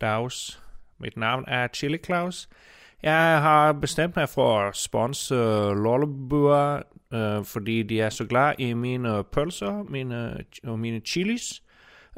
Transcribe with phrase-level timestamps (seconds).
[0.00, 0.60] Dags.
[0.98, 2.48] Mitt navn er Chili Claus.
[3.02, 5.36] Jeg har bestemt meg for å sponse
[5.78, 6.82] Lollebua
[7.14, 11.62] uh, fordi de er så glad i mine pølser mine, og mine chilis.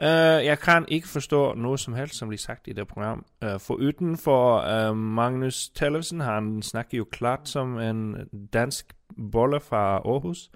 [0.03, 3.27] Uh, jeg kan ikke forstå noe som helst som blir sagt i det programmet.
[3.45, 8.17] Uh, for utenfor uh, Magnus Tellefsen, han snakker jo klart som en
[8.53, 8.94] dansk
[9.33, 10.51] bolle fra Århus.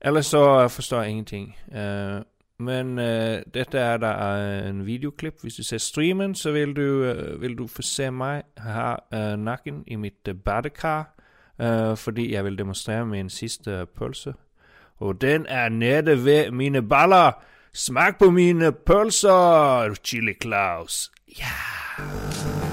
[0.00, 1.54] Ellers så forstår jeg ingenting.
[2.58, 2.96] Men
[3.54, 4.12] dette er da
[4.68, 5.40] en videoklipp.
[5.42, 7.04] Hvis du ser streamen, så vil du,
[7.40, 11.10] vil du få se meg her nakken i mitt badekar.
[11.96, 14.34] fordi jeg vil demonstrere min siste pølse.
[14.96, 17.32] Og den er nede ved mine baller!
[17.76, 21.10] Smak på mine pølser, Chili Claus.
[21.38, 22.63] Ja!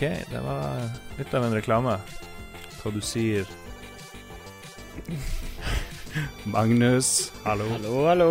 [0.00, 0.78] OK, det var
[1.18, 1.98] litt av en reklame.
[2.80, 3.44] Hva du sier
[6.54, 7.66] Magnus, hallo.
[7.74, 8.28] Hallo, hallo.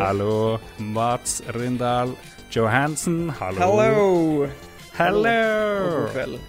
[0.00, 0.36] Hallo.
[0.80, 2.14] Mats Rindal.
[2.56, 3.60] Johansen, hallo.
[3.60, 4.48] Hello.
[4.96, 5.34] Hello.
[5.90, 6.40] God kveld.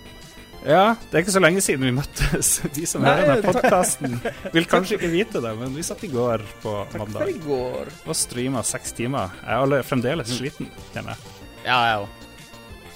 [0.63, 2.53] Ja, det er ikke så lenge siden vi møttes.
[2.79, 4.17] De som Nei, hører denne podkasten,
[4.55, 7.43] vil kanskje ikke vite det, men vi satt i går på Takk for mandag i
[7.43, 7.91] går.
[8.07, 9.35] og streama seks timer.
[9.43, 11.37] Jeg er fremdeles sliten, kjenner jeg.
[11.67, 12.27] Ja, jeg òg.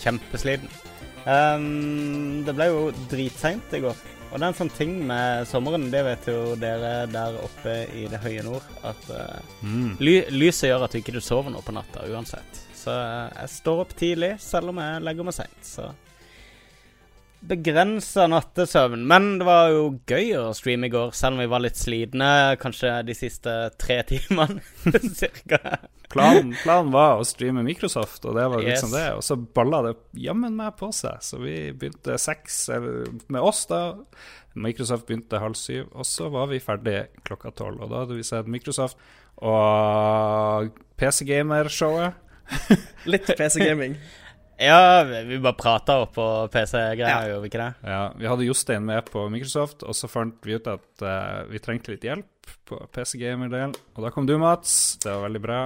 [0.08, 0.85] Kjempesliten.
[1.26, 3.96] Ehm, det ble jo dritseint i går.
[4.32, 8.06] Og det er en sånn ting med sommeren, det vet jo dere der oppe i
[8.12, 9.96] det høye nord, at uh, Mm.
[10.02, 12.60] ly lyset gjør at du ikke sover noe på natta uansett.
[12.76, 15.62] Så eh, jeg står opp tidlig, selv om jeg legger meg seint.
[15.66, 15.88] Så
[17.50, 19.04] begrensa nattesøvn.
[19.08, 22.30] Men det var jo gøy å streame i går, selv om vi var litt slitne
[22.62, 24.62] kanskje de siste tre timene.
[25.22, 25.60] Cirka.
[26.14, 28.70] Planen, planen var å streame Microsoft, og det var Yes.
[28.78, 29.06] liksom det.
[29.18, 32.66] Og så balla det jammen meg på seg, så vi begynte seks
[33.28, 33.82] med oss, da.
[34.56, 37.82] Microsoft begynte halv syv, og så var vi ferdig klokka tolv.
[37.84, 38.96] Og da hadde vi sett Microsoft
[39.44, 42.22] og PC Gamer-showet.
[43.10, 43.98] Litt PC-gaming.
[44.58, 47.28] Ja, vi bare prata opp på PC-greier, Ja.
[47.28, 47.74] gjorde vi ikke det?
[47.92, 51.60] Ja, vi hadde Jostein med på Microsoft, og så fant vi ut at uh, vi
[51.60, 53.74] trengte litt hjelp på PC Gamer-delen.
[53.98, 54.96] Og da kom du, Mats.
[55.04, 55.58] Det var veldig bra.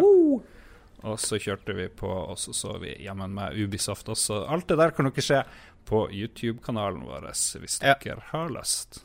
[1.03, 4.41] Og så kjørte vi på, og så så vi jammen med Ubisoft også.
[4.51, 5.43] Alt det der kan dere se
[5.85, 7.93] på YouTube-kanalen vår hvis Ja.
[8.03, 9.03] dere har lyst.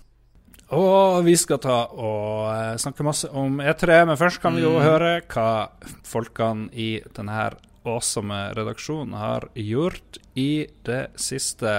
[0.72, 4.78] Og vi skal ta og eh, snakke masse om E3, men først kan vi jo
[4.80, 5.68] høre hva
[6.08, 11.72] folkene i denne her awesome redaksjonen har gjort i det siste.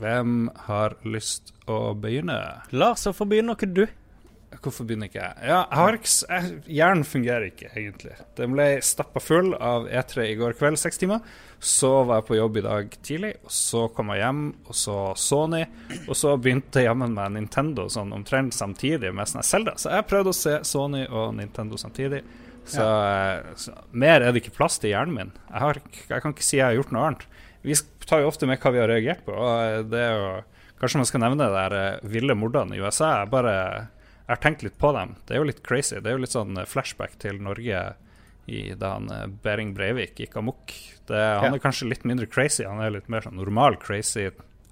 [0.00, 2.38] Hvem har lyst å begynne?
[2.74, 3.84] Lars, hvorfor begynner ikke du?
[4.62, 5.48] Hvorfor begynner ikke jeg?
[5.50, 6.38] Ja, jeg har ikke,
[6.70, 8.14] hjernen fungerer ikke, egentlig.
[8.38, 11.24] Den ble stappa full av E3 i går kveld, seks timer.
[11.58, 14.96] Så var jeg på jobb i dag tidlig, og så kom jeg hjem, og så
[15.18, 15.62] Sony.
[16.04, 19.76] Og så begynte jammen med Nintendo sånn omtrent samtidig med sånn Zelda.
[19.80, 22.22] Så jeg prøvde å se Sony og Nintendo samtidig.
[22.64, 23.54] Så, ja.
[23.60, 25.32] så mer er det ikke plass til i hjernen min.
[25.50, 27.26] Jeg, har, jeg kan ikke si jeg har gjort noe annet.
[27.64, 27.76] Vi
[28.08, 30.34] tar jo ofte med hva vi har reagert på, og eh, det er jo
[30.80, 33.10] Kanskje man skal nevne det der eh, ville mordene i USA.
[33.22, 33.52] Jeg bare
[34.24, 35.14] jeg har tenkt litt på dem.
[35.24, 35.98] Det er jo litt crazy.
[36.00, 37.82] Det er jo litt sånn eh, flashback til Norge
[38.50, 40.72] i, da han eh, Behring Breivik gikk amok.
[41.08, 41.54] Det, han Ja.
[41.54, 42.64] er kanskje litt mindre crazy.
[42.66, 44.26] Han er litt mer sånn normal crazy.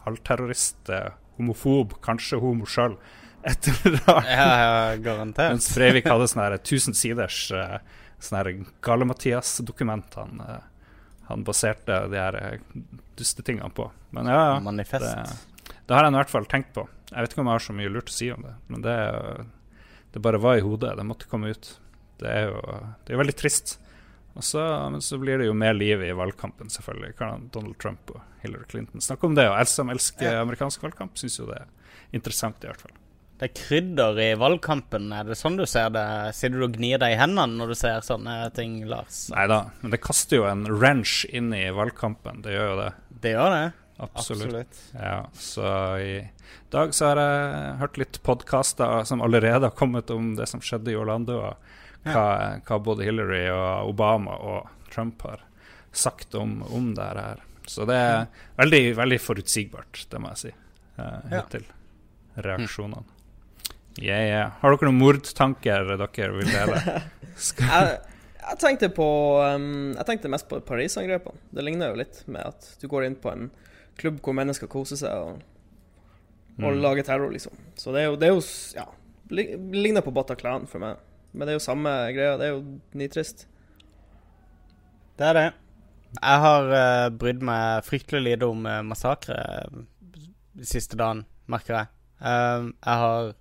[0.07, 2.97] Halvterrorist, eh, homofob, kanskje homo sjøl.
[3.43, 4.31] Et eller annet.
[4.31, 5.55] Ja, ja, garantert.
[5.57, 7.79] Mens Breivik hadde sånne her 1000 siders uh,
[8.23, 8.55] sånne
[8.87, 10.61] Gale-Mathias-dokument han, eh,
[11.27, 12.85] han baserte de her uh,
[13.19, 13.89] dustetingene på.
[14.15, 14.57] Men ja, ja.
[14.63, 15.09] Manifest.
[15.09, 16.87] Det, det har jeg i hvert fall tenkt på.
[17.11, 18.97] Jeg vet ikke om jeg har så mye lurt å si om det, men det,
[20.15, 20.95] det bare var i hodet.
[20.97, 21.75] Det måtte komme ut.
[22.23, 22.61] Det er jo
[23.03, 23.77] det er veldig trist.
[24.41, 27.17] Så, men så blir det jo mer liv i valgkampen, selvfølgelig.
[27.19, 29.45] Kan Donald Trump og Hillary Clinton snakke om det?
[29.51, 31.69] Og jeg som elsker amerikansk valgkamp, syns jo det er
[32.17, 32.97] interessant, i hvert fall.
[33.43, 36.03] Det er krydder i valgkampen, er det sånn du ser det?
[36.39, 39.25] Sitter du og gnir deg i hendene når du ser sånne ting, Lars?
[39.33, 42.39] Nei da, men det kaster jo en wrench inn i valgkampen.
[42.45, 42.91] Det gjør jo det.
[43.25, 43.65] Det gjør det.
[44.07, 44.79] Absolutt.
[44.95, 46.13] Ja, så i
[46.71, 50.95] dag så har jeg hørt litt podkaster som allerede har kommet om det som skjedde
[50.95, 52.27] i Orlando, og hva,
[52.63, 55.43] hva både Hillary og Obama og Trump har
[55.91, 57.43] sagt om, om det her.
[57.67, 58.29] Så det er
[58.63, 60.55] veldig, veldig forutsigbart, det må jeg si,
[61.03, 61.43] eh, Ja.
[61.43, 61.67] hittil.
[62.39, 63.03] Reaksjonene.
[64.01, 64.53] Yeah, yeah.
[64.63, 66.79] Har dere noen mordtanker dere vil dele?
[67.37, 67.99] Skal, Jeg,
[68.43, 69.07] jeg tenkte på
[69.45, 71.39] um, Jeg tenkte mest på Paris-angrepene.
[71.53, 73.51] Det ligner jo litt med at du går inn på en
[74.01, 75.43] klubb hvor mennesker koser seg og,
[76.61, 76.81] og Mm.
[76.85, 77.53] lager terror, liksom.
[77.81, 78.43] Så det er jo, det er jo
[78.77, 78.85] Ja.
[79.33, 80.99] Ligner på Bataclan for meg.
[81.33, 82.35] Men det er jo samme greia.
[82.37, 82.65] Det er jo
[83.01, 83.47] nitrist.
[85.17, 85.47] Det er det.
[86.19, 89.39] Jeg har uh, brydd meg fryktelig lite om uh, massakre
[89.73, 89.81] uh,
[90.61, 91.89] siste dagen, merker jeg.
[92.21, 93.33] Uh, jeg har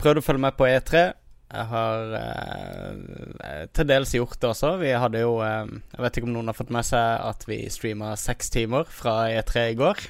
[0.00, 1.02] prøvd å følge med på E3.
[1.50, 4.76] Jeg har eh, til dels gjort det også.
[4.78, 8.14] Vi hadde jo Jeg vet ikke om noen har fått med seg at vi streama
[8.20, 10.08] seks timer fra E3 i går.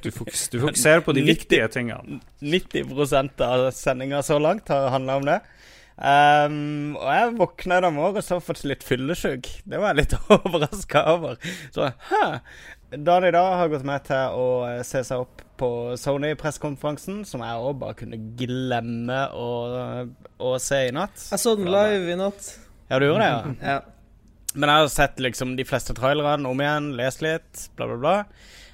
[0.00, 2.20] Du, fokus, du fokuserer på de viktige tingene.
[2.40, 5.42] 90% av sendinga så langt har handla om det.
[5.94, 9.46] Um, og jeg våkna i dag morges og fått litt fyllesyk.
[9.62, 11.38] Det var jeg litt overraska over.
[11.74, 12.24] Så hæ.
[12.98, 15.68] Dagen i dag har gått med til å eh, se seg opp på
[15.98, 19.50] Sony-pressekonferansen, som jeg òg bare kunne glemme å,
[20.38, 21.16] å, se i natt.
[21.30, 22.50] Jeg så den live i natt.
[22.90, 23.74] Ja, du gjorde det, ja?
[23.74, 24.50] ja.
[24.54, 28.18] Men jeg har sett liksom de fleste trailerne om igjen, lest litt, bla, bla, bla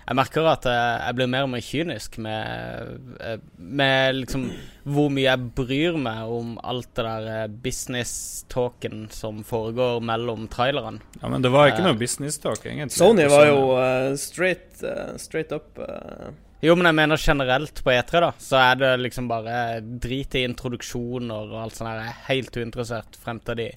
[0.07, 4.47] jeg merker at jeg blir mer og mer kynisk med, eh, med liksom
[4.91, 11.03] hvor mye jeg bryr meg om alt det der eh, business-talken som foregår mellom trailerne.
[11.21, 12.97] Ja, Men det var ikke noe uh, business-talk, egentlig.
[12.97, 15.79] Sony var jo uh, straight, uh, straight up
[16.61, 20.45] Jo, men jeg mener generelt på E3, da, så er det liksom bare drit i
[20.49, 22.03] introduksjoner og alt sånt der.
[22.03, 23.69] Jeg er helt uinteressert frem til de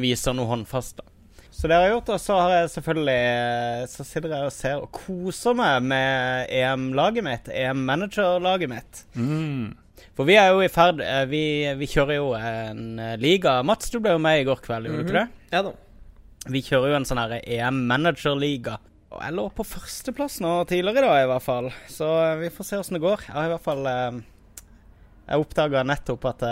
[0.00, 0.98] viser noe håndfast.
[0.98, 1.13] da.
[1.54, 2.12] Så det har jeg gjort.
[2.16, 7.26] Og så har jeg selvfølgelig Så sitter jeg og ser og koser meg med EM-laget
[7.26, 7.48] mitt.
[7.52, 9.04] EM-manager-laget mitt.
[9.14, 9.74] Mm.
[10.14, 11.44] For vi er jo i ferd eh, vi,
[11.78, 13.60] vi, kjører jo en eh, liga.
[13.66, 15.12] Mats, du ble jo med i går kveld, gjorde mm -hmm.
[15.12, 15.56] du ikke det?
[15.56, 15.72] Ja da.
[16.54, 18.78] Vi kjører jo en sånn her EM-manager-liga.
[19.10, 21.72] Og jeg lå på førsteplass nå tidligere i dag, i hvert fall.
[21.88, 23.26] Så eh, vi får se åssen det går.
[23.26, 23.84] Jeg har i hvert fall
[25.24, 26.42] Jeg oppdaga nettopp at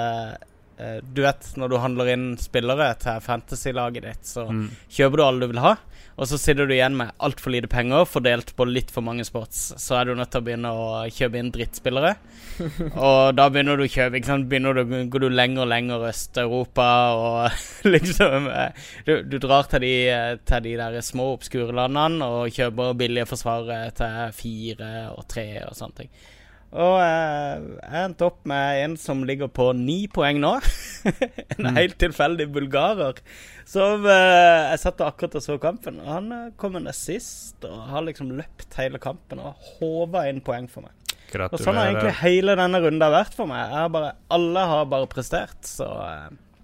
[1.03, 4.67] du vet, når du handler inn spillere til fantasy-laget ditt, så mm.
[4.99, 5.77] kjøper du alle du vil ha,
[6.21, 9.73] og så sitter du igjen med altfor lite penger fordelt på litt for mange spots.
[9.81, 12.13] Så er du nødt til å begynne å kjøpe inn drittspillere.
[13.07, 14.49] og da begynner du å kjøpe, ikke sant.
[14.51, 17.65] Begynner du, går du lenger og lenger Øst-Europa og
[17.95, 19.95] liksom eh, du, du, drar til de,
[20.49, 25.75] til de der små obskure landene og kjøper billige forsvarere til fire og tre og
[25.79, 26.15] sånne ting.
[26.73, 30.55] Og eh, jeg endte opp med en som ligger på ni poeng nå.
[31.11, 31.77] en mm.
[31.77, 33.21] helt tilfeldig bulgarer.
[33.69, 37.77] Som eh, Jeg satt akkurat og så kampen, og han eh, kom en sist og
[37.93, 40.97] har liksom løpt hele kampen og håva inn poeng for meg.
[41.29, 41.53] Gratulerer.
[41.53, 43.77] Og sånn har egentlig hele denne runden vært for meg.
[43.77, 45.89] Har bare, alle har bare prestert, så.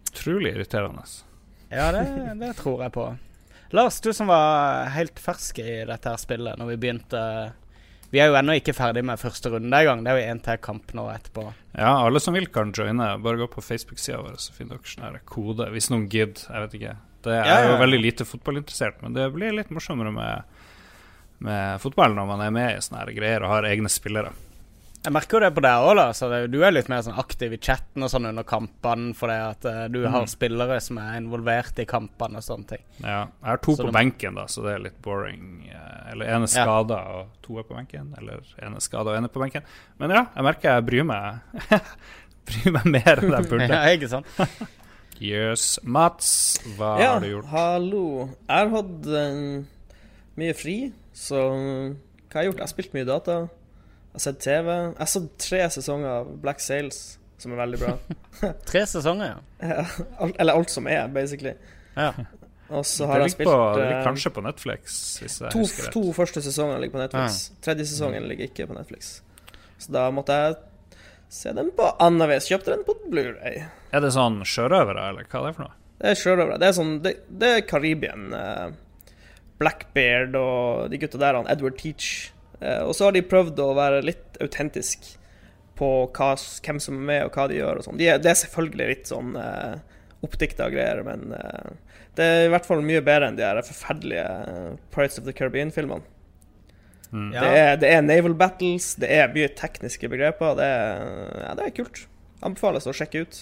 [0.09, 1.05] Utrolig irriterende.
[1.69, 2.09] Ja, det,
[2.41, 3.11] det tror jeg på.
[3.77, 7.23] Lars, du som var helt fersk i dette her spillet når vi begynte
[8.11, 10.01] vi er jo ennå ikke ferdig med første runde engang.
[10.05, 11.45] Det er jo én til kamp nå etterpå.
[11.75, 13.11] Ja, alle som vil kan joine.
[13.25, 15.69] Bare gå på Facebook-sida vår, så finner dere sånn kode.
[15.75, 16.47] Hvis noen gidder.
[16.49, 16.95] Jeg vet ikke.
[17.27, 20.61] Det er ja, ja, jo veldig lite fotballinteressert, men det blir litt morsommere med,
[21.45, 24.31] med fotball når man er med i sånne greier og har egne spillere.
[24.99, 26.39] Jeg merker jo det på deg òg, da.
[26.51, 29.83] du er litt mer sånn aktiv i chatten og sånn under kampene fordi at uh,
[29.93, 30.09] du mm.
[30.11, 32.83] har spillere som er involvert i kampene og sånne ting.
[33.05, 33.21] Ja.
[33.29, 35.69] Jeg har to så på benken, da, så det er litt boring.
[35.71, 37.21] Eller eller er skada ja.
[37.21, 38.11] og to er på benken.
[38.19, 39.69] Eller ene skada og ene på benken.
[40.03, 41.79] Men ja, jeg merker jeg bryr meg
[42.49, 43.69] Bryr meg mer enn jeg burde.
[43.71, 44.35] ja, ikke sant?
[45.31, 45.69] yes.
[45.85, 46.33] Mats,
[46.75, 47.53] hva ja, har du gjort?
[47.55, 48.05] Hallo.
[48.49, 50.03] Jeg har hatt uh,
[50.43, 50.77] mye fri,
[51.15, 52.59] så hva har jeg gjort?
[52.59, 53.39] Jeg har spilt mye data.
[54.19, 54.69] Jeg har sett TV.
[54.75, 56.97] Jeg har sett tre sesonger av Black Sails,
[57.39, 57.93] som er veldig bra.
[58.71, 59.85] tre sesonger, ja.
[60.41, 61.53] Eller alt som er, basically.
[61.95, 62.09] Ja.
[62.75, 65.63] Og så har jeg spilt på, Det ligger eh, kanskje på Netflix, hvis jeg to,
[65.63, 65.93] rett.
[65.95, 67.37] To første sesonger ligger på Netflix.
[67.47, 67.61] Ja.
[67.69, 69.13] Tredje sesongen ligger ikke på Netflix.
[69.79, 70.57] Så da måtte jeg
[71.39, 72.49] se den på annen vis.
[72.51, 73.69] Kjøpte den på Blu-ray.
[73.95, 75.79] Er det sånn sjørøvere, eller hva er det for noe?
[75.99, 76.59] Det er sjørøvere.
[76.59, 78.35] Det er sånn Det, det er Karibien.
[78.35, 78.75] Uh,
[79.63, 82.33] Blackbeard og de gutta der, han Edward Teach.
[82.63, 85.13] Uh, og så har de prøvd å være litt autentisk
[85.79, 88.01] på hva, hvem som er med, og hva de gjør og sånn.
[88.01, 89.79] De det er selvfølgelig litt sånn uh,
[90.27, 91.77] oppdikta greier, men uh,
[92.19, 95.35] det er i hvert fall mye bedre enn de her forferdelige eh, Pirates of the
[95.37, 96.03] Caribbean-filmene.
[97.13, 97.31] Mm.
[97.33, 97.51] Det,
[97.85, 100.57] det, er naval battles, det er mye tekniske begreper.
[100.59, 101.05] Det er,
[101.45, 102.03] ja, det er kult.
[102.45, 103.39] Anbefales å sjekke ut.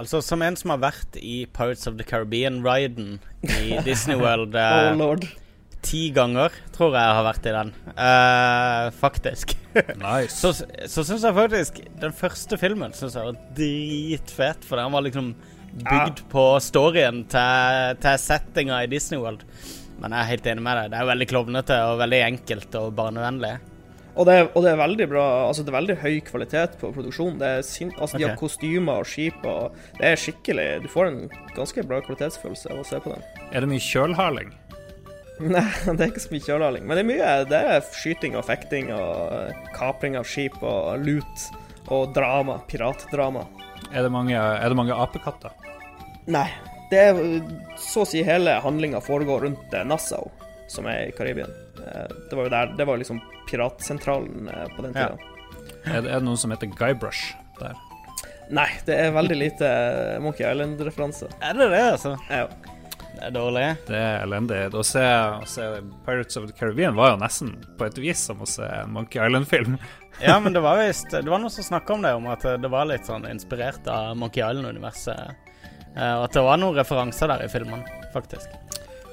[0.00, 4.92] Altså, som en som har vært i Pirates of the Caribbean-riden i Disney World uh,
[4.92, 5.26] oh, Lord.
[5.84, 7.72] Ti ganger, tror jeg jeg har vært i den.
[7.94, 9.56] Uh, faktisk.
[10.00, 10.36] nice.
[10.38, 15.04] så så syns jeg faktisk den første filmen synes jeg var dritfet, for den var
[15.06, 15.34] liksom
[15.74, 16.28] bygd ja.
[16.30, 19.44] på storyen til, til settinga i Disney World.
[20.00, 20.90] Men jeg er helt enig med deg.
[20.92, 23.54] Det er veldig klovnete og veldig enkelt og barnevennlig.
[24.14, 27.38] Og det, og det, er veldig bra Altså det er veldig høy kvalitet på produksjonen.
[27.40, 28.22] Det er sin, altså okay.
[28.22, 31.24] De har kostymer og skip og Det er skikkelig Du får en
[31.56, 33.24] ganske bra kvalitetsfølelse av å se på den.
[33.50, 34.54] Er det mye kjølhaling?
[35.54, 36.84] Nei, det er ikke så mye kjølhaling.
[36.86, 41.46] Men det er mye Det er skyting og fekting og kapring av skip og lut
[41.92, 42.60] og drama.
[42.70, 43.42] Piratdrama.
[43.92, 45.50] Er det mange, er det mange apekatter?
[46.30, 46.46] Nei.
[46.90, 47.18] Det er
[47.80, 50.30] så å si hele handlinga foregår rundt eh, Nassau.
[50.70, 51.50] som er i Karibien.
[51.82, 53.18] Eh, det var jo der Det var liksom
[53.50, 55.08] piratsentralen eh, på den Ja.
[55.08, 55.32] tida.
[55.84, 57.74] Er det, er det noen som heter Guybrush der?
[58.54, 59.68] Nei, det er veldig lite
[60.20, 61.28] Monkey Island-referanse.
[61.42, 62.14] Er det det, altså?
[62.30, 62.46] Ja.
[63.24, 63.66] Er dårlig.
[63.88, 64.60] Det er elendig.
[64.74, 65.04] Å se,
[65.48, 65.68] se
[66.06, 69.22] Pirates of the Caribbean var jo nesten på et vis som å se en Monkey
[69.22, 69.78] Island-film.
[70.22, 72.70] Ja, men det var visst Det var noen som snakka om det, om at det
[72.70, 75.32] var litt sånn inspirert av Monkey Island-universet.
[75.96, 77.82] Eh, Og at det var noen referanser der i filmen,
[78.14, 78.50] faktisk.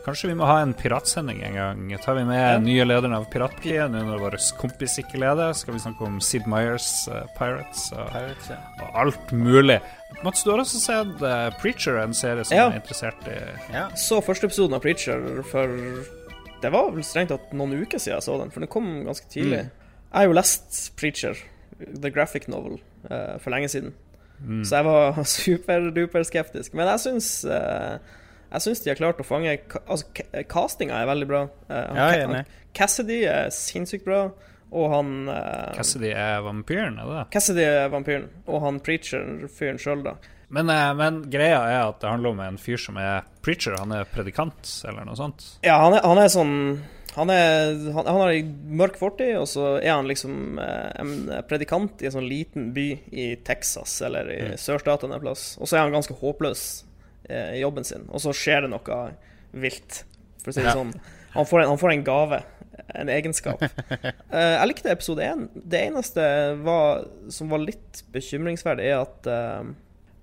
[0.01, 1.81] Kanskje vi må ha en piratsending en gang.
[2.01, 2.57] Tar vi med Ja.
[2.57, 5.53] nye lederen av Piratpartiet nå når vår kompis ikke leder?
[5.53, 8.57] Skal vi snakke om Sid Meyers uh, Pirates og, Pirates, ja.
[8.81, 9.77] og alt mulig?
[10.23, 12.67] Mats, du har også sett uh, Preacher, en serie som Ja.
[12.69, 13.37] er interessert i
[13.73, 13.87] ja.
[13.97, 15.71] Så første episoden av Preacher for
[16.61, 19.25] Det var vel strengt tatt noen uker siden jeg så den, for den kom ganske
[19.33, 19.63] tidlig.
[20.11, 21.37] Jeg har jo lest Preacher,
[21.79, 23.93] the graphic novel, uh, for lenge siden.
[24.45, 24.63] mm.
[24.65, 26.73] Så jeg var superduper skeptisk.
[26.77, 27.97] Men jeg syns uh,
[28.51, 30.05] Jeg syns de har klart å fange Altså,
[30.51, 31.43] castinga er veldig bra.
[31.69, 32.45] Uh, Ja, er
[32.77, 34.29] Cassidy er sinnssykt bra,
[34.71, 37.25] og han eh, Cassidy er vampyren, er det det?
[37.35, 40.15] Cassidy er vampyren, og han preacher-fyren sjøl, da.
[40.51, 43.75] Men, eh, men greia er at det handler om en fyr som er preacher.
[43.79, 45.45] Han er predikant, eller noe sånt.
[45.63, 46.55] Ja, han er, han er sånn
[47.11, 51.09] han, er, han, han har ei mørk fortid, og så er han liksom eh, en
[51.49, 54.55] predikant i en sånn liten by i Texas eller i Mm.
[54.59, 55.57] sørstatene en plass.
[55.59, 56.61] Og så er han ganske håpløs
[57.27, 59.01] eh, i jobben sin, og så skjer det noe
[59.51, 60.05] vilt,
[60.43, 60.77] for å si det Ja.
[60.79, 60.93] sånn.
[61.35, 62.39] Han får, en, han får en gave,
[62.95, 63.61] en egenskap.
[63.61, 65.47] Eh, jeg likte episode én.
[65.53, 66.23] Det eneste
[66.63, 69.71] var, som var litt bekymringsverdig, er at eh,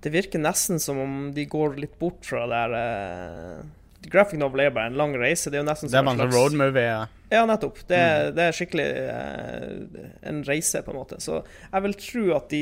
[0.05, 3.67] det virker nesten som om de går litt bort fra det der eh,
[4.09, 5.51] Graphic novel er bare en lang reise.
[5.51, 6.85] Det er jo nesten som en slags road movie.
[6.87, 7.01] Ja.
[7.29, 7.81] Ja, nettopp.
[7.89, 11.19] Det, er- det er skikkelig uh, en reise, på en måte.
[11.21, 12.61] Så jeg vil tro at de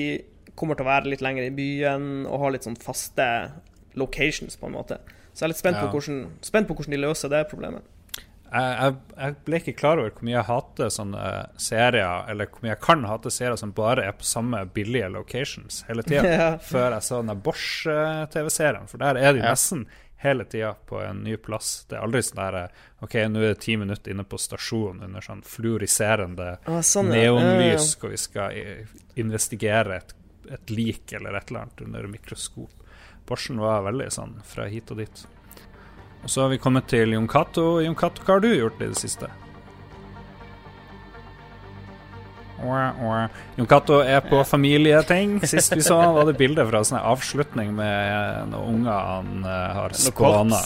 [0.58, 3.28] kommer til å være litt lenger i byen og ha litt sånn faste
[4.02, 4.98] locations, på en måte.
[5.32, 5.86] Så jeg er litt spent, Ja.
[5.86, 7.86] på, hvordan, spent på hvordan de løser det problemet.
[8.52, 11.24] Jeg, jeg, ble ikke klar over hvor mye jeg hater sånne
[11.60, 15.82] serier, eller hvor mye jeg kan hate serier som bare er på samme billige locations
[15.90, 16.50] hele tida, Ja.
[16.64, 18.88] før jeg så den Bosch-TV-serien.
[18.88, 19.52] For der er de Ja.
[19.52, 19.86] nesten
[20.24, 21.86] hele tida på en ny plass.
[21.90, 22.72] Det er aldri sånn der
[23.06, 27.28] OK, nå er det ti minutter inne på stasjonen under sånn fluoriserende Ah, sånn, ja.
[27.30, 28.56] neonlys, hvor vi skal
[29.16, 30.14] investigere et,
[30.50, 32.72] et lik eller et eller annet under mikroskop.
[33.28, 35.26] Borsen var veldig sånn fra hit og dit.
[36.28, 37.78] Og så har vi kommet til Jon Cato.
[37.80, 39.30] Jon Cato, hva har du gjort i det siste?
[42.60, 45.38] Jon Cato er på familieting.
[45.48, 49.46] Sist vi så han var det bilde fra en sånn avslutning med noen unger han
[49.48, 50.60] eh, har skåna.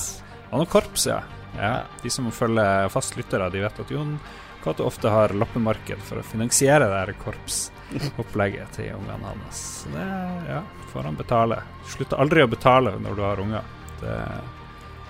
[0.50, 1.20] Og noe korps, ja.
[1.60, 1.76] ja.
[2.02, 4.16] De som følger fast lyttere, de vet at Jon
[4.64, 9.62] Cato ofte har loppemarked for å finansiere det her korpsopplegget til ungene hans.
[9.94, 10.08] Det
[10.50, 11.62] ja, får han betale.
[11.94, 13.70] Slutter aldri å betale når du har unger.
[14.02, 14.18] Det,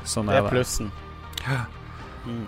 [0.08, 0.91] sånn Det er er plussen.
[1.46, 1.65] Ja.
[2.25, 2.48] Mm.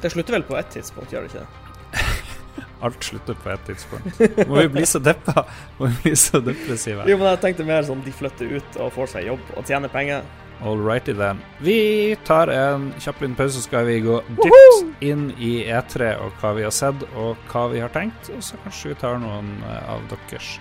[0.00, 2.04] Det slutter vel på ett tidspunkt, gjør det ikke det?
[2.84, 4.22] Alt slutter på et tidspunkt.
[4.48, 5.46] Må vi bli så deppa?
[5.78, 7.06] Må vi bli så depressive?
[7.08, 9.92] Jo, men jeg tenkte mer sånn de flytter ut og får seg jobb og tjener
[9.92, 10.26] penger.
[10.64, 11.40] All righty then.
[11.64, 16.36] Vi tar en kjapp liten pause, så skal vi gå dypt inn i E3 og
[16.40, 18.30] hva vi har sett og hva vi har tenkt.
[18.36, 20.54] Og så kanskje vi tar noen eh, av deres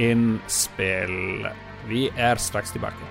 [0.00, 1.48] innspill.
[1.90, 3.10] Vi er straks tilbake.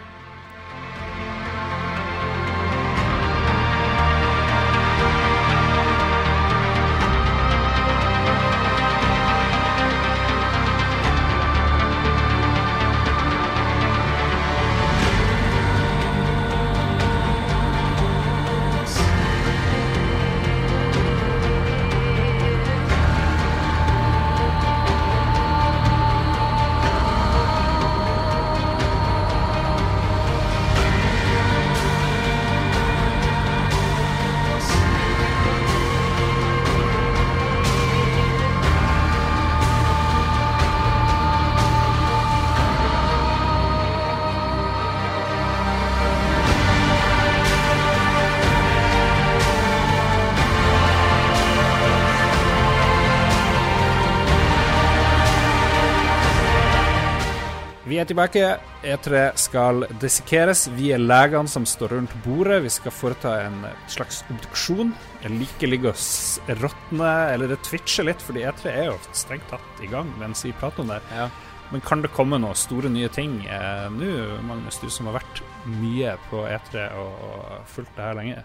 [58.14, 58.58] Tilbake.
[58.84, 60.68] E3 skal dissekeres.
[60.78, 62.62] Vi er legene som står rundt bordet.
[62.64, 64.92] Vi skal foreta en slags obduksjon.
[65.24, 69.82] Jeg liker ligge og råtne, eller det twitcher litt, fordi E3 er jo strengt tatt
[69.82, 71.00] i gang mens vi prater om det.
[71.16, 71.30] Ja.
[71.72, 74.12] Men kan det komme noen store nye ting eh, nå,
[74.46, 78.44] Magnus, du som har vært mye på E3 og, og fulgt det her lenge?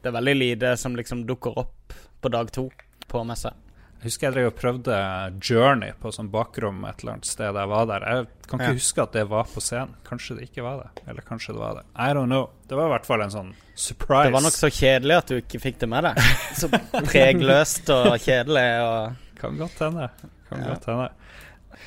[0.00, 2.68] Det er veldig lite som liksom dukker opp på dag to
[3.10, 3.56] på messa.
[4.00, 4.98] Jeg husker jeg drev og prøvde
[5.44, 8.00] Journey på sånn bakrom et eller annet sted jeg var der.
[8.08, 8.78] Jeg kan ikke Ja.
[8.78, 9.92] huske at det var på scenen.
[10.08, 11.02] Kanskje det ikke var det.
[11.06, 11.84] Eller kanskje det var det.
[11.96, 12.48] I don't know.
[12.66, 14.24] Det var i hvert fall en sånn surprise.
[14.30, 16.16] Det var nok så kjedelig at du ikke fikk det med deg.
[16.60, 20.08] Så pregløst og kjedelig og Kan godt hende.
[20.48, 20.68] Kan Ja.
[20.74, 21.10] godt hende.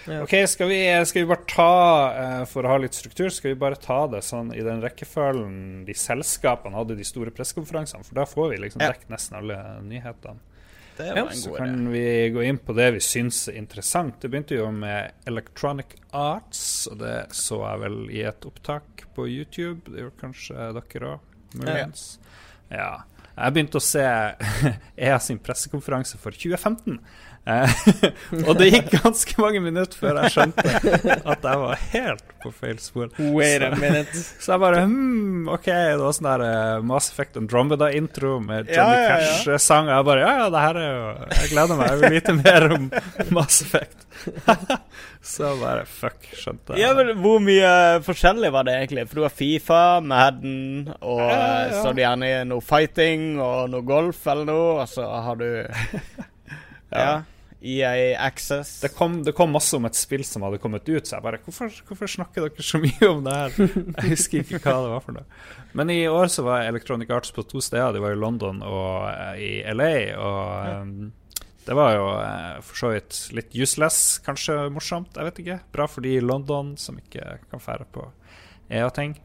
[0.08, 0.22] Ja.
[0.24, 3.60] Ok, skal vi, skal vi bare ta, eh, for å ha litt struktur, skal vi
[3.60, 8.04] bare ta det sånn i den rekkefølgen de selskapene hadde de store pressekonferansene?
[8.06, 8.92] For da får vi liksom Ja.
[8.92, 10.38] dekket nesten alle nyhetene.
[10.98, 11.64] Det Ja, en Så god idé.
[11.64, 12.04] kan vi
[12.36, 14.20] gå inn på det vi syns er interessant.
[14.22, 19.26] Det begynte jo med Electronic Arts, og det så jeg vel i et opptak på
[19.28, 19.82] YouTube.
[19.90, 21.20] Det gjorde kanskje dere òg,
[21.56, 22.20] muligens.
[22.72, 23.04] Ja.
[23.34, 24.04] Jeg begynte å se
[25.08, 27.00] EA sin pressekonferanse for 2015.
[27.44, 27.72] Eh,
[28.48, 32.78] og det gikk ganske mange minutter før jeg skjønte at jeg var helt på feil
[32.80, 33.10] spor.
[33.36, 34.16] Wait a minute.
[34.16, 38.96] Så jeg bare hmm, OK, det var sånn der uh, Mass Effect Andromeda-intro med Johnny
[38.96, 39.18] ja, ja.
[39.44, 39.90] Cash-sang.
[39.90, 41.92] Og jeg bare Ja, ja, det her er jo Jeg gleder meg.
[41.92, 42.88] Jeg vil vite mer om
[43.36, 44.08] Mass Effect.
[45.34, 46.84] så bare fuck, skjønte jeg.
[46.86, 47.74] Ja, men Hvor mye
[48.08, 49.08] forskjellig var det egentlig?
[49.10, 51.82] For du har Fifa, Madden, og Ja, ja, eh, ja.
[51.82, 55.48] så er det gjerne noe fighting og noe golf eller noe, og så har du
[56.94, 57.24] Ja.
[57.64, 58.76] EA Access.
[58.84, 61.40] det kom, det kom masse om et spill som hadde kommet ut, så jeg bare
[61.46, 63.58] hvorfor, hvorfor snakker dere så mye om det her?
[64.04, 65.42] Jeg husker ikke hva det var for noe.
[65.74, 67.96] Men i år så var Electronic Arts på to steder.
[67.96, 69.94] De var i London og eh, i LA.
[70.20, 71.12] Og Um,
[71.64, 75.16] det var jo eh, for så vidt litt useless, kanskje morsomt.
[75.16, 75.60] Jeg vet ikke.
[75.76, 78.10] Bra for de i London som ikke kan fære på
[78.68, 79.16] EA-ting.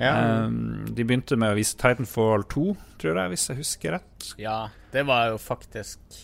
[0.00, 0.44] Ja.
[0.46, 2.64] Um, de begynte med å vise Titanfall 2,
[3.02, 4.30] tror jeg, hvis jeg husker rett.
[4.40, 4.58] ja,
[4.94, 6.22] det var jo faktisk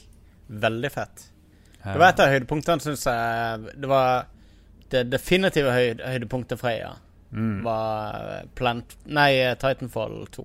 [0.51, 1.30] veldig fett.
[1.85, 3.75] Det var et av høydepunktene, syns jeg.
[3.81, 4.27] Det var
[4.93, 6.91] det definitive høyd høydepunktet fra EA.
[7.33, 7.63] Mm.
[7.65, 8.97] Var Plant...
[9.07, 9.31] Nei,
[9.63, 10.45] Titanfall 2.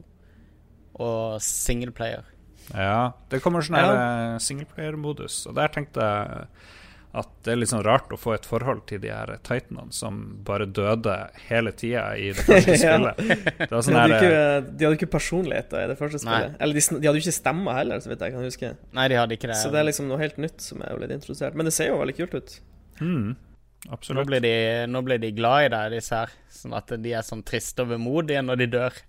[1.05, 2.23] Og singleplayer.
[2.71, 3.89] Ja, det kommer sånn Ja.
[3.93, 6.47] eh, singleplayer-modus, og der tenkte jeg
[7.15, 10.17] at det er litt sånn rart å få et forhold til de her titanene som
[10.43, 11.13] bare døde
[11.47, 12.97] hele tida i det første Ja.
[12.97, 13.21] spillet.
[13.61, 16.19] Det var De sånn hadde, her ikke, eh, de hadde ikke personlighet i det første
[16.25, 16.35] Nei.
[16.41, 16.57] spillet.
[16.59, 18.73] Eller de, de hadde jo ikke stemmer heller, så vidt jeg kan huske.
[18.99, 19.57] Nei, de hadde ikke det.
[19.61, 21.55] Så det er liksom noe helt nytt som er jo litt introdusert.
[21.55, 22.55] Men det ser jo veldig kult ut.
[22.99, 23.35] mm,
[24.17, 24.53] nå, blir de,
[24.91, 26.35] nå blir de glad i deg, disse her.
[26.51, 29.01] Sånn at de er sånn triste og vemodige når de dør.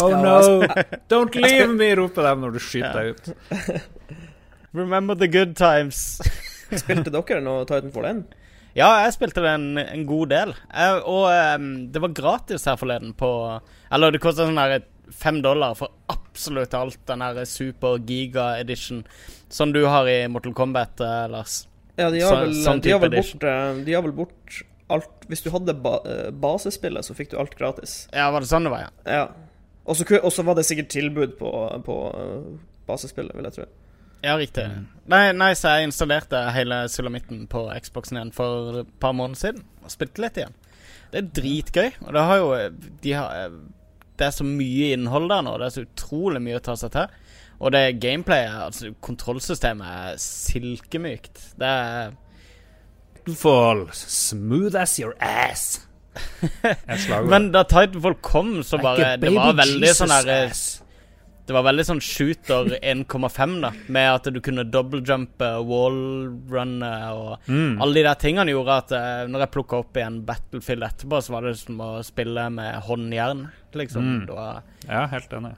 [0.00, 0.36] Oh Ja, no!
[0.38, 1.90] altså, Don't leave me!
[2.00, 3.12] roper de når du skyter Ja.
[3.12, 3.82] deg ut.
[4.72, 6.18] Remember the good times.
[6.80, 8.22] Spilte dere noe Titanfall 1?
[8.78, 10.54] Ja, jeg spilte det en, en god del.
[10.72, 11.26] Jeg, og
[11.60, 13.28] um, det var gratis her forleden på
[13.92, 14.78] Eller det kosta sånn her
[15.12, 16.96] fem dollar for absolutt alt.
[17.10, 19.02] Den her super giga edition
[19.52, 21.66] som du har i Mortal Kombat, eh, Lars.
[22.00, 23.42] Ja, de har vel, sånn de har bort,
[23.84, 27.52] de har vel bort alt Hvis du hadde ba eh, basespillet, så fikk du alt
[27.58, 28.06] gratis.
[28.16, 29.18] Ja, var det sånn det var, ja?
[29.18, 29.26] Ja.
[29.84, 31.52] Og så ku- og så var det sikkert tilbud på,
[31.84, 32.48] på eh,
[32.88, 33.68] basespillet, vil jeg tro.
[34.22, 34.64] Ja, riktig.
[35.10, 39.64] Nei, nei, så jeg installerte hele sulamitten på Xboxen igjen for et par måneder siden.
[39.82, 40.54] Og spilte litt igjen.
[41.12, 41.88] Det er dritgøy.
[42.06, 42.50] Og det har jo
[43.02, 43.56] de har,
[44.18, 45.56] Det er så mye innhold der nå.
[45.58, 47.18] Det er så utrolig mye å ta seg til.
[47.62, 51.42] Og det gameplayet, altså kontrollsystemet, er silkemykt.
[51.58, 52.14] Det er
[53.22, 55.86] Titanfall, smooth as your ass.
[57.30, 60.64] Men da Titanfall kom, så bare Det var veldig sånn der ass.
[61.46, 63.72] Det var veldig sånn shooter 1,5, da.
[63.90, 67.80] Med at du kunne double-jumpe, wall-runne og Mm.
[67.82, 71.32] Alle de der tingene gjorde at eh, når jeg plukka opp igjen Battlefield etterpå, så
[71.34, 73.42] var det som å spille med håndjern,
[73.74, 74.02] liksom.
[74.22, 74.26] Mm.
[74.30, 75.54] Var, Ja, helt enig.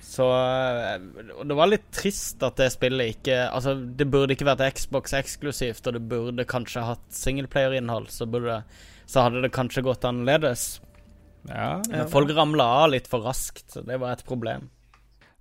[0.00, 0.98] så eh,
[1.44, 5.86] det var litt trist at det spillet ikke Altså, det burde ikke vært Xbox eksklusivt,
[5.86, 8.62] og det burde kanskje hatt singleplayer-innhold, så burde
[9.06, 10.78] Så hadde det kanskje gått annerledes.
[11.48, 14.68] Ja, Men folk ramla av litt for raskt, så det var et problem.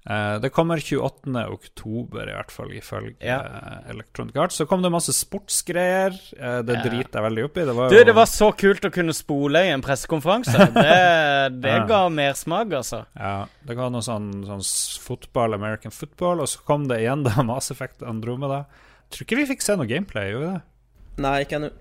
[0.09, 1.43] Eh, det kommer 28.
[1.53, 3.39] oktober, i hvert fall, ifølge Ja.
[3.45, 4.55] eh, Electronic Arts.
[4.57, 6.15] Så kom det masse sportsgreier.
[6.39, 6.81] Eh, det Ja.
[6.83, 7.65] driter jeg veldig opp i.
[7.65, 10.57] Det var Du, jo det var så kult å kunne spole i en pressekonferanse.
[10.73, 11.85] Det, det Ja.
[11.85, 13.05] ga mersmak, altså.
[13.15, 17.43] Ja, det ga noe sånn, sånn fotball, American football, og så kom det igjen da
[17.43, 18.65] Mass Effect Andromeda.
[19.11, 20.61] Tror ikke vi fikk se noe gameplay, gjorde vi det?
[21.19, 21.71] Nei, ikke ennå.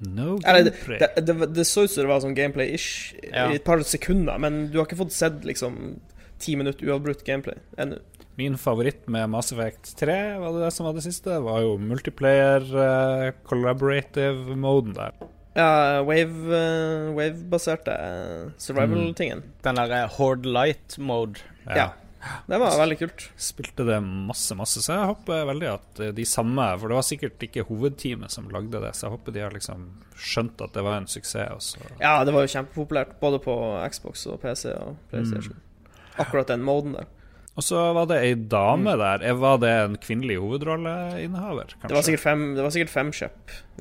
[0.00, 3.48] No Eller, det, det, det så ut som det var sånn gameplay-ish Ja.
[3.50, 5.98] i et par sekunder, men du har ikke fått sett liksom
[6.42, 8.00] ti minutter uavbrutt gameplay ennå.
[8.38, 11.72] Min favoritt med Mass Effect 3, var det det som var det siste, var jo
[11.82, 15.16] multiplayer uh, collaborative-moden der.
[15.58, 19.42] Ja, wave, eh, wave-baserte eh, survival-tingen.
[19.62, 21.40] Den der Horde Light mode.
[21.66, 21.90] Ja.
[22.46, 23.24] Det var veldig kult.
[23.38, 27.06] Spilte det masse, masse, så jeg håper veldig at eh, de samme For det var
[27.06, 30.84] sikkert ikke hovedteamet som lagde det, så jeg håper de har liksom skjønt at det
[30.86, 31.54] var en suksess.
[31.58, 31.82] Også.
[32.02, 33.54] Ja, det var jo kjempepopulært både på
[33.90, 35.58] Xbox og PC og PlayStation.
[36.18, 37.06] Akkurat den moden der.
[37.58, 39.22] Og så var det ei dame der.
[39.26, 41.72] Eh, Var det en kvinnelig hovedrolleinnehaver?
[41.82, 43.10] Det var sikkert fem, det var sikkert fem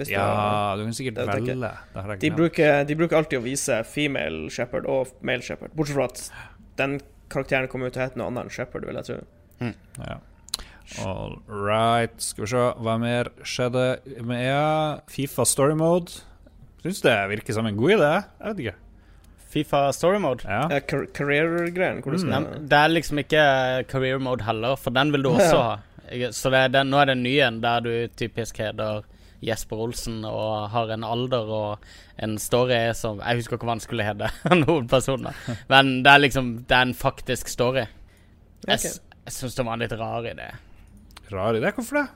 [0.10, 1.71] Ja, du kan sikkert det velge.
[1.93, 5.76] Det de, bruker, de bruker alltid å vise female shepherd og male shepherd.
[5.78, 6.23] Bortsett fra at
[6.82, 6.97] den
[7.30, 9.19] karakteren kommer ut til å hete noe annet enn shepherd, vil jeg tro.
[10.02, 10.17] Ja.
[11.04, 12.17] All right.
[12.23, 13.86] Skal vi se hva mer skjedde
[14.26, 14.65] med EA.
[15.12, 16.23] Fifa story mode.
[16.82, 18.12] Syns det virker som en god idé.
[18.39, 18.76] Jeg vet ikke.
[19.47, 20.43] Fifa story mode.
[20.43, 20.65] Ja.
[20.71, 20.79] Ja,
[21.15, 23.43] Career-greien, hvor du skal Nei, det er liksom ikke
[23.88, 25.77] career mode heller, for den vil du også ha.
[26.36, 29.05] Så det er den, nå er det en ny en der du typisk heter
[29.43, 33.83] Jesper Olsen og har en alder og en story som Jeg husker ikke hva han
[33.83, 34.29] skulle hete,
[34.69, 35.36] hovedpersonen.
[35.69, 37.86] Men det er liksom Det er en faktisk story.
[38.65, 40.47] Jeg, jeg syns det var en litt rar idé.
[41.31, 41.71] Rar idé.
[41.75, 42.07] Hvorfor det?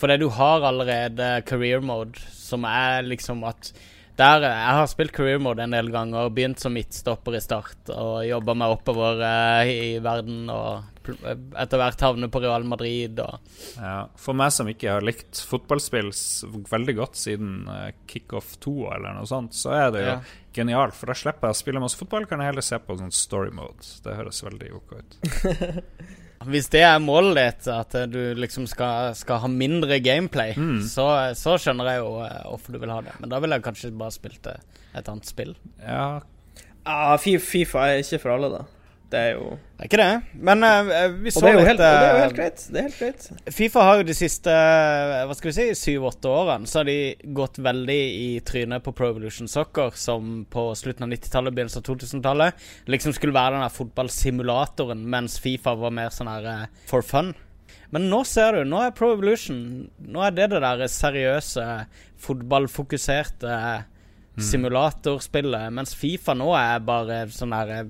[0.00, 3.72] Fordi du har allerede career mode, som er liksom at
[4.20, 8.20] der, Jeg har spilt career mode en del ganger, begynt som midtstopper i start og
[8.28, 13.40] jobba meg oppover eh, i verden og etter hvert havne på Real Madrid og
[13.80, 14.04] Ja.
[14.20, 16.12] For meg som ikke har likt fotballspill
[16.70, 20.18] veldig godt siden uh, Kickoff 2 eller noe sånt, så er det jo Ja.
[20.60, 20.94] genialt.
[20.94, 23.50] For da slipper jeg å spille masse fotball, kan jeg heller se på sånn story
[23.56, 23.82] mode.
[24.04, 25.18] Det høres veldig OK ut.
[26.48, 30.78] Hvis det er målet ditt, at du liksom skal, skal ha mindre gameplay, Mm.
[30.88, 31.04] så,
[31.36, 33.12] så skjønner jeg jo eh, hvorfor du vil ha det.
[33.20, 34.62] Men da ville jeg kanskje bare spilt eh,
[34.96, 35.54] et annet spill.
[35.84, 36.20] Ja,
[36.88, 38.62] Ah, Fi- Fifa er ikke for alle, da.
[39.10, 40.38] Det er jo Det er ikke det.
[40.46, 42.62] Men uh, vi Og det litt helt, og det er jo helt greit.
[42.62, 43.54] Det er helt greit.
[43.56, 46.96] Fifa har jo de siste eh, hva skal vi si, syv-åtte årene Så har de
[47.40, 51.88] gått veldig i trynet på Pro Evolution Soccer, som på slutten av 90-tallet, begynnelsen av
[51.90, 57.06] 2000-tallet liksom skulle være den der fotballsimulatoren, mens Fifa var mer sånn her uh, for
[57.06, 57.34] fun.
[57.90, 61.64] Men nå ser du, nå er Pro Evolution Nå er det det der seriøse,
[62.20, 63.88] fotballfokuserte eh,
[64.40, 67.88] simulatorspillet, mens Fifa nå er bare sånn eh,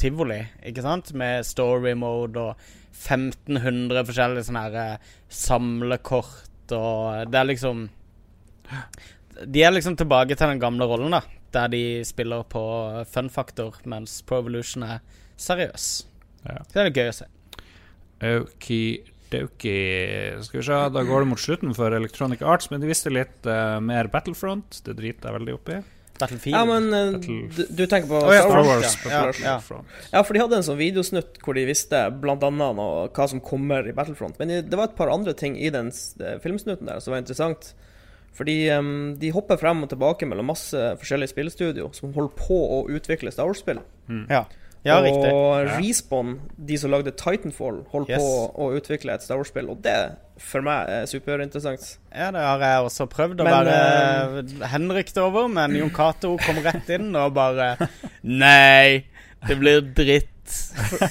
[0.00, 1.12] tivoli, ikke sant?
[1.16, 7.86] Med story mode og 1500 forskjellige sånne her eh, samlekort og Det er liksom
[9.40, 11.22] De er liksom tilbake til den gamle rollen, da.
[11.50, 12.62] Der de spiller på
[13.10, 15.00] fun factor, mens Pro Evolution er
[15.40, 15.86] seriøs.
[16.44, 16.60] Ja.
[16.62, 17.26] Så det er litt gøy å se.
[18.20, 19.78] Okidoki.
[20.46, 23.48] Skal vi se, da går det mot slutten for Electronic Arts, men de visste litt
[23.48, 24.82] uh, mer Battlefront.
[24.86, 25.80] Det driter jeg veldig opp i.
[26.20, 26.56] Battlefield.
[26.56, 28.96] Ja, men eh, Battle- du, du tenker på oh, ja, Star Wars?
[29.04, 29.40] Wars.
[29.42, 29.56] ja.
[29.60, 30.22] Ja, ja.
[30.22, 32.04] For de hadde en sånn videosnutt hvor de visste
[32.50, 34.38] annet hva som kommer i Battlefront.
[34.40, 37.72] Men det var et par andre ting i den eh, filmsnutten der som var interessant.
[38.36, 42.84] Fordi um, de hopper frem og tilbake mellom masse forskjellige spillstudio som holder på å
[42.94, 43.82] utvikle Star Wars-spill.
[44.30, 44.44] Ja,
[44.86, 45.30] ja og riktig.
[45.30, 45.76] Ja.
[45.76, 48.22] Respawn, de som lagde Titanfall, holder Yes.
[48.24, 49.68] på å utvikle et Star Wars-spill.
[49.72, 49.96] Og det
[50.40, 51.98] for meg er superinteressant.
[52.14, 56.62] Ja, det har jeg også prøvd å Men, være henrykt over, men Jon Cato kom
[56.64, 57.74] rett inn og bare
[58.24, 59.04] Nei,
[59.46, 60.28] det blir dritt.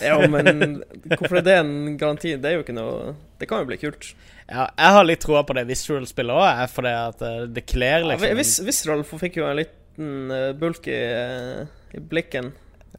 [0.04, 2.34] Ja, men hvorfor er det en garanti?
[2.42, 4.10] Det er jo ikke noe Det kan jo bli kult.
[4.50, 8.34] Ja, jeg har litt troa på det Visual-spillet òg, fordi at eh, det kler liksom
[8.34, 12.50] ja, Visceral fikk jo en liten uh, bulk i, eh, i blikken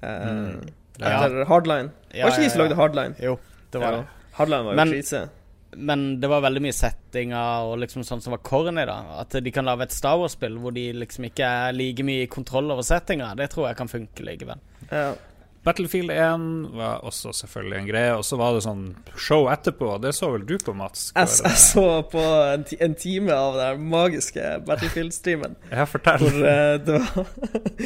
[0.02, 0.70] Mm.
[1.00, 1.90] etter Hardline.
[2.14, 3.14] Var ikke de som lagde Hardline?
[3.22, 3.38] Jo,
[3.72, 4.06] det var det.
[4.38, 5.28] Hardline var jo Men- krise.
[5.76, 9.20] Men det var veldig mye settinger og liksom sånn som var corny, da.
[9.20, 12.26] At de kan lage et Star Wars-spill hvor de liksom ikke er like mye i
[12.26, 13.36] kontroll over settinga.
[13.36, 14.58] Det tror jeg kan funke likevel.
[14.90, 15.14] Ja.
[15.62, 19.90] Battlefield 1 var også selvfølgelig en greie, og så var det sånn show etterpå.
[20.00, 21.10] Det så vel du på, Mats?
[21.12, 25.58] Jeg, jeg så på en, en time av den magiske Battlefield-streamen.
[25.70, 26.24] Ja, fortell.
[26.24, 27.28] Hvor uh, det var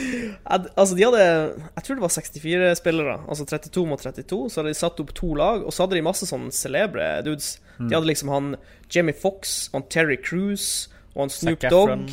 [0.79, 4.39] Altså, de hadde Jeg tror det var 64 spillere, altså 32 mot 32.
[4.51, 7.57] Så hadde de satt opp to lag, og så hadde de masse sånn celebre dudes.
[7.81, 7.89] Mm.
[7.91, 8.55] De hadde liksom han
[8.95, 12.07] Jamie Fox han Terry Cruise og han Snoop Dogg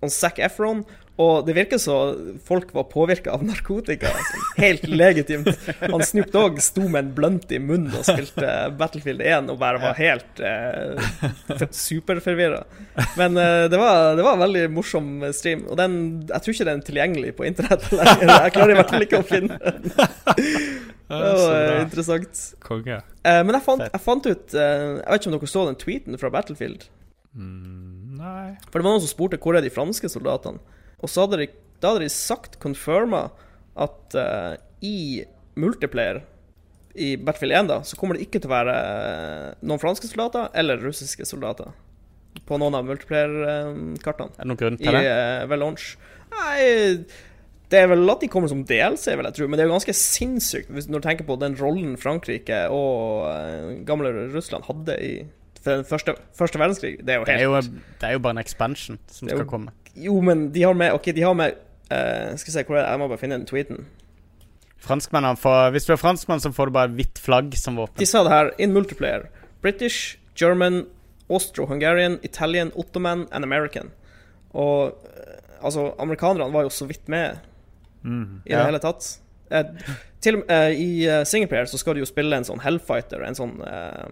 [0.00, 0.82] og Zac Efron.
[1.22, 1.96] Og det virker så
[2.42, 4.10] folk var påvirka av narkotika.
[4.10, 4.40] Altså.
[4.58, 5.68] helt legitimt.
[5.80, 8.48] Han Snoop Dogg sto med en blunt i munnen og spilte
[8.80, 10.98] Battlefield 1 og bare var helt eh,
[11.70, 12.64] superforvirra.
[13.20, 15.62] Men eh, det, var, det var en veldig morsom stream.
[15.70, 15.96] Og den,
[16.32, 18.34] jeg tror ikke den er tilgjengelig på internett lenger.
[18.34, 19.88] Jeg klarer i hvert fall ikke å finne den.
[21.04, 22.38] Det var interessant.
[22.64, 22.96] Konge.
[23.22, 25.76] Eh, men jeg fant, jeg fant ut eh, Jeg vet ikke om dere så den
[25.78, 26.86] tweeten fra Battlefield.
[27.36, 30.62] Mm, nei For det var noen som spurte hvor er de franske soldatene.
[31.04, 31.48] Og så hadde de,
[31.82, 33.26] da hadde de sagt, confirma,
[33.74, 35.24] at uh, i
[35.60, 36.22] multiplayer
[36.94, 40.52] i Battlefield 1 da, så kommer det ikke til å være eh, noen franske soldater
[40.54, 41.72] eller russiske soldater
[42.46, 45.02] på noen av multiplayer-kartene Er det noen grunn til det?
[45.02, 45.64] uh, ved.
[46.34, 46.58] Nei,
[47.72, 49.74] det er vel at de kommer som DLC, vil jeg tro, men det er jo
[49.74, 54.98] ganske sinnssykt hvis, når du tenker på den rollen Frankrike og uh, gamle Russland hadde
[55.02, 55.14] i
[55.64, 56.98] den første, første verdenskrig.
[57.02, 59.74] Det er jo Det er jo, det er jo bare en expansion som skal komme.
[59.96, 61.54] Jo, men de har med Ok, de har med
[61.92, 62.90] uh, Skal vi se, hvor er det?
[62.90, 63.84] Jeg må bare finne den tweeten.
[64.84, 67.96] Franskmennene får Hvis du er franskmann, så får du bare hvitt flagg som våpen.
[68.02, 69.28] De sa det her in multiplayer.
[69.64, 70.82] British, German,
[71.30, 73.90] Austro-Hungarian, Italian, Ottoman and American.
[74.52, 77.38] Og eh, altså, amerikanerne var jo så vidt med
[78.04, 78.42] Mm.
[78.44, 78.64] i det Ja.
[78.66, 79.06] hele tatt.
[79.50, 79.64] Eh,
[80.20, 83.54] til, eh, I uh, singleplayer så skal du jo spille en sånn Hellfighter, en sånn
[83.64, 84.10] eh,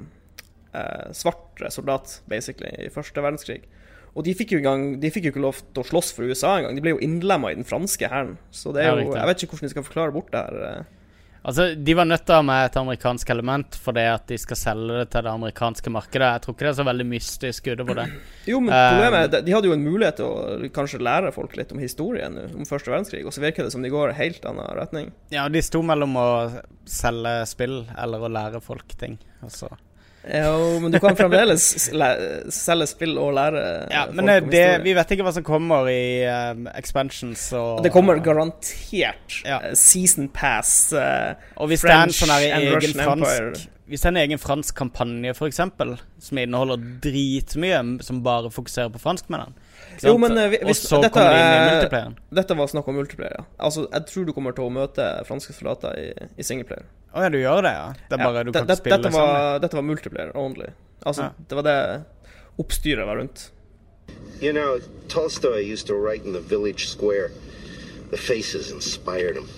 [0.73, 3.67] eh, svart soldat, basically, i første verdenskrig.
[4.15, 6.59] Og de fikk jo, gang, de fikk jo ikke lov til å slåss for USA
[6.59, 6.75] engang.
[6.77, 8.35] De ble jo innlemma i den franske hæren.
[8.53, 9.15] Så det er jo.
[9.17, 10.59] Jeg vet ikke hvordan de skal forklare bort det her.
[10.69, 10.99] eh.
[11.45, 14.55] Altså, De var nødt til å ha med et amerikansk element fordi at de skal
[14.61, 16.29] selge det til det amerikanske markedet.
[16.37, 18.05] Jeg tror ikke det er så veldig mystisk utover det.
[18.53, 21.33] Jo, men Eh, problemet er de- De hadde jo en mulighet til å kanskje lære
[21.35, 24.19] folk litt om historien om første verdenskrig, og så virker det som de går i
[24.21, 25.11] helt annen retning.
[25.35, 26.29] Ja, De sto mellom å
[26.87, 29.19] selge spill eller å lære folk ting.
[29.43, 29.73] Altså.
[30.23, 31.65] Jo, men du kan fremdeles
[32.55, 36.69] selge spill og lære Ja, Men det, vi vet ikke hva som kommer i um,
[36.79, 39.59] expansions og Det kommer garantert Ja.
[39.59, 40.93] eh, season pass.
[40.95, 43.51] uh, Og hvis det er en French sånn egen Russian Empire.
[43.51, 48.89] fransk Hvis det er en egen fransk kampanje, eksempel, som inneholder dritmye, som bare fokuserer
[48.95, 49.53] på franskmennene
[50.03, 52.17] Jo, men, eh, vi- Og så dette kommer det inn i er- multiplayeren.
[52.33, 53.45] Dette var snakk om multiplayer, ja.
[53.61, 56.85] Altså, jeg tror du kommer til å møte franske soldater i, i singleplayer.
[57.13, 57.89] Å ja, du gjør det, ja?
[58.09, 59.35] Det er bare Ja, du kan ikke spille dette sammen?
[59.35, 60.71] var, dette var multiplayer only.
[61.05, 61.31] Altså, Ja.
[61.49, 62.05] det var det
[62.59, 63.51] oppstyret var rundt.
[64.41, 67.31] You know, Tolstoy used to write in the village square.
[68.11, 69.49] The faces inspired him.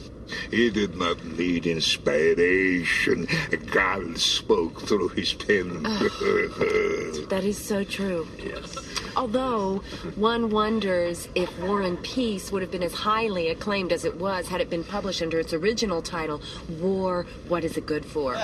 [0.50, 3.26] He did not need inspiration.
[3.70, 5.82] God spoke through his pen.
[5.84, 5.98] Ah,
[7.28, 8.26] that is so true.
[8.38, 8.76] Yes.
[9.16, 9.82] Although
[10.16, 14.48] one wonders if War and Peace would have been as highly acclaimed as it was
[14.48, 16.40] had it been published under its original title,
[16.80, 18.34] War, What Is It Good For?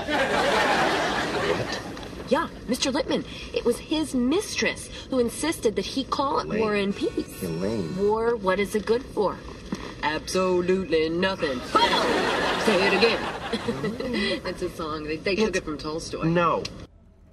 [2.30, 2.92] Yeah, Mr.
[2.92, 3.24] Lippman.
[3.52, 7.42] It was his mistress who insisted that he call it War and Peace.
[7.42, 7.96] Elaine.
[7.96, 9.36] War, what is it good for?
[10.02, 11.60] Absolutely nothing.
[12.64, 13.20] Say it again.
[14.44, 15.04] That's a song.
[15.04, 16.24] They, they took it from Tolstoy.
[16.24, 16.62] No.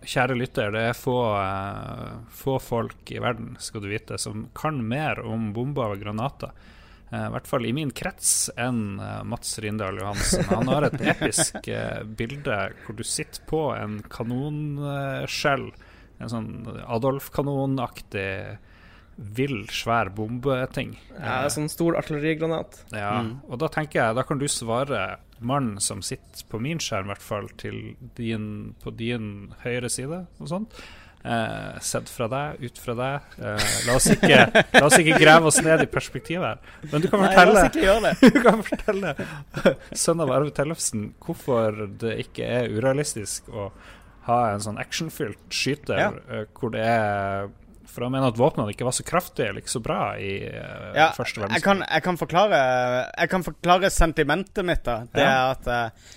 [0.08, 4.78] Kjære lytter, det er få, eh, få folk i verden, skal du vite, som kan
[4.88, 6.54] mer om bomber og granater.
[7.12, 10.46] eh, I hvert fall i min krets enn eh, Mats Rindal Johansen.
[10.54, 11.68] Han har et episk
[12.18, 15.72] bilde hvor du sitter på en kanonskjell.
[16.20, 16.50] En sånn
[16.88, 18.58] Adolf-kanonaktig
[19.18, 20.92] vill, svær bombeting.
[21.18, 22.84] Ja, en sånn stor artillerigranat.
[22.94, 23.16] Ja,
[23.50, 27.14] og da tenker jeg, da kan du svare mannen som sitter på min skjerm, i
[27.16, 28.48] hvert fall, til din,
[28.84, 30.78] på din høyre side, og sånt.
[31.28, 33.34] Eh, sett fra deg, ut fra deg.
[33.42, 34.38] Eh, la, oss ikke,
[34.78, 36.62] la oss ikke grave oss ned i perspektivet her.
[36.94, 37.66] Men du kan fortelle,
[38.06, 38.32] det.
[38.38, 39.14] du kan fortelle
[39.98, 43.72] sønn av Arve Tellefsen hvorfor det ikke er urealistisk å
[44.30, 46.10] ha en sånn actionfylt skyter Ja.
[46.32, 47.50] eh, hvor det er
[47.88, 50.94] For jeg mener at våpnene ikke var så kraftige eller ikke så bra i uh,
[50.98, 51.64] Ja, første jeg verdenskrig.
[51.64, 52.62] kan, jeg kan forklare
[53.18, 54.84] Jeg kan forklare sentimentet mitt.
[54.86, 55.34] da Det Ja.
[55.34, 56.16] er at uh,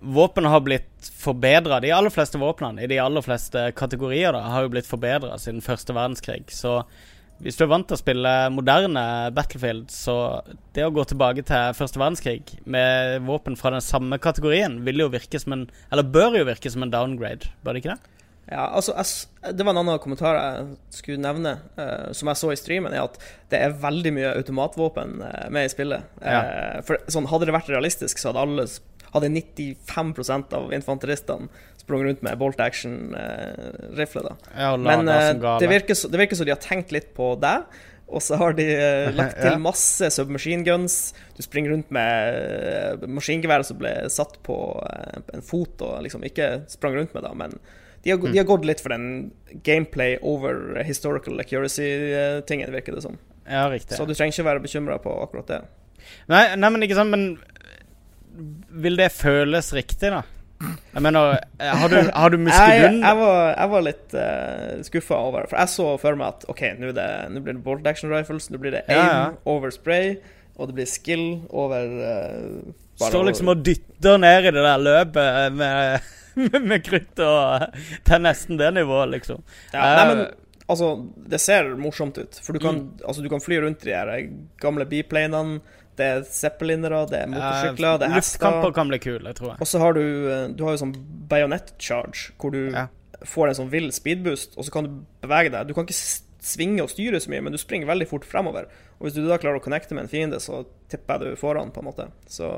[0.00, 1.80] våpen har blitt forbedra.
[1.80, 5.60] De aller fleste våpnene i de aller fleste kategorier da har jo blitt forbedra siden
[5.60, 6.46] første verdenskrig.
[6.56, 6.78] Så
[7.40, 9.02] hvis du er vant til å spille moderne
[9.36, 10.14] Battlefield, så
[10.76, 15.08] det å gå tilbake til første verdenskrig med våpen fra den samme kategorien vil jo
[15.12, 18.16] virke som en Eller bør jo virke som en downgrade, bør det ikke det?
[18.50, 22.50] Ja, altså, jeg, det var en annen kommentar jeg skulle nevne, uh, som jeg så
[22.50, 23.18] i streamen, er at
[23.52, 26.06] det er veldig mye automatvåpen eh, med i spillet.
[26.22, 28.66] Eh, for sånn, Hadde det vært realistisk, så hadde alle
[29.10, 31.48] hadde 95% av infanteristene
[31.80, 34.22] sprunget rundt med bolt action-rifle.
[34.22, 37.66] da Ja, Men det virker, så, det virker som de har tenkt litt på deg.
[38.10, 41.12] Og så har de uh, lagt til masse submachine guns.
[41.36, 46.26] Du springer rundt med uh, maskingeværet som ble satt på uh, en fot og liksom
[46.26, 47.58] ikke sprang rundt med, da, men
[48.02, 48.32] de har, Mm.
[48.32, 49.32] de har gått litt for den
[49.62, 53.18] gameplay over historical accuracy-tingen, virker det som.
[53.48, 53.96] Ja, riktig.
[53.96, 55.60] Så du trenger ikke være bekymra på akkurat det.
[56.28, 57.38] Nei, nei, men ikke sant, men
[58.70, 60.22] Vil det føles riktig, da?
[60.94, 63.00] Jeg mener, eh, har du, har du Jeg, muskelbunn?
[63.02, 66.60] jeg, var, jeg var litt uh, skuffa over For jeg så for meg at OK,
[66.78, 66.92] nå
[67.42, 69.30] blir det bolt action rifles, nå blir det aim Ja, ja.
[69.50, 70.18] over spray,
[70.56, 75.52] og det blir skill over uh, Står liksom og dytter ned i det der løpet
[75.56, 76.00] med,
[76.70, 77.74] med, krutt og
[78.06, 79.42] til nesten det nivået, liksom.
[79.72, 80.22] ja, Nei, Eh, men
[80.70, 80.88] altså,
[81.34, 82.38] det ser morsomt ut.
[82.44, 84.20] For du kan, altså, du kan fly rundt i de
[84.62, 85.60] gamle biplanene.
[85.98, 89.60] Det er zeppelinere, det er motorsykler, det er Luftkamper kan bli kule, tror jeg.
[89.60, 90.94] Og så har du eh, Du har jo sånn
[91.28, 92.86] bayonet charge, hvor du Ja.
[93.26, 95.66] får en sånn vill speedboost, og så kan du bevege deg.
[95.68, 95.98] Du kan ikke
[96.40, 98.70] svinge og styre så mye, men du springer veldig fort fremover.
[98.96, 101.68] Og hvis du da klarer å connecte med en fiende, så tipper jeg du foran,
[101.74, 102.06] på en måte.
[102.32, 102.48] Så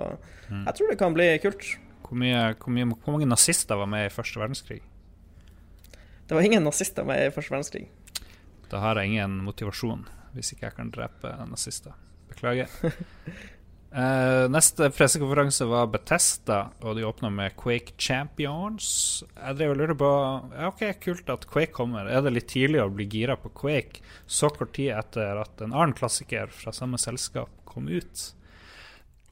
[0.53, 1.67] jeg tror det kan bli kult.
[2.13, 4.83] Hvor, mye, hvor, mye, hvor mange nazister var med i første verdenskrig?
[6.29, 7.87] Det var ingen nazister med i første verdenskrig.
[8.69, 10.03] Da har jeg ingen motivasjon,
[10.35, 11.95] hvis ikke jeg kan drepe nazister.
[12.29, 12.69] Beklager.
[13.97, 18.91] uh, neste pressekonferanse var Betesta, og de åpna med Quake Champions.
[19.33, 20.13] Jeg drev og lurte på
[20.53, 22.13] ja, Ok, kult at Quake kommer.
[22.13, 25.73] Er det litt tidlig å bli gira på Quake så kort tid etter at en
[25.73, 28.29] annen klassiker fra samme selskap kom ut?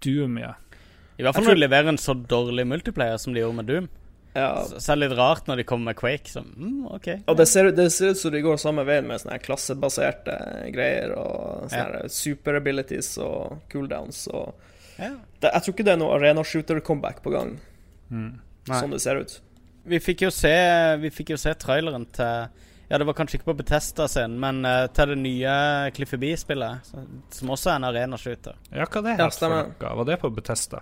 [0.01, 0.57] Doom, ja.
[1.21, 3.89] I hvert fall når de leverer en så dårlig multiplayer som de gjorde med Doom.
[4.35, 4.63] Ja.
[4.65, 6.31] Så så er det litt rart når de kommer med Quake.
[6.31, 7.17] Så, mm, okay.
[7.29, 10.37] Og det ser, ut- det ser ut som de går samme veien med sånne klassebaserte
[10.75, 14.55] greier og sånne her super abilities og cooldowns og
[15.01, 15.15] Ja.
[15.41, 17.59] det, Jeg tror ikke det er noe arena shooter-comeback på gang,
[18.11, 18.41] Mm.
[18.67, 19.41] Sånn det ser ut.
[19.87, 20.51] Vi fikk jo se
[21.01, 22.49] Vi fikk jo se traileren til
[22.91, 26.81] Ja, det var kanskje ikke på Betesta sin, men uh, til det nye Cliffy B-spillet,
[27.31, 28.55] som også er en arena-shooter.
[28.75, 29.95] Ja, hva det Ja, het for noe?
[29.97, 30.81] Var det på Betesta?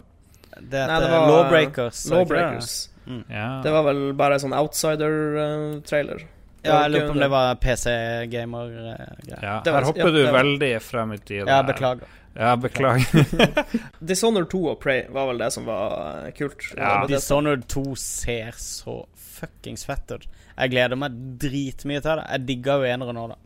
[0.61, 2.05] Det Nei, det var Lawbreakers.
[2.11, 2.73] Lawbreakers.
[3.05, 3.35] det ikke.
[3.35, 3.49] Ja.
[3.65, 6.27] Det var vel bare sånn outsider-trailer.
[6.67, 9.19] Ja, jeg lurer på om det var PC-gamer-greier.
[9.31, 9.59] ja.
[9.65, 11.47] Her hopper ja, du veldig frem i tid.
[11.47, 12.11] Ja, beklager.
[12.39, 13.25] Ja, beklager.
[14.11, 16.67] Dishonored 2 og Prey var vel det som var eh, kult.
[16.77, 17.01] Ja.
[17.09, 19.01] Dishonored 2 ser så
[19.39, 20.29] fuckings fett ut.
[20.59, 22.27] Jeg gleder meg dritmye til det.
[22.35, 23.39] Jeg digga jo enere nå, da.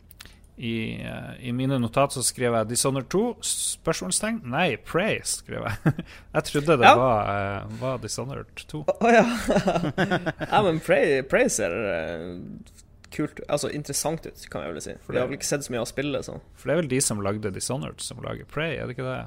[0.57, 3.21] I, eh, I mine notat så skrev jeg Dishonored 2?
[3.41, 4.41] Spørsmålstegn?
[4.53, 5.93] Nei, Prey, skrev jeg.
[6.35, 6.93] jeg trodde det Ja.
[6.99, 8.83] var, eh, var Dishonored 2.
[8.85, 9.23] Å ja.
[10.51, 12.27] ja, men Prey, Prey ser eh,
[13.13, 14.95] kult Altså interessant ut, kan jeg vel si.
[15.09, 16.37] Vi har vel ikke sett så mye av spillet, så.
[16.57, 19.19] For det er vel de som lagde Dishonored, som lager Prey, er det ikke det?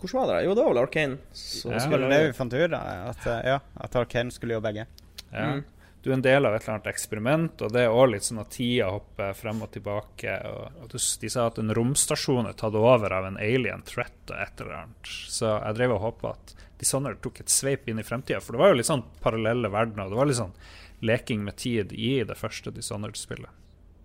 [0.00, 0.44] Hvordan var det?
[0.46, 1.18] Jo, det var vel Arkane.
[1.36, 1.80] Så Ja.
[1.80, 2.78] Det var det vi fant ut da.
[3.10, 4.86] At, ja, at Arkane skulle gjøre begge.
[5.32, 5.50] Ja.
[5.56, 5.64] Mm.
[6.02, 8.40] Du er en del av et eller annet eksperiment, og det er òg litt sånn
[8.40, 10.32] at tida hopper frem og tilbake.
[10.48, 14.30] Og, og du- de sa at en romstasjon er tatt over av en alien threat
[14.32, 15.10] og et eller annet.
[15.28, 18.60] Så jeg drev og håpa at Dishonored tok et sveip inn i fremtida, for det
[18.62, 20.06] var jo litt sånn parallelle verdener.
[20.06, 20.54] og Det var litt sånn
[21.02, 23.50] leking med tid i det første Dishonored-spillet.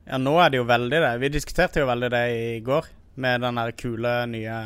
[0.05, 1.13] Ja, nå er det jo veldig det.
[1.23, 4.57] Vi diskuterte jo veldig det i går, med den der kule nye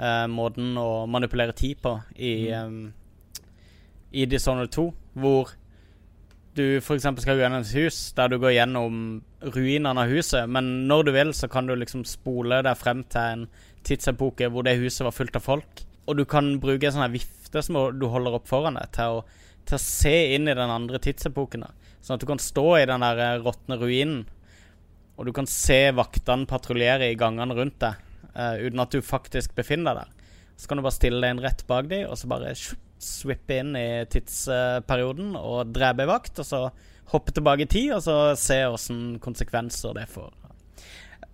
[0.00, 2.94] eh, måten å manipulere tid på i, em,
[4.12, 4.86] i Dishonored 2,
[5.20, 5.52] hvor
[6.58, 7.06] du f.eks.
[7.06, 9.00] skal gå gjennom et hus der du går gjennom
[9.54, 13.34] ruinene av huset, men når du vil, så kan du liksom spole deg frem til
[13.34, 13.44] en
[13.86, 15.84] tidsepoke hvor det huset var fullt av folk.
[16.08, 19.20] Og du kan bruke en sånn her vifte som du holder opp foran deg, til
[19.20, 19.22] å,
[19.68, 21.66] til å se inn i den andre tidsepoken.
[21.66, 21.94] da.
[22.00, 24.26] Sånn at du kan stå i den der eh, råtne ruinen,
[25.18, 27.98] og du kan se vaktene patruljere i gangene rundt deg,
[28.36, 30.34] uh, uten at du faktisk befinner deg der.
[30.58, 33.60] Så kan du bare stille deg inn rett bak dem, og så bare shup, swippe
[33.62, 36.62] inn i tidsperioden og drepe ei vakt, og så
[37.12, 40.34] hoppe tilbake i tid, og så se åssen konsekvenser det får.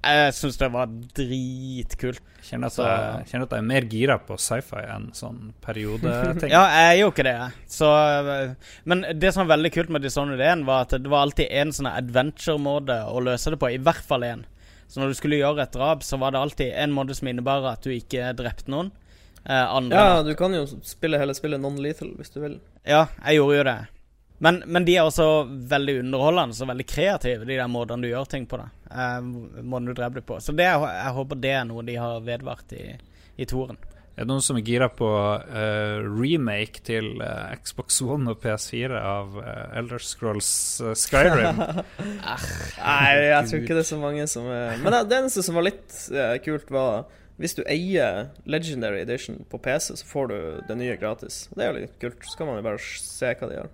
[0.04, 2.20] Jeg syns det var dritkult.
[2.44, 6.52] Kjenner at jeg, kjenner at jeg er mer gira på sci-fi enn sånn periodeting.
[6.54, 7.36] Ja, jeg er jo ikke det.
[7.72, 11.24] Så, øh, men det som var veldig kult med Dishonored 1, var at det var
[11.24, 13.72] alltid en sånn adventure-måte å løse det på.
[13.72, 14.44] I hvert fall én.
[14.92, 17.64] Så når du skulle gjøre et drap, så var det alltid en måte som innebar
[17.72, 18.92] at du ikke drepte noen.
[19.44, 22.60] Eh, andre Ja, du kan jo spille hele spillet non-lethal hvis du vil.
[22.82, 23.78] Ja, jeg gjorde jo det.
[24.44, 28.28] Men, men de er også veldig underholdende og veldig kreative, de der måtene du gjør
[28.28, 28.58] ting på.
[28.60, 29.18] da eh,
[29.62, 30.40] Måten du dreper dem på.
[30.40, 32.94] Så det, jeg håper det er noe de har vedvart i,
[33.36, 33.78] i toren.
[34.14, 38.94] Er det noen som er gira på uh, remake til uh, Xbox One og PS4
[38.94, 40.50] av uh, Elder Scrolls
[41.00, 41.58] Skyrim?
[42.78, 45.66] Nei, jeg tror ikke det er så mange som er Men det eneste som var
[45.66, 45.98] litt
[46.46, 47.08] kult, var
[47.40, 50.36] hvis du eier Legendary Edition på PC, så får du
[50.68, 51.48] det nye gratis.
[51.54, 52.22] Det er jo litt kult.
[52.28, 53.72] Så kan man jo bare se hva de gjør.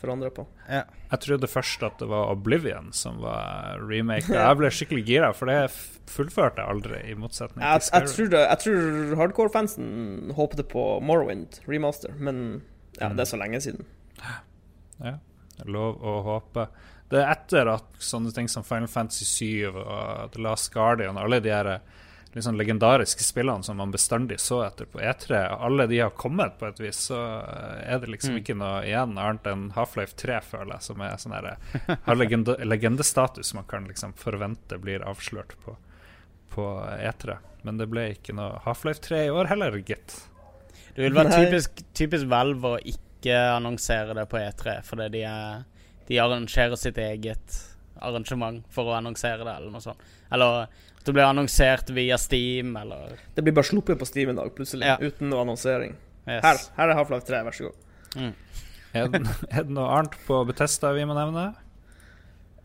[0.00, 0.46] Forandre på.
[0.68, 0.82] Ja.
[1.10, 4.28] Jeg trodde først at det var Oblivion som var remake.
[4.36, 5.66] Jeg ble skikkelig gira, for det
[6.10, 8.30] fullførte jeg aldri, i motsetning Jeg, til jeg Skyrim.
[8.32, 12.40] tror, jeg tror hardcore-fansen håpte på Morrowind remaster, men
[12.98, 13.86] ja, det er så lenge siden.
[15.00, 15.14] Ja,
[15.64, 16.66] lov å håpe.
[17.08, 21.38] Det er etter at sånne ting som Final Fantasy 7 og The Last Guardian, alle
[21.40, 21.70] de her
[22.38, 26.68] sånn legendariske spillene som man bestandig så etter på E3, alle de har kommet på
[26.68, 30.76] et vis, så eh, er det liksom ikke noe igjen annet enn Half-Life 3, føler
[30.76, 31.48] jeg, som er sånn her
[32.06, 35.74] har legende, legendestatus man kan liksom forvente blir avslørt på,
[36.54, 36.66] på
[37.00, 37.40] E3.
[37.66, 40.14] Men det ble ikke noe Half-Life 3 i år heller, gitt.
[40.94, 45.66] Det vil være typisk, typisk Valve å ikke annonsere det på E3, fordi de, er,
[46.06, 47.58] de arrangerer sitt eget
[48.00, 50.06] arrangement for å annonsere det, eller noe sånt.
[50.30, 50.70] Eller
[51.04, 54.86] det blir annonsert via Steam, eller Det blir bare sluppet på Steam i dag, plutselig,
[54.86, 54.96] Ja.
[55.00, 55.94] uten noe annonsering.
[56.28, 56.42] yes.
[56.44, 58.32] Her, her er Half-Life 3, vær så god.
[58.92, 59.20] Er det,
[59.50, 61.54] er det noe annet på Betesta vi må nevne?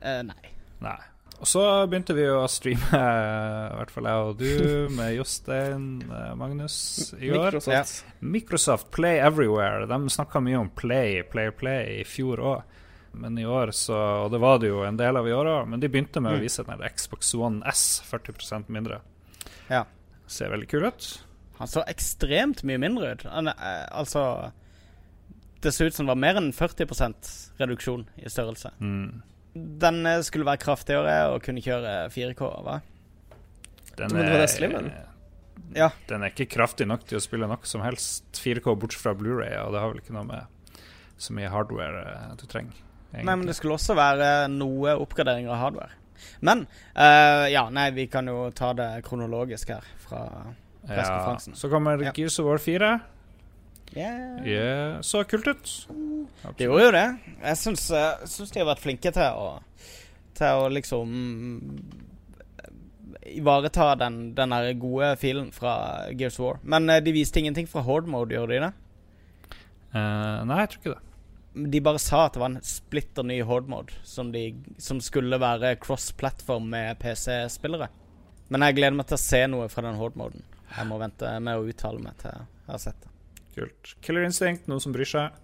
[0.02, 0.52] Eh, nei.
[0.82, 0.98] Nei.
[1.36, 1.62] Og så
[1.92, 6.78] begynte vi jo å streame, i hvert fall jeg og du, med Jostein eh, Magnus
[7.20, 7.52] i år.
[7.52, 8.06] Microsoft.
[8.22, 9.86] Microsoft Play Everywhere.
[9.90, 12.64] De snakka mye om Play, Play, Play i fjor òg.
[13.22, 15.70] Men i år så Og det var det jo en del av i år òg,
[15.72, 19.00] men de begynte med å vise den Xbox One S 40% mindre.
[19.72, 19.86] Ja.
[20.28, 21.08] Ser veldig kul ut.
[21.60, 23.24] Han så ekstremt mye mindre ut.
[23.32, 24.52] Han, eh, altså
[25.62, 28.74] Det så ut som det var mer enn 40% reduksjon i størrelse.
[28.80, 29.24] Mm.
[29.56, 32.82] Den eh, skulle være kraftigere og kunne kjøre 4K, hva?
[33.96, 34.92] Den Men det var det slimmen?
[35.76, 35.90] Ja.
[36.10, 39.56] Den er ikke kraftig nok til å spille noe som helst 4K bortsett fra Blu-ray,
[39.64, 40.76] og det har vel ikke noe med
[41.18, 42.84] så mye hardware eh, du trenger.
[43.24, 46.02] Nei, men det skulle også være noe oppgradering av hardware.
[46.46, 46.66] Men
[46.98, 50.54] uh, ja, nei, vi kan jo ta det kronologisk her fra ja.
[50.88, 51.56] pressekonferansen.
[51.56, 52.14] Så kommer Ja.
[52.16, 53.00] Gears of War 4.
[53.96, 54.48] Yeah.
[54.48, 55.02] Yeah.
[55.02, 55.88] Så kult ut.
[56.58, 57.06] Det gjorde jo det.
[57.44, 59.60] Jeg syns, uh, syns de har vært flinke til å
[60.36, 61.12] Til å liksom
[62.60, 62.72] eh,
[63.38, 66.60] Ivareta den, den der gode filen fra Gears of War.
[66.64, 68.74] Men uh, de viste ingenting fra Horde Mode, gjorde de det?
[69.96, 71.05] Uh, nei, jeg tror ikke det.
[71.56, 74.50] De bare sa at det var en splitter ny Horde Mode som, de,
[74.82, 77.88] som skulle være cross-platform med PC-spillere.
[78.52, 80.44] Men jeg gleder meg til å se noe fra den Horde-moden.
[80.76, 83.12] Jeg må vente med å uttale meg til jeg har sett det.
[83.56, 83.96] Kult.
[84.04, 85.42] Killer Instinct, noen som bryr seg?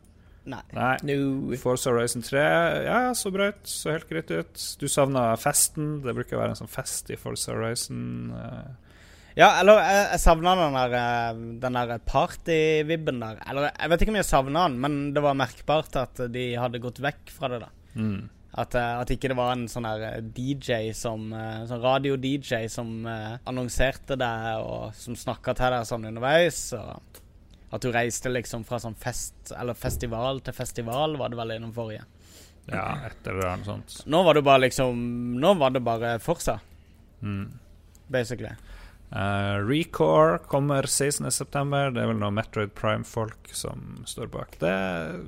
[0.51, 0.62] Nei.
[0.74, 0.95] Nei.
[1.05, 1.55] No.
[1.62, 2.41] Forza Horizon 3,
[2.88, 3.62] ja, så bra ut.
[3.70, 4.64] Så helt greit ut.
[4.82, 5.99] Du savna festen.
[6.03, 8.34] Det bruker å være en sånn fest i Forza Horizon.
[8.36, 8.91] eh.
[9.38, 13.40] Ja, eller jeg, jeg savna den der, eh, den der party-vibben der.
[13.50, 16.82] Eller jeg vet ikke om jeg savna den, men det var merkbart at de hadde
[16.84, 17.62] gått vekk fra det.
[17.66, 18.30] da Mm.
[18.56, 22.66] At, eh, at ikke det var en sånn her eh, DJ som eh, Sånn radio-DJ
[22.72, 24.30] som eh, annonserte det,
[24.64, 26.60] og som snakka til deg sånn underveis.
[26.76, 27.20] Og
[27.72, 31.72] at du reiste liksom fra sånn fest Eller festival til festival, var det vel innom
[31.76, 32.04] forrige.
[32.72, 34.02] Ja, et eller noe sånt.
[34.12, 35.00] Nå var det bare liksom
[35.40, 36.60] Nå var det bare Forsa,
[37.24, 37.52] Mm.
[38.10, 38.52] basically.
[39.12, 41.91] Uh, Recore kommer 16.9.
[41.91, 44.76] Det er vel noe Metroid Prime-folk som står bak det.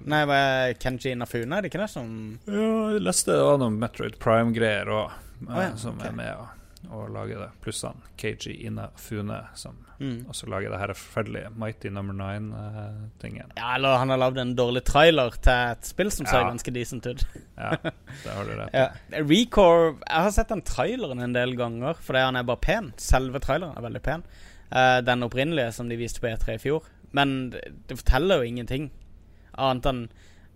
[0.07, 2.13] Nei, var Kenji nafuna Er det ikke det som
[2.47, 5.11] Ja, jeg leste det var noen Metroid Prime-greier òg,
[5.49, 6.05] oh, ja, som ok.
[6.07, 6.47] er med å,
[6.91, 7.49] å lager det.
[7.63, 10.25] Pluss han KG Inafune, som mm.
[10.31, 13.53] også lager det her forferdelige Mighty Number Nine-tingen.
[13.57, 16.49] Ja, eller han har lagd en dårlig trailer til et spill som ser Ja.
[16.49, 17.25] ganske decent ut.
[17.57, 18.73] ja, det har du rett.
[18.81, 18.89] Ja.
[19.21, 22.91] Recore Jeg har sett den traileren en del ganger, fordi han er bare pen.
[22.97, 24.25] Selve traileren er veldig pen.
[24.73, 26.84] Uh, den opprinnelige som de viste på E3 i fjor.
[27.13, 28.91] Men det, det forteller jo ingenting
[29.53, 30.05] annet enn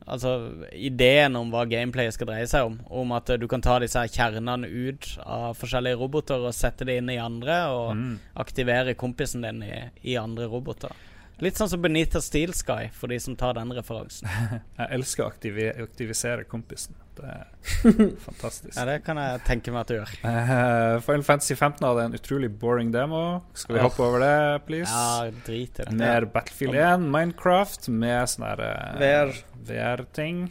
[0.07, 0.31] Altså
[0.71, 2.77] ideen om hva gameplayet skal dreie seg om.
[2.89, 6.95] Om at du kan ta disse her kjernene ut av forskjellige roboter og sette det
[7.01, 8.19] inn i andre, og Mm.
[8.39, 9.73] aktivere kompisen din i,
[10.13, 10.91] i andre roboter.
[11.37, 14.25] Litt sånn som Benita Steel Sky, for de som tar den referansen.
[14.79, 16.95] Jeg elsker å aktivi aktivisere kompisen.
[17.17, 17.45] Det er
[18.27, 18.73] fantastisk.
[18.77, 20.11] Ja, det kan jeg tenke meg at du gjør.
[20.21, 23.21] Uh, Final Fantasy 15 hadde en utrolig boring demo.
[23.57, 24.33] Skal vi hoppe over det,
[24.67, 24.89] please?
[24.93, 25.95] Ja, drit i det.
[25.97, 29.33] Mer Battlefield 1, Minecraft med sånne her, eh, VR.
[29.71, 30.43] VR-ting.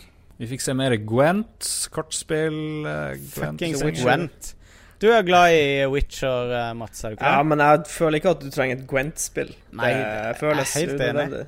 [0.42, 2.58] Vi fikk se mer Gwent, kortspill.
[2.86, 3.62] uh, Gwent.
[3.62, 3.86] Fuckings.
[4.02, 4.52] Gwent.
[5.02, 8.30] Du er glad i Witcher, eh, Mats, er du ikke Ja, men jeg føler ikke
[8.32, 9.50] at du trenger et Gwent-spill.
[9.76, 11.42] Nei, det jeg er føles helt enig.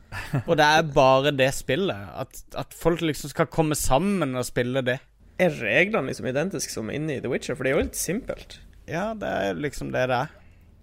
[0.48, 2.06] Og det er bare det spillet.
[2.22, 5.00] At, at folk liksom skal komme sammen og spille det.
[5.42, 7.58] Er reglene liksom identiske som inne i The Witcher?
[7.58, 8.60] For det er jo litt simpelt.
[8.88, 10.32] Ja, det er liksom det det er.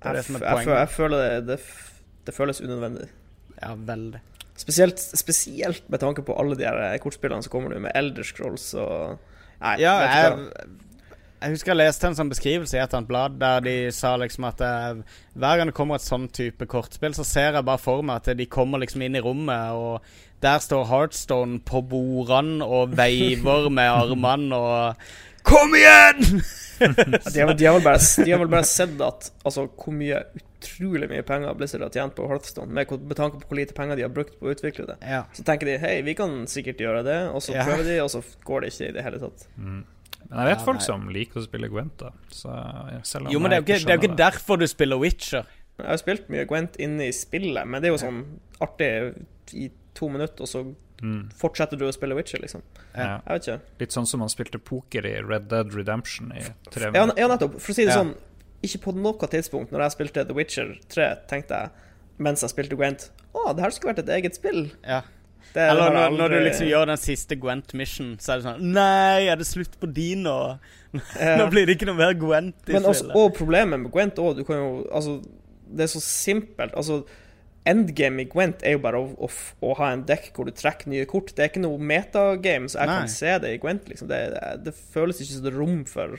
[0.02, 0.78] Det er Jeg, det som er jeg, poenget.
[0.82, 1.60] jeg føler det, det,
[2.28, 3.08] det føles unødvendig.
[3.62, 4.22] Ja, veldig.
[4.62, 8.68] Spesielt, spesielt med tanke på alle de her kortspillene som kommer nå, med Elder Scrolls
[8.78, 9.18] og
[9.62, 10.50] Nei, Ja, jeg?
[11.42, 14.46] Jeg husker jeg leste en sånn beskrivelse i et annet blad der de sa liksom
[14.50, 15.00] at eh,
[15.34, 18.38] hver gang det kommer et sånn type kortspill, så ser jeg bare for meg at
[18.38, 20.06] de kommer liksom inn i rommet, og
[20.42, 25.06] der står Heartstone på bordene og veiver med armene og
[25.42, 26.20] Kom igjen!
[26.78, 30.20] De har, de, har vel bare, de har vel bare sett at Altså, hvor mye
[30.38, 33.98] utrolig mye penger Blizzard har tjent på Hearthstone, med, med tanke på hvor lite penger
[33.98, 35.00] de har brukt på å utvikle det.
[35.02, 35.24] Ja.
[35.34, 37.66] Så tenker de hei, vi kan sikkert gjøre det, og så Ja.
[37.66, 39.48] prøver de, og så går det ikke i det hele tatt.
[39.58, 39.82] Mm.
[40.32, 40.86] Men jeg vet Ja, folk nei.
[40.86, 42.12] som liker å spille Gwent, da.
[42.32, 42.50] Så
[43.04, 45.46] selv om Jo, men det er jo ikke, det er ikke derfor du spiller Witcher.
[45.78, 48.22] Jeg har spilt mye Gwent inne i spillet, men det er jo sånn
[48.62, 51.32] artig i to minutter, og så Mm.
[51.34, 52.62] fortsetter du å spille Witcher, liksom.
[52.96, 53.20] Ja.
[53.28, 53.62] Jeg vet ikke.
[53.80, 57.18] Litt sånn som man spilte poker i Red Dead Redemption i tre Ja, minutter.
[57.18, 57.60] ja, nettopp.
[57.60, 58.04] For å si det Ja.
[58.04, 58.16] sånn,
[58.64, 61.70] ikke på noe tidspunkt når jeg spilte The Witcher 3, tenkte jeg
[62.20, 64.72] mens jeg spilte Gwent Å, det her skulle vært et eget spill.
[64.88, 65.02] Ja.
[65.54, 66.18] Det Eller når, aldri...
[66.22, 69.48] når du liksom gjør den siste Gwent mission, så er det sånn Nei, er det
[69.50, 70.38] slutt på de nå?
[71.20, 71.38] Ja.
[71.40, 73.18] Nå blir det ikke noe mer Gwent i Men også, spillet.
[73.20, 75.18] og problemet med Gwent òg, du kan jo Altså,
[75.72, 76.74] det er så simpelt.
[76.76, 77.02] Altså,
[77.68, 79.30] endgame i Gwent er jo bare å, å,
[79.70, 81.32] å ha en dekk hvor du trekker nye kort.
[81.38, 82.98] Det er ikke noe metagame, så jeg Nei.
[83.06, 84.10] kan se det i Gwent, liksom.
[84.12, 84.20] Det,
[84.66, 86.18] det føles ikke som det er rom for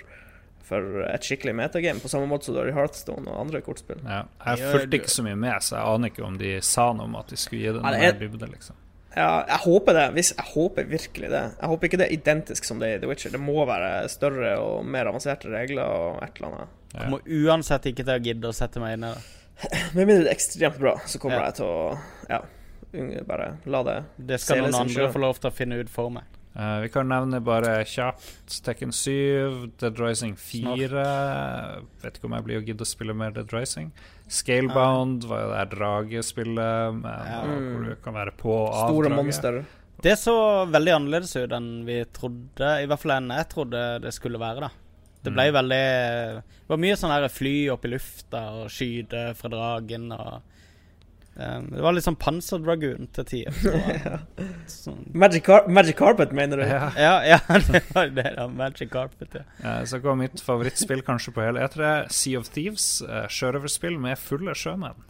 [0.62, 3.98] for et skikkelig metagame, på samme måte som du har i Hearthstone og andre kortspill.
[4.06, 4.20] Ja.
[4.46, 7.16] Jeg fulgte ikke så mye med, så jeg aner ikke om de sa noe om
[7.18, 8.78] at de skulle gi det Ja, noe det er- mer dybde, liksom.
[9.16, 10.04] Ja, jeg håper det.
[10.16, 11.42] Hvis, jeg håper virkelig det.
[11.60, 13.34] Jeg håper ikke det er identisk som det er i The Witcher.
[13.34, 16.78] Det må være større og mer avanserte regler og et eller annet.
[16.92, 19.22] Jeg kommer uansett ikke til å gidde å sette meg inn i det.
[19.94, 21.44] Med mindre det er ekstremt bra, så kommer Ja.
[21.50, 21.98] jeg til å
[22.32, 22.40] ja,
[23.28, 26.24] bare la det Det skal noen andre få lov til å finne ut for meg.
[26.54, 31.04] Eh, vi kan nevne bare kjapt Tekken 7, Dead Rising 4
[32.02, 33.88] Vet ikke om jeg blir å gidde å spille mer Dead Rising.
[34.28, 37.40] Scalebound var jo det der dragespillet med, Ja.
[37.46, 39.16] hvor du kan være på og av store draget.
[39.16, 39.64] monster.
[40.02, 40.36] Det så
[40.68, 44.60] veldig annerledes ut enn vi trodde, i hvert fall enn jeg trodde det skulle være.
[44.60, 44.70] da
[45.24, 49.48] Det ble veldig Det var mye sånn her fly opp i lufta og skyte fra
[49.48, 50.42] dragen og
[51.36, 53.58] um, Det var litt sånn Panzer Dragoon til tider.
[53.64, 54.24] Var
[54.72, 56.64] Sånn, Magic, Car Magic Carpet, mener du?
[56.68, 56.90] Ja.
[56.96, 58.26] ja, ja, det var det.
[58.38, 59.38] da Magic Carpet.
[59.40, 59.44] Ja.
[59.64, 62.88] Uh, så går mitt favorittspill kanskje på hele E3, Sea of Thieves.
[63.06, 65.04] Uh, Sjørøverspill med fulle sjømenn.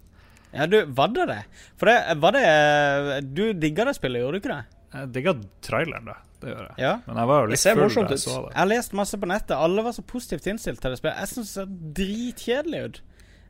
[0.53, 1.41] ja, du, var det det?
[1.81, 4.79] For det var det Du digga det spillet, gjorde du ikke det?
[4.93, 5.33] Jeg digga
[5.65, 6.19] traileren, da.
[6.43, 6.75] Det gjør jeg.
[6.83, 6.93] Ja.
[7.07, 8.51] Men jeg var jo litt full da jeg så det.
[8.51, 9.55] Jeg har lest masse på nettet.
[9.55, 11.21] Alle var så positivt innstilt til det spillet.
[11.23, 12.99] Jeg syns det ser dritkjedelig ut.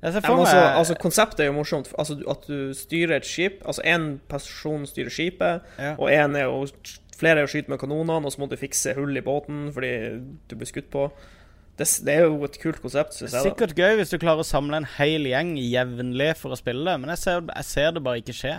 [0.02, 1.92] Ja, men altså, altså, konseptet er jo morsomt.
[1.98, 3.60] Altså, at du styrer et skip.
[3.62, 5.94] Altså én person styrer skipet, Ja.
[5.94, 6.66] og en er jo
[7.22, 9.92] flere er å skyte med kanonene, og så må du fikse hull i båten fordi
[10.50, 11.06] du blir skutt på.
[11.78, 13.52] Det, det er jo et kult konsept, Synes jeg.
[13.52, 16.98] Sikkert gøy hvis du klarer å samle en hel gjeng jevnlig for å spille det,
[17.00, 18.58] men jeg ser, jeg ser det bare ikke skje.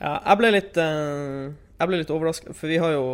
[0.00, 3.04] Ja, jeg ble litt uh, Jeg ble litt overraska, for vi har jo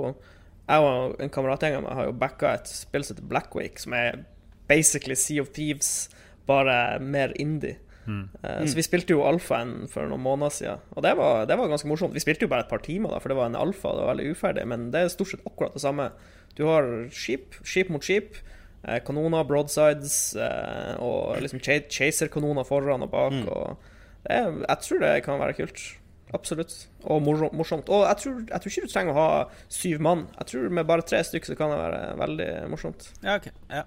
[0.67, 3.95] Jeg og en kameratgjeng av meg har jo backa et spill som heter Blackwake, som
[3.99, 4.25] er
[4.71, 6.09] basically Sea of Thieves,
[6.47, 7.77] bare mer indie.
[8.09, 11.69] Eh, Så vi spilte jo alfaen for noen måneder siden, og det var, det var
[11.71, 12.15] ganske morsomt.
[12.17, 14.15] Vi spilte jo bare et par timer, da, for det var en alfa, det var
[14.17, 16.09] veldig uferdig, men det er stort sett akkurat det samme.
[16.59, 18.35] Du har skip, skip mot skip,
[18.85, 23.77] eh, kanoner, broadsides, eh, og liksom ch chaser-kanoner foran og bak, og
[24.27, 25.81] det er, jeg tror det kan være kult.
[26.35, 26.75] Absolutt.
[27.05, 27.53] Og morsomt.
[27.53, 27.89] morsomt.
[27.93, 30.23] Og jeg tror, jeg tror ikke du trenger å ha syv mann.
[30.39, 33.11] Jeg tror med bare tre stykker så kan det være veldig morsomt.
[33.23, 33.51] Ja, ok.
[33.69, 33.83] Ja.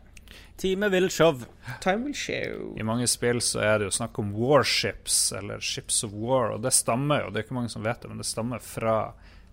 [0.58, 1.34] Time will show.
[1.82, 2.76] Time will show.
[2.80, 6.64] I mange spill så er det jo snakk om warships, eller ships of war, og
[6.64, 8.96] det stammer jo, det er ikke mange som vet det, men det stammer fra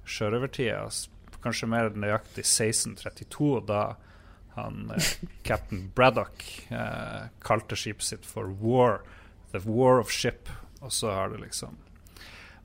[0.06, 0.84] sjørøvertida,
[1.42, 3.82] kanskje mer nøyaktig 1632, da
[4.54, 5.12] han eh,
[5.48, 9.00] captain Braddock eh, kalte skipet sitt for War,
[9.50, 10.50] The War of Ship,
[10.80, 11.80] og så har det liksom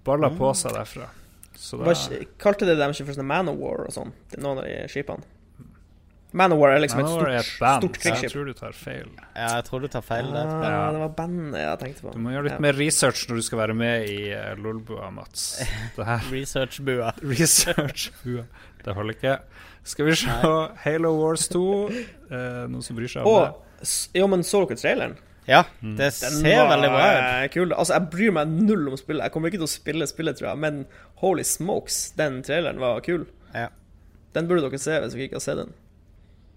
[0.05, 1.09] balla på seg derfra.
[1.57, 4.13] Så Hva, da, kalte det dem ikke for sånn Man of War og sånn?
[4.29, 5.25] Det Noen av de skipene?
[6.33, 8.23] Man of War er liksom et Manowar er stort, et stort krigsskip.
[8.23, 9.05] jeg tror du tar feil.
[9.35, 10.45] Ja, jeg tror du tar feil der.
[10.47, 10.91] Ah, Ja.
[10.91, 12.11] det var bandet jeg tenkte på.
[12.13, 12.59] Du må gjøre litt Ja.
[12.59, 15.61] mer research når du skal være med i uh, Lolbua, Mats.
[17.31, 18.43] Research-bua.
[18.83, 19.37] Det holder ikke.
[19.87, 20.27] Skal vi se
[20.83, 21.61] Halo Wars 2.
[21.63, 23.93] Uh, noen som bryr seg om Og det?
[24.19, 25.15] Jo, men så dere traileren?
[25.47, 25.95] Ja, Mm.
[25.95, 27.23] det Den ser var, veldig bra ut.
[27.23, 27.69] eh, Kul.
[27.71, 29.23] Altså, jeg bryr meg null om spillet.
[29.23, 30.85] Jeg kommer ikke til å spille spillet, tror jeg, men
[31.21, 33.25] holy smokes, den traileren var kul.
[33.55, 33.69] Ja.
[34.35, 35.71] Den burde dere se hvis dere ikke har sett den.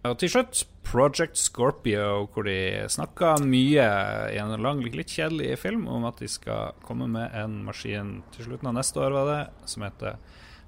[0.08, 3.84] Og til slutt Project Scorpio, hvor de snakka mye
[4.32, 8.48] i en lang, litt kjedelig film om at de skal komme med en maskin til
[8.48, 10.16] slutten av neste år, var det, som heter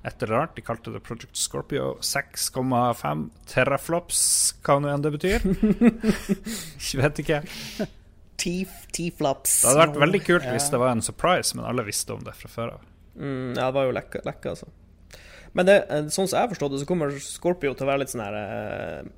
[0.02, 0.54] et eller annet.
[0.58, 4.20] De kalte det Project Scorpio 6,5 teraflops,
[4.66, 5.48] hva nå enn det betyr.
[5.48, 7.40] Jeg vet ikke.
[8.42, 9.56] T-flops.
[9.62, 12.36] Det hadde vært veldig kult hvis det var en surprise, men alle visste om det
[12.36, 12.86] fra før av.
[13.16, 14.68] Mm, ja, det var jo lekka, lekka altså.
[15.52, 18.02] Men det, eh, sånn som jeg har forstått det, så kommer Scorpio til å være
[18.02, 19.10] litt sånn her eh,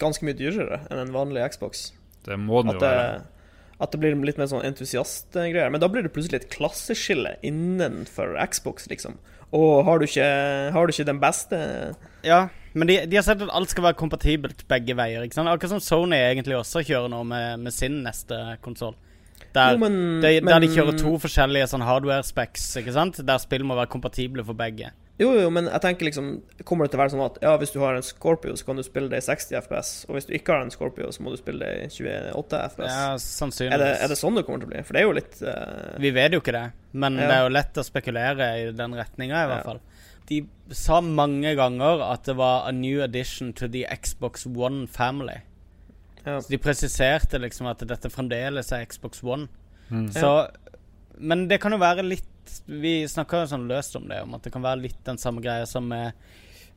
[0.00, 1.92] Ganske mye dyrere enn en vanlig Xbox.
[2.26, 3.22] Det må den At jo det, være.
[3.84, 5.70] at det blir litt mer sånn entusiastgreier.
[5.70, 9.18] Men da blir det plutselig et klasseskille innenfor Xbox, liksom.
[9.54, 10.26] Og har du ikke,
[10.74, 11.58] har du ikke den beste
[12.26, 15.22] Ja, men de, de har sett at alt skal være kompatibelt begge veier.
[15.22, 15.50] ikke sant?
[15.52, 18.96] Akkurat som Sony egentlig også kjører nå med, med sin neste konsoll.
[19.54, 23.20] Der, de, der de kjører to forskjellige sånn hardware-specs, ikke sant?
[23.22, 24.90] Der spill må være kompatible for begge.
[25.18, 26.28] Jo, jo, men jeg tenker liksom
[26.66, 28.80] Kommer det til å være sånn at ja, hvis du har en Scorpio, så kan
[28.80, 31.30] du spille det i 60 FPS, og hvis du ikke har en Scorpio, så må
[31.30, 31.88] du spille det i
[32.34, 32.88] 28 FPS?
[32.90, 33.84] Ja, er, sannsynligvis.
[33.84, 34.82] det, er det sånn det kommer til å bli?
[34.88, 35.94] For det er jo litt uh...
[36.02, 36.64] Vi vet jo ikke det,
[36.98, 37.28] men Ja.
[37.30, 39.68] det er jo lett å spekulere i den retninga, i hvert Ja.
[39.70, 39.80] fall.
[40.26, 40.40] De
[40.74, 45.42] sa mange ganger at det var a new addition to the Xbox One family.
[46.26, 46.40] ja.
[46.40, 49.46] Så de presiserte liksom at dette fremdeles er Xbox One.
[49.90, 50.08] Mm.
[50.10, 50.48] Så
[51.20, 52.24] Men det kan jo være litt
[52.66, 55.66] Vi snakka sånn løst om det, om at det kan være litt den samme greia
[55.66, 56.12] som med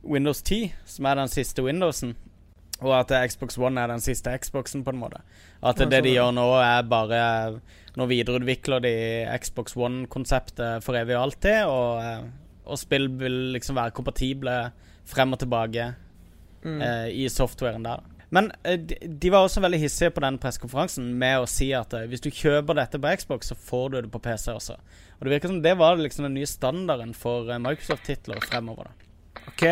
[0.02, 2.14] Windows 10, som er den siste Windowsen.
[2.78, 5.20] Og at Xbox One er den siste Xboxen, på en måte.
[5.62, 7.22] At det, det de gjør nå, er bare
[7.98, 8.92] Nå videreutvikler de
[9.42, 12.28] Xbox One-konseptet for evig og alltid, og, eh,
[12.70, 14.58] og spill vil liksom være kompatible
[15.08, 15.94] frem og tilbake
[16.58, 16.80] Mm.
[16.82, 18.00] eh, i softwaren der.
[18.34, 21.94] Men eh, de, de var også veldig hissige på den pressekonferansen med å si at
[21.96, 24.78] eh, hvis du kjøper dette på Xbox, så får du det på PC også.
[25.18, 28.90] Og det virker som det var liksom den nye standarden for eh, Microsoft-titler fremover.
[28.90, 29.04] da.
[29.48, 29.64] OK,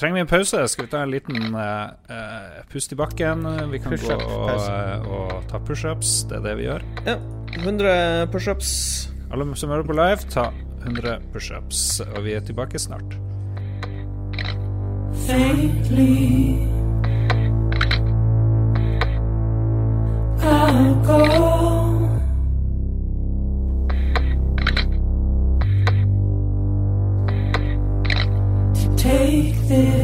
[0.00, 0.64] trenger vi en pause?
[0.72, 3.44] Skal vi ta en liten uh, pust i bakken?
[3.70, 6.24] Vi kan gå og, uh, og ta pushups.
[6.28, 6.86] Det er det vi gjør.
[7.06, 7.14] Ja.
[7.60, 8.72] 100 pushups.
[9.30, 10.48] Alle som hører på live, ta
[10.82, 11.86] 100 pushups.
[12.10, 13.16] Og vi er tilbake snart.
[15.28, 16.64] faintly.
[29.08, 29.97] Take this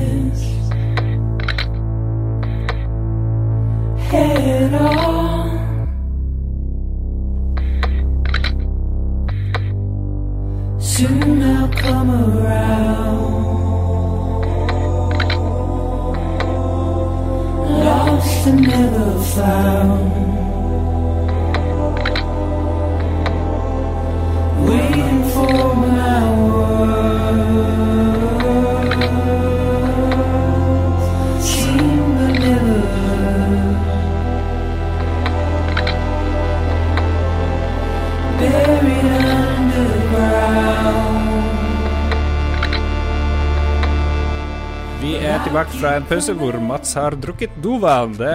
[45.97, 48.15] en pause hvor Mats har drukket Dovan.
[48.19, 48.35] Det,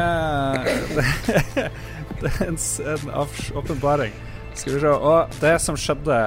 [0.96, 1.66] det,
[2.22, 2.60] det er en,
[2.94, 3.10] en
[3.60, 4.14] åpenbaring.
[4.54, 4.92] Skal vi se.
[4.92, 6.20] Og det som skjedde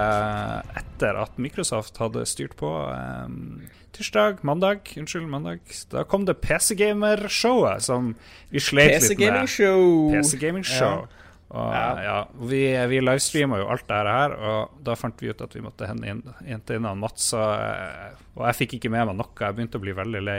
[0.78, 3.64] etter at Microsoft hadde styrt på um,
[3.96, 8.14] tirsdag, mandag, unnskyld, mandag, da kom det PC Gamer-showet som
[8.52, 9.26] vi slet PC litt med.
[9.26, 9.82] Gaming Show.
[10.14, 11.04] PC Gaming Show.
[11.52, 12.18] Og, ja.
[12.48, 15.84] vi, vi livestreama jo alt det her, og da fant vi ut at vi måtte
[15.84, 17.26] hente inn, hente inn Mats.
[17.36, 19.34] Og, eh, og jeg fikk ikke med meg noe.
[19.36, 20.38] Jeg begynte å bli veldig lei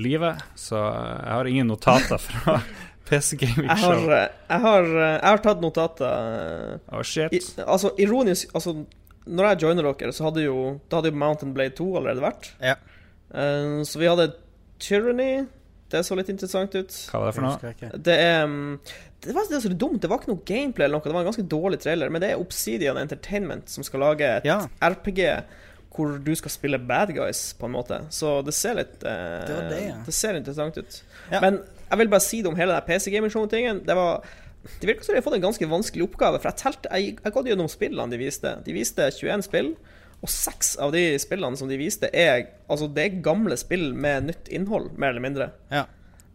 [0.00, 2.58] livet, så jeg har ingen notater fra
[3.08, 4.10] PC Gaming Jeg har, Show.
[4.14, 6.76] jeg, har, jeg har tatt notater.
[6.88, 7.34] Å, shit.
[7.34, 8.76] I, altså, ironisk altså,
[9.26, 10.56] Når jeg joiner dere, så hadde jo
[10.88, 12.52] Da hadde jo Mountain Blade 2 allerede vært.
[12.62, 12.78] Ja.
[13.32, 14.30] Uh, så vi hadde
[14.82, 15.32] Tyranny.
[15.92, 16.94] Det så litt interessant ut.
[17.12, 17.96] Hva var det for noe?
[18.00, 18.78] Det er mm,
[19.22, 20.00] det var, det var så dumt.
[20.02, 21.04] Det var ikke noe gameplay eller noe.
[21.04, 22.10] Det var en ganske dårlig trailer.
[22.10, 24.62] Men det er Obsidian Entertainment som skal lage et Ja.
[24.80, 25.20] RPG
[25.92, 27.98] hvor du skal spille bad guys, på en måte.
[28.14, 29.98] Så det ser litt eh, Det det, ja.
[30.06, 31.02] det ser interessant ut.
[31.30, 31.40] Ja.
[31.44, 33.82] Men jeg vil bare si det om hele den PC Gaming Show-tingen.
[33.86, 34.24] Det var
[34.62, 36.40] Det virker som de har fått en ganske vanskelig oppgave.
[36.40, 38.54] For jeg telt, Jeg, jeg gått gjennom spillene de viste.
[38.64, 39.74] De viste 21 spill.
[40.22, 44.30] Og seks av de spillene som de viste, er Altså det er gamle spill med
[44.30, 45.50] nytt innhold, mer eller mindre.
[45.72, 45.84] Ja.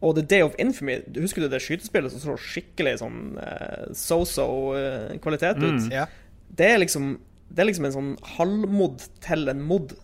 [0.04, 5.58] Og The Day of Infamy, husker du det skytespillet som så skikkelig sånn eh, so-so-kvalitet
[5.64, 5.80] ut?
[5.80, 5.88] Mm.
[5.90, 6.12] yeah.
[6.58, 7.16] Det er liksom
[7.50, 9.96] Det er liksom en sånn halvmod til en mod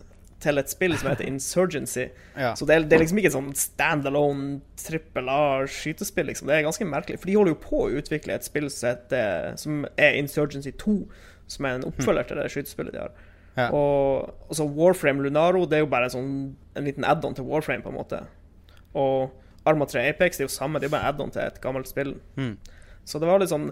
[0.44, 2.08] til et spill som heter Insurgency.
[2.34, 2.50] Ja.
[2.58, 6.48] Så det er, det er liksom ikke et sånn standalone trippel A-skytespill, liksom.
[6.50, 7.20] Det er ganske merkelig.
[7.22, 10.96] For de holder jo på å utvikle et spill som, heter, som er Insurgency 2,
[11.54, 13.14] som er en oppfølger til det skytespillet de har.
[13.54, 13.68] Ja.
[13.70, 16.34] Og så Warframe Lunaro det er jo bare en, sånn,
[16.74, 18.24] en liten add-on til Warframe, på en måte.
[18.98, 19.30] Og
[19.68, 22.16] Arma 3 Apex det er jo samme, det er bare add-on til et gammelt spill.
[22.34, 22.56] Mm.
[23.06, 23.70] Så det var litt sånn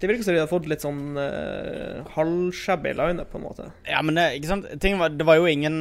[0.00, 3.70] Det virker som de har fått litt sånn uh, halvshabby line-up, på en måte.
[3.88, 4.68] ja, men det, ikke sant?
[5.02, 5.80] Var, det var jo ingen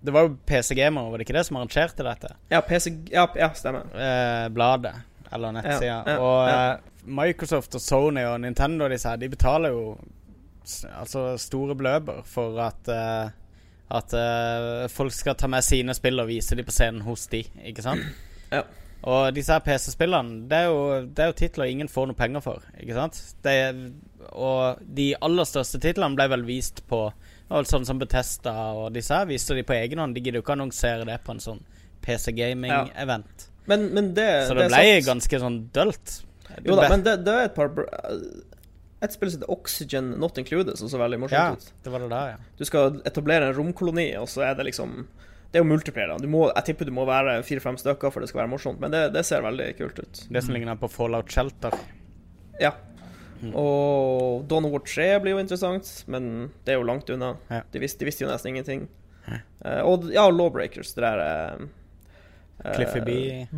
[0.00, 2.34] Det var jo PC Gamer, var det ikke det, som arrangerte dette?
[2.52, 3.88] Ja, PC Ja, ja stemmer.
[3.94, 4.94] Eh, bladet,
[5.32, 5.88] eller nettsida.
[5.90, 9.98] Ja, ja, og eh, Microsoft og Sony og Nintendo disse her, de betaler jo
[10.92, 13.30] altså store beløper for at eh,
[13.88, 17.44] at eh, folk skal ta med sine spill og vise dem på scenen hos de,
[17.70, 18.04] ikke sant?
[18.52, 18.62] Ja.
[19.06, 20.58] Og disse her PC-spillene, det,
[21.14, 23.20] det er jo titler ingen får noe penger for, ikke sant?
[23.46, 23.54] Det
[24.34, 27.04] og de aller største titlene ble vel vist på
[27.48, 30.12] Sånn som Betesta og disse her viste de på egen hånd.
[30.12, 31.62] De gidder jo ikke annonsere det på en sånn
[32.04, 33.46] PC Gaming-event.
[33.70, 35.06] Men, men det Så det det ble sant.
[35.06, 36.12] ganske sånn dølt.
[36.66, 37.72] Jo da, men det, det er et par
[39.00, 41.72] Et spill som heter Oxygen Not Included, som så veldig morsomt Ja, ut.
[41.86, 42.38] det var det der, ja.
[42.58, 45.06] Du skal etablere en romkoloni, og så er det liksom
[45.50, 46.26] Det er jo multiplayer.
[46.28, 49.06] må, jeg tipper du må være fire-fem stykker for det skal være morsomt, men det,
[49.14, 50.26] det ser veldig kult ut.
[50.28, 51.72] Det som ligner på Fallout Shelter.
[52.60, 52.74] Ja.
[53.40, 53.52] Mm.
[53.54, 57.36] Og Dawn of War 3 blir jo interessant, men det er jo langt unna.
[57.48, 57.62] Ja.
[57.72, 58.88] De, visste, de visste jo nesten ingenting.
[59.28, 63.10] Uh, og ja, Lawbreakers, det der eh, Cliffy B.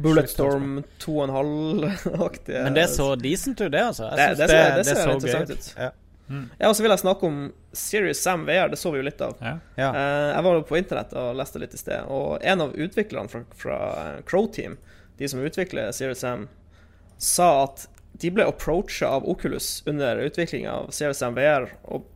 [0.02, 4.10] Bulletstorm 2,5-aktige Men det så decent ut, det, altså.
[4.16, 5.74] Jeg Det- det det, ser- det det, ser så interessant gøy ut.
[5.78, 5.90] Ja.
[6.30, 7.38] Ja, og så vil jeg snakke om
[7.76, 8.70] Serious Sam VR.
[8.70, 9.36] Det så vi jo litt av.
[9.42, 9.56] Ja.
[9.76, 9.90] Ja.
[9.90, 13.32] Eh, jeg var jo på internett og leste litt i sted, og en av utviklerne
[13.32, 13.78] fra, fra
[14.28, 14.78] Crow Team,
[15.18, 16.48] de som utvikler Serious Sam,
[17.20, 17.88] sa at
[18.20, 22.06] de ble approacha av Oculus under utviklinga av Serious Sam VR, og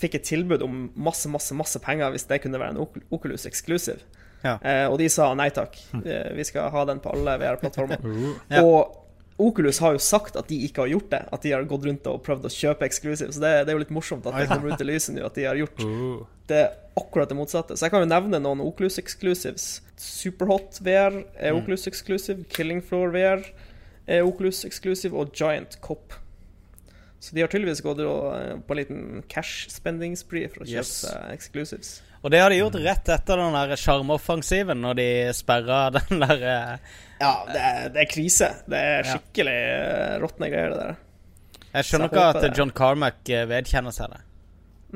[0.00, 4.00] fikk et tilbud om masse, masse masse penger hvis det kunne være en Oculus exclusive.
[4.40, 4.56] Ja.
[4.64, 5.76] Eh, og de sa nei takk.
[6.00, 8.04] Eh, vi skal ha den på alle VR-plattformer.
[8.48, 8.62] Ja.
[8.64, 8.96] Og
[9.40, 11.20] Oculus har jo sagt at de ikke har gjort det.
[11.32, 13.32] At de har gått rundt og prøvd å kjøpe eksklusiv.
[13.34, 15.34] Så det, det er jo litt morsomt at det kommer ut i lyset nå at
[15.38, 16.22] de har gjort Uh.
[16.50, 16.62] det
[17.00, 17.76] akkurat det motsatte.
[17.78, 19.80] Så jeg kan jo nevne noen Oculus Exclusives.
[19.96, 21.62] Superhot VR er Mm.
[21.62, 22.44] Oculus Exclusive.
[22.52, 23.44] Killing Floor VR
[24.06, 25.14] er Oculus Exclusive.
[25.16, 26.12] Og Giant Cop.
[27.20, 31.04] Så de har tydeligvis gått eh, på en liten cash-spending-spree for å kjøpe Yes.
[31.34, 31.90] exclusives.
[32.24, 36.42] Og det har de gjort rett etter den der sjarmoffensiven, når de sperra den der
[36.48, 38.48] eh, Ja, det er, det er krise.
[38.70, 40.18] Det er skikkelig ja.
[40.22, 40.98] råtne greier, det der.
[41.70, 42.56] Jeg skjønner ikke at.
[42.56, 44.22] John Carmack eh, vedkjenner seg det.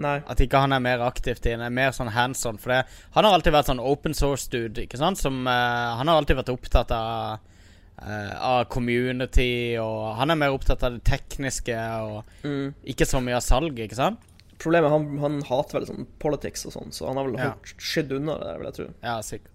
[0.03, 0.17] Nei.
[0.27, 1.71] At ikke han er mer aktivt i det.
[1.71, 2.59] Mer sånn hands on.
[2.59, 2.81] For det,
[3.15, 5.21] han har alltid vært sånn open source-dude, ikke sant?
[5.21, 10.57] Som uh, Han har alltid vært opptatt av uh, Av community, og han er mer
[10.57, 11.77] opptatt av det tekniske,
[12.09, 12.75] og Mm.
[12.91, 14.19] ikke så mye av salg, ikke sant?
[14.59, 17.53] Problemet er han, han hater vel sånn politics og sånn, så han har vel Ja.
[17.79, 18.89] skydd unna det vil jeg tro.
[19.05, 19.54] Ja, sikkert.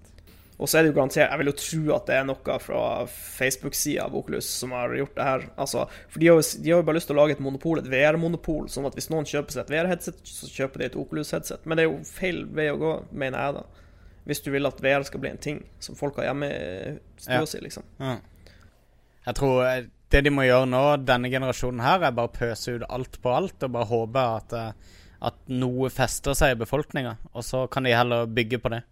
[0.60, 2.80] Og så er det jo garantert Jeg vil jo tro at det er noe fra
[3.08, 5.46] Facebook-sida av Oculus som har gjort det her.
[5.56, 7.80] Altså, for de har, jo, de har jo bare lyst til å lage et monopol,
[7.80, 11.64] et VR-monopol, sånn at hvis noen kjøper seg et VR-headset, så kjøper de et Oculus-headset.
[11.64, 12.92] Men det er jo feil vei å gå,
[13.24, 13.86] mener jeg, da.
[14.28, 16.92] Hvis du vil at VR skal bli en ting som folk har hjemme i
[17.24, 17.48] stua Ja.
[17.48, 17.88] si, liksom.
[18.04, 18.18] Ja.
[19.30, 22.76] Jeg tror eh, det de må gjøre nå, denne generasjonen her, er bare å pøse
[22.76, 24.96] ut alt på alt, og bare håpe at, eh,
[25.32, 28.84] at noe fester seg i befolkninga, og så kan de heller bygge på det.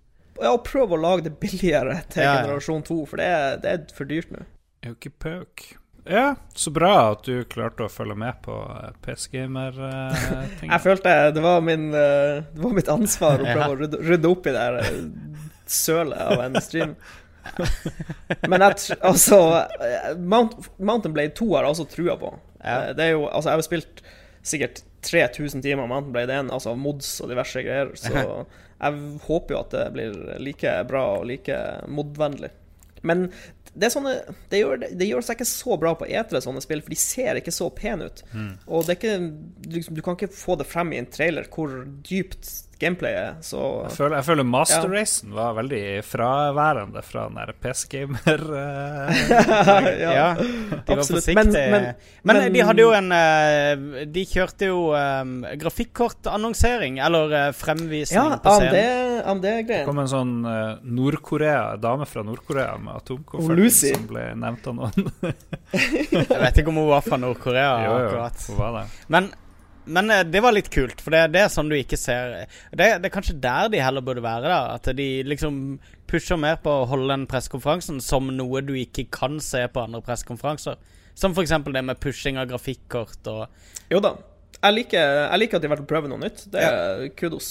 [0.42, 2.46] Ja, prøve prøv å lage det billigere til Ja, ja.
[2.46, 4.46] generasjon to, for det er, det er for dyrt nå.
[4.88, 5.68] Aukipøk.
[6.08, 10.70] Ja, så bra at du klarte å følge med på eh, PC-gamer-ting.
[10.74, 13.56] Jeg følte det var, min, eh, det var mitt ansvar å Ja.
[13.58, 15.00] prøve å rydde, rydde opp i det her eh,
[15.68, 16.94] sølet av en stream.
[18.48, 19.38] Men jeg, altså
[19.84, 22.32] eh, Mount, Mountain Blade 2 har jeg også trua på.
[22.62, 22.78] Ja.
[22.88, 24.02] Eh, Det er jo, altså Jeg har spilt
[24.48, 28.46] sikkert 3000 timer Mountain Blade 1, altså mods og diverse greier, så
[28.78, 31.58] jeg håper jo at det blir like bra og like
[31.90, 32.52] modvennlig.
[33.02, 33.28] Men
[33.74, 34.14] det, sånne,
[34.52, 37.42] det, gjør, det gjør seg ikke så bra på etere, sånne spill, for de ser
[37.42, 38.24] ikke så pene ut.
[38.68, 39.18] Og det er ikke,
[39.68, 43.58] du, du kan ikke få det frem i en trailer hvor dypt gameplay er, så
[43.88, 45.00] Jeg føler, jeg føler Master Ja.
[45.00, 48.44] Racen var veldig fraværende fra den der PC-gamer.
[48.54, 49.32] eh,
[50.04, 50.12] ja.
[50.14, 51.26] Ja, de absolutt.
[51.26, 51.72] forsiktige.
[51.74, 57.52] Men- Men, men- de hadde jo en eh, De kjørte jo um, grafikkortannonsering, eller eh,
[57.58, 58.74] fremvisning Ja, på Ja, scenen.
[58.78, 59.86] Det AMD-greien.
[59.90, 63.92] kom en sånn eh, Nord-Korea, dame fra Nord-Korea med atomkofferten Lucy.
[63.96, 65.10] som ble nevnt av noen.
[65.74, 68.86] Jeg vet ikke om hun var fra Nord-Korea jo, jo.
[69.14, 69.30] Men,
[69.90, 72.36] men eh, det var litt kult, for det, det er sånn du ikke ser
[72.72, 74.48] det, det er kanskje der de heller burde være.
[74.52, 75.80] da At de liksom
[76.10, 80.04] pusher mer på å holde den pressekonferansen som noe du ikke kan se på andre
[80.06, 80.80] pressekonferanser.
[81.18, 81.56] Som f.eks.
[81.74, 83.48] det med pushing av grafikkort og
[83.92, 84.18] Jo da.
[84.58, 86.46] Jeg liker, jeg liker at de har vært og prøvd noe nytt.
[86.54, 87.50] Det er kudos.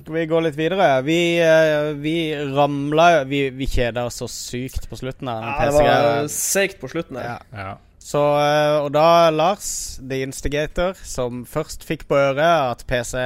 [0.00, 0.88] Skal vi gå litt videre?
[1.06, 5.66] Vi, eh, vi ramla Vi, vi kjeda oss så sykt på slutten av den Ja,
[5.70, 7.36] det var seigt på slutten her.
[7.52, 7.64] Ja.
[7.64, 7.74] Ja.
[8.04, 13.16] Så, eh, og da Lars, The Instigator, som først fikk på øret at PC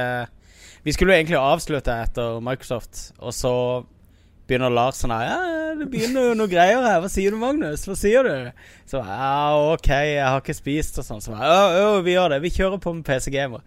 [0.85, 3.53] Vi skulle jo egentlig avslutte etter Microsoft, og så
[4.47, 7.01] begynner Lars sånn her Ja, det begynner jo noe greier her.
[7.03, 7.83] Hva sier du, Magnus?
[7.85, 8.51] Hva sier du?
[8.89, 11.21] Så ja, OK, jeg har ikke spist og sånn.
[11.21, 12.39] Så ja, vi gjør det.
[12.47, 13.61] Vi kjører på med PC Gamer.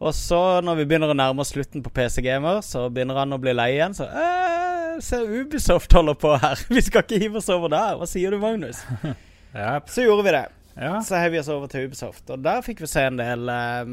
[0.00, 3.32] Og så, når vi begynner å nærme oss slutten på PC Gamer, så begynner han
[3.32, 3.94] å bli lei igjen.
[3.94, 6.60] Så «Øh, Se, Ubisoft holder på her.
[6.74, 7.96] Vi skal ikke hive oss over der.
[7.98, 8.82] Hva sier du, Magnus?
[9.54, 9.88] yep.
[9.90, 10.44] Så gjorde vi det.
[10.78, 10.92] ja.
[11.02, 13.90] Så heiv vi oss over til Ubisoft, og der fikk vi se en del eh,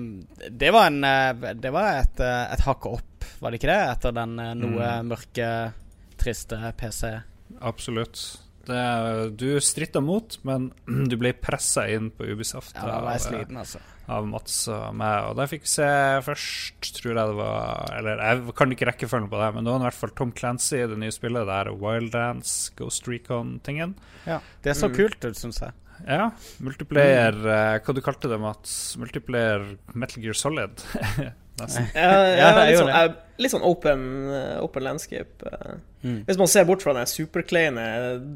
[0.62, 3.80] Det var, en, eh, det var et, eh, et hakk opp, var det ikke det?
[3.96, 5.10] Etter den eh, noe Mm.
[5.10, 5.50] mørke,
[6.22, 7.16] triste PC.
[7.66, 8.22] Absolutt.
[8.68, 10.72] Det, du stritta mot, men
[11.10, 13.80] du ble pressa inn på Ubisoft Ja, av, sliten, altså.
[14.12, 15.30] av Mats og meg.
[15.32, 15.88] Og der fikk vi se
[16.26, 19.84] først, tror jeg det var Eller jeg kan ikke rekkefølgen på det, men det var
[19.84, 23.96] i hvert fall Tom Clancy, i det nye spillet der, Wild Dance, Ghost Recon-tingen.
[24.28, 24.40] Ja.
[24.64, 24.96] Det er så Mm.
[25.00, 25.74] kult ut, syns jeg.
[26.08, 26.32] Ja.
[26.64, 28.98] Multiplayer eh, Hva du kalte det, Mats?
[29.02, 30.84] Multiplayer Metal Gear Solid?
[31.62, 31.88] Nesten.
[31.94, 35.46] Ja, ja, litt, gjorde sånn, eh, litt sånn open, eh, open landscape.
[35.52, 35.76] eh.
[36.02, 36.22] Mm.
[36.26, 37.84] Hvis man ser bort fra den superkleine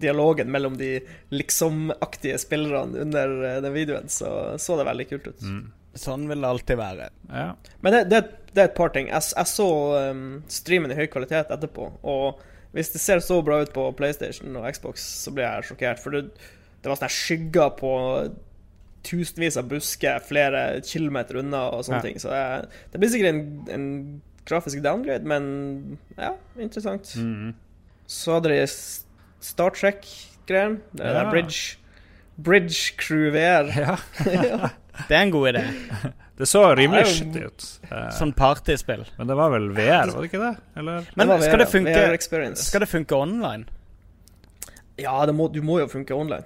[0.02, 1.00] dialogen mellom de
[1.34, 5.42] liksom-aktige spillerne under eh, den videoen, så så det veldig kult ut.
[5.42, 5.64] Mm.
[5.96, 7.08] Sånn vil det alltid være.
[7.32, 7.48] Ja.
[7.82, 8.20] Men det, det,
[8.52, 9.08] det er et par ting.
[9.10, 9.70] Jeg, jeg så
[10.12, 12.44] um, streamen i høy kvalitet etterpå, og
[12.76, 16.02] hvis det ser så bra ut på PlayStation og Xbox, så blir jeg sjokkert.
[16.04, 16.26] For det,
[16.86, 17.92] det var sånne skygger på
[19.06, 22.06] tusenvis av busker flere kilometer unna og sånne Ja.
[22.06, 22.20] ting.
[22.22, 23.42] Så det, det blir sikkert en,
[23.74, 23.88] en
[24.46, 27.12] grafisk downgrade, men ja, interessant.
[27.18, 27.54] Mm.
[28.08, 30.78] Så hadde de Star Trek-greier.
[30.94, 31.14] Det Ja.
[31.24, 31.78] der Bridge
[32.38, 33.70] Bridge Crew VR.
[33.80, 34.70] ja.
[35.08, 35.66] Det er en god idé.
[36.36, 37.66] Det så rimelig det skittig ut.
[37.88, 39.06] Eh, Sånn partyspill.
[39.18, 40.50] Men det var vel VR, var det ikke det?
[40.82, 41.06] Eller?
[41.16, 43.64] Men var skal det funke Skal det funke online?
[45.00, 46.44] Ja, det må, du må jo funke online.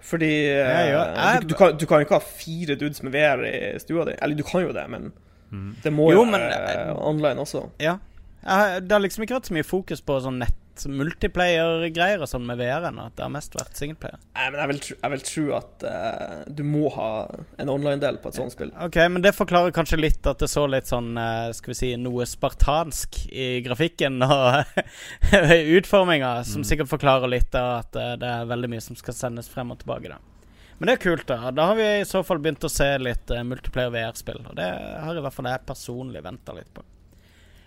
[0.00, 1.04] Fordi eh, Ja, ja.
[1.32, 4.14] Jeg- du, du, kan, du kan ikke ha fire dudes med VR i stua di.
[4.22, 5.12] Eller du kan jo det, men
[5.82, 7.68] det må Jo, jo men- være online også.
[7.80, 7.96] Ja.
[8.46, 10.54] Jeg Det har liksom ikke vært så mye fokus på sånn nett
[10.86, 14.18] multiplayer-greier og sånn med VR At Det har mest vært singleplayer.
[14.36, 17.08] Nei, men jeg vil, tro- jeg vil tro at uh, du må ha
[17.58, 18.72] en online-del på et sånt spill.
[18.84, 21.90] Ok, men det forklarer kanskje litt at det så litt sånn uh, Skal vi si
[22.00, 24.82] noe spartansk i grafikken og
[25.78, 29.50] utforminga, som sikkert forklarer litt av at uh, det er veldig mye som skal sendes
[29.50, 30.12] frem og tilbake.
[30.12, 30.20] da
[30.78, 31.50] Men det er kult, da.
[31.50, 34.44] Da har vi i så fall begynt å se litt multiplayer VR-spill.
[34.46, 34.68] Og det
[35.02, 36.84] har i hvert fall jeg personlig venta litt på.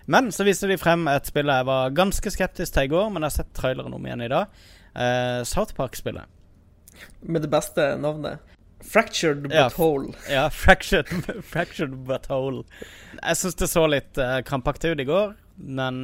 [0.05, 3.21] Men så viste de frem et spill jeg var ganske skeptisk til i går, men
[3.21, 4.63] jeg har sett traileren om igjen i dag.
[4.95, 6.25] Uh, South Park-spillet.
[7.21, 8.39] Med det beste navnet.
[8.81, 9.69] Fractured but Ja.
[9.77, 10.13] whole.
[10.29, 11.07] Ja, fractured,
[11.45, 12.63] fractured but whole.
[13.21, 15.99] Jeg syns det så litt uh, krampaktig ut i går, men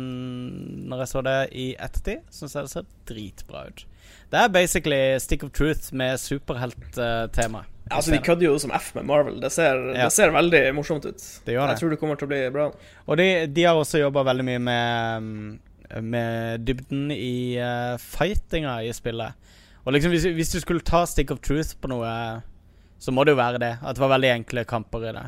[0.88, 3.86] når jeg så det i ettertid, syns jeg det ser dritbra ut.
[4.32, 7.64] Det er basically Stick of Truth med superhelttema.
[7.92, 9.40] Altså, de kødder jo som F med Marvel.
[9.42, 10.08] Det ser, Ja.
[10.08, 11.24] det ser veldig morsomt ut.
[11.46, 11.76] Det gjør det.
[11.76, 12.68] Jeg tror det kommer til å bli bra.
[13.08, 18.82] Og de, de har også jobba veldig mye med, mm, med dybden i uh, fightinga
[18.84, 19.34] i spillet.
[19.86, 22.42] Og liksom hvis, hvis du skulle ta Stick of Truth på noe,
[23.00, 23.74] så må det jo være det.
[23.82, 25.28] At det var veldig enkle kamper i det.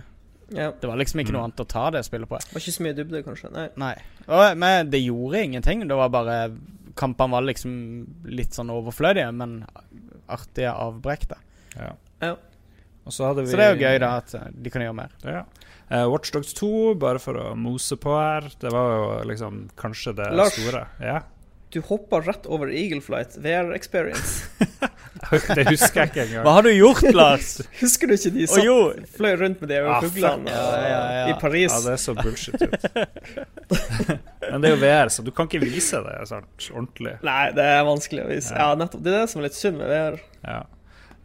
[0.58, 0.72] Ja.
[0.82, 2.40] Det var liksom ikke noe annet å ta det spillet på.
[2.42, 3.52] Det var ikke så mye dybde, kanskje.
[3.54, 3.68] Nei.
[3.80, 3.94] Nei.
[4.28, 5.86] Og, men det gjorde ingenting.
[5.88, 6.40] Det var bare
[7.00, 7.74] Kampene var liksom
[8.28, 9.62] litt sånn overflødige, men
[10.28, 11.38] artige avbrekk, da.
[11.78, 11.92] Ja.
[12.20, 12.34] Ja.
[13.10, 14.98] Og så hadde vi Så det er jo gøy, da, at eh, de kan gjøre
[15.00, 15.16] mer.
[15.26, 15.42] Ja.
[15.90, 16.70] Uh, Watchdogs 2,
[17.02, 20.54] bare for å mose på her, det var jo liksom kanskje det Lars.
[20.54, 20.84] store.
[21.02, 21.24] Ja.
[21.74, 24.46] Du hoppa rett over Eagle Flight VR Experience.
[25.30, 26.44] Det husker jeg ikke engang.
[26.46, 27.50] Hva har du gjort, Lars?
[27.82, 31.26] Husker du ikke de som oh, fløy rundt med de Ah, fuglene Ja, ja, ja.
[31.30, 31.74] i Paris?
[31.74, 32.88] Ja, det er så bullshit ut.
[34.52, 37.18] Men det er jo VR, så du kan ikke vise det sant, ordentlig.
[37.26, 38.56] Nei, det er vanskelig å vise.
[38.56, 39.04] Ja, nettopp.
[39.06, 40.20] Det er det som er litt synd med VR.
[40.46, 40.62] Ja.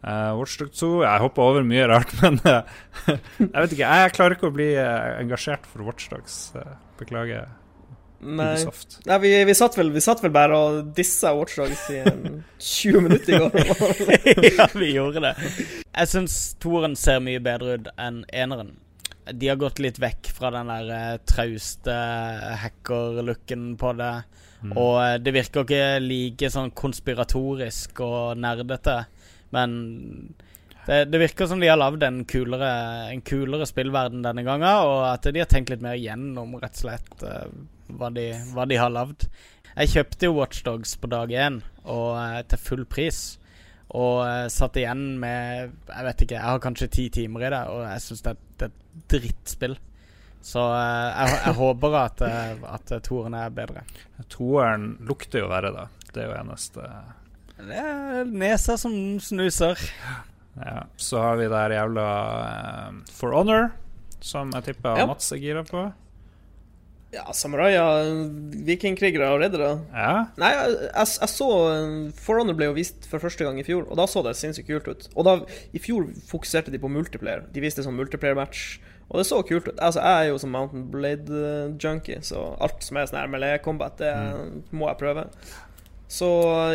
[0.05, 2.61] Uh, Watchdog 2 Jeg hopper over mye rart, men uh,
[3.07, 3.89] jeg vet ikke.
[3.89, 6.39] Jeg klarer ikke å bli uh, engasjert for Watchdogs.
[6.53, 7.47] Uh, beklager,
[8.25, 8.55] Nei.
[9.05, 13.03] Nei, vi, vi, satt vel, vi satt vel bare og dissa Watchdogs i en 20
[13.05, 13.51] minutter i går.
[14.57, 15.33] ja, vi gjorde det.
[15.91, 18.73] Jeg syns toeren ser mye bedre ut enn eneren.
[19.25, 21.93] De har gått litt vekk fra den der eh, trauste
[22.61, 24.13] hacker-looken på det.
[24.69, 28.99] Og eh, det virker ikke like sånn konspiratorisk og nerdete.
[29.55, 30.35] Men
[30.85, 35.25] det, det virker som de har lagd en en kulere spillverden denne gangen, og at
[35.25, 37.47] de har tenkt litt mer gjennom rett og slett eh,
[37.97, 39.25] hva, de, hva de har lagd.
[39.75, 43.23] Jeg kjøpte jo Watchdogs på dag én, og eh, til full pris.
[43.95, 47.65] Og eh, satt igjen med Jeg vet ikke, jeg har kanskje ti timer i det,
[47.73, 49.77] og jeg syns det, det er et drittspill.
[50.45, 53.81] Så jeg, jeg håper at, at toeren er bedre.
[54.29, 55.87] Toeren lukter jo verre, da.
[56.11, 56.89] Det er jo eneste
[57.55, 58.93] Det er nesa som
[59.23, 59.79] snuser.
[60.59, 60.85] Ja.
[60.99, 63.69] Så har vi der jævla uh, For Honor,
[64.23, 65.05] som jeg tipper Ja.
[65.09, 65.85] Mats er gira på.
[67.15, 68.09] Ja, samuraier,
[68.67, 69.69] vikingkrigere og reddere.
[69.93, 70.25] Ja.
[70.39, 71.47] Nei, jeg, jeg, jeg så
[72.19, 74.67] For Honor ble jo vist for første gang i fjor, og da så det sinnssykt
[74.67, 75.07] kult ut.
[75.15, 75.37] Og da,
[75.71, 77.45] i fjor fokuserte de på multiplayer.
[77.55, 78.65] De viste sånn multiplayer-match,
[79.07, 79.77] og det så kult ut.
[79.79, 83.95] Altså, jeg er jo som Mountain Blade-junkie, så alt som er sånn her melee combat,
[84.01, 84.11] det
[84.75, 85.27] må jeg prøve.
[86.07, 86.27] Så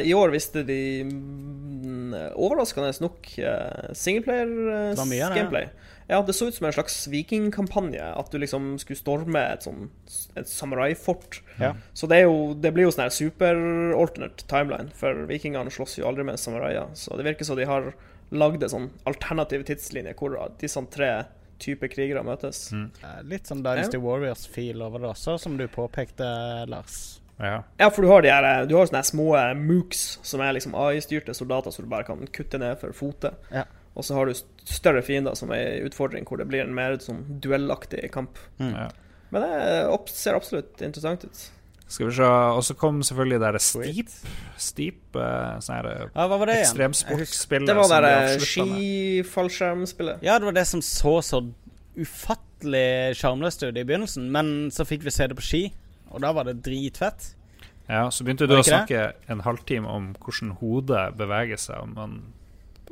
[0.04, 3.94] i år visste de mm, overraskende nok mye av det, ja.
[4.02, 5.70] singleplayer-gameplay.
[6.10, 8.02] Ja, det så ut som en slags vikingkampanje.
[8.02, 9.90] At du liksom skulle storme et sånn
[10.34, 11.38] Et samuraifort.
[11.60, 11.76] Ja.
[11.94, 16.08] Så det, er jo, det blir jo sånn her super-alternate timeline, for vikingene slåss jo
[16.10, 16.90] aldri med samuraier.
[16.98, 17.92] Så det virker som de har
[18.34, 21.12] lagd en sånn alternativ tidslinje hvor disse tre
[21.60, 22.70] typer krigere møtes.
[22.74, 22.88] Mm.
[23.30, 26.26] Litt sånn Dynasty Warriors-feel over det også, som du påpekte,
[26.70, 27.19] Lars.
[27.40, 27.58] Ja.
[27.80, 31.34] Ja, for du har de her Du har sånne små mooks som er liksom AI-styrte
[31.36, 33.32] soldater som du bare kan kutte ned for fote.
[33.54, 33.64] Ja.
[33.98, 34.36] Og så har du
[34.68, 38.38] større fiender som er en utfordring, hvor det blir en mer sånn duellaktig kamp.
[38.62, 38.90] ja.
[39.30, 41.42] Men det er ser absolutt interessant ut.
[41.90, 44.12] Skal vi se Og så kom selvfølgelig det der Steep.
[44.58, 48.14] Steep uh, sånn her ekstremsportspill Ja, hva var det ekstremsportspillet Det var det
[48.46, 50.22] skifallskjermspillet.
[50.26, 51.42] Ja, det var det som så så
[51.98, 55.62] ufattelig sjarmløst ut i begynnelsen, men så fikk vi se det på ski,
[56.10, 57.34] og da var det dritfett.
[57.90, 61.80] Ja, så begynte du å å det snakke en halvtime om hvordan hodet beveger seg,
[61.82, 62.18] om man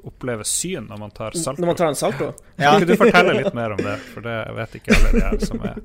[0.06, 1.60] opplever syn når man tar salto.
[1.62, 2.32] Når man tar en salto.
[2.56, 2.72] Ja.
[2.78, 5.62] Kan du fortelle litt mer om det, for det vet ikke alle de her som
[5.66, 5.80] er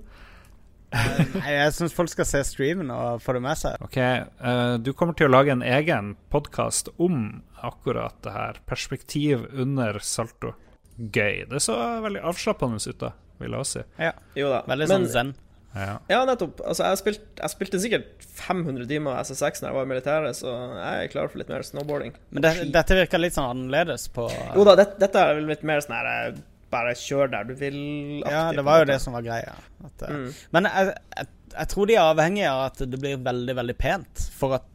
[0.94, 3.82] Nei, jeg syns folk skal se streamen og få det med seg.
[3.82, 8.60] Ok, eh, du kommer til å lage en egen podkast om akkurat det her.
[8.70, 10.54] Perspektiv under salto.
[11.00, 11.48] gøy.
[11.50, 11.74] Det så
[12.04, 13.10] veldig avslappende ut, da,
[13.42, 13.86] vil jeg også si.
[14.06, 14.60] Ja, Jo da.
[14.70, 15.34] Veldig Men- sånn zen.
[15.74, 15.98] Ja.
[16.12, 16.60] Ja, nettopp.
[16.62, 20.52] Altså, jeg, spilte, jeg spilte sikkert 500 timer SSX når jeg var i militæret, så
[20.78, 22.14] jeg er klar for litt mer snowboarding.
[22.30, 25.64] Men det, dette virker litt sånn annerledes på Jo da, det, dette er vel litt
[25.66, 26.42] mer sånn her eh,
[26.74, 27.78] bare kjør der du vil.
[28.24, 29.56] Aktiv, Ja, det var jo det som var greia.
[29.86, 30.28] At, eh, Mm.
[30.58, 34.28] Men jeg, jeg, jeg tror de er avhengige av at det blir veldig, veldig pent.
[34.38, 34.70] For at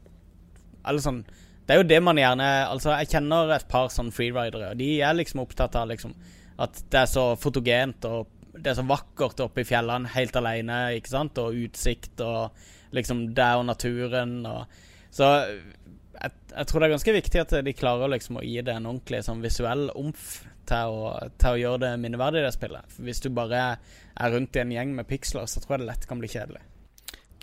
[0.88, 1.24] Eller sånn
[1.66, 4.90] Det er jo det man gjerne Altså, jeg kjenner et par sånn freeridere, og de
[5.04, 6.14] er liksom opptatt av liksom
[6.58, 8.26] at det er så fotogent og
[8.62, 11.40] det er så vakkert oppe i fjellene helt alene, ikke sant?
[11.42, 12.58] Og utsikt og
[12.96, 14.78] liksom det og naturen og
[15.14, 18.74] Så jeg, jeg tror det er ganske viktig at de klarer liksom å gi det
[18.74, 22.90] en ordentlig sånn visuell omf til å, til å gjøre det minneverdig, det spillet.
[22.92, 25.88] For hvis du bare er rundt i en gjeng med piksler, så tror jeg det
[25.92, 26.64] lett kan bli kjedelig.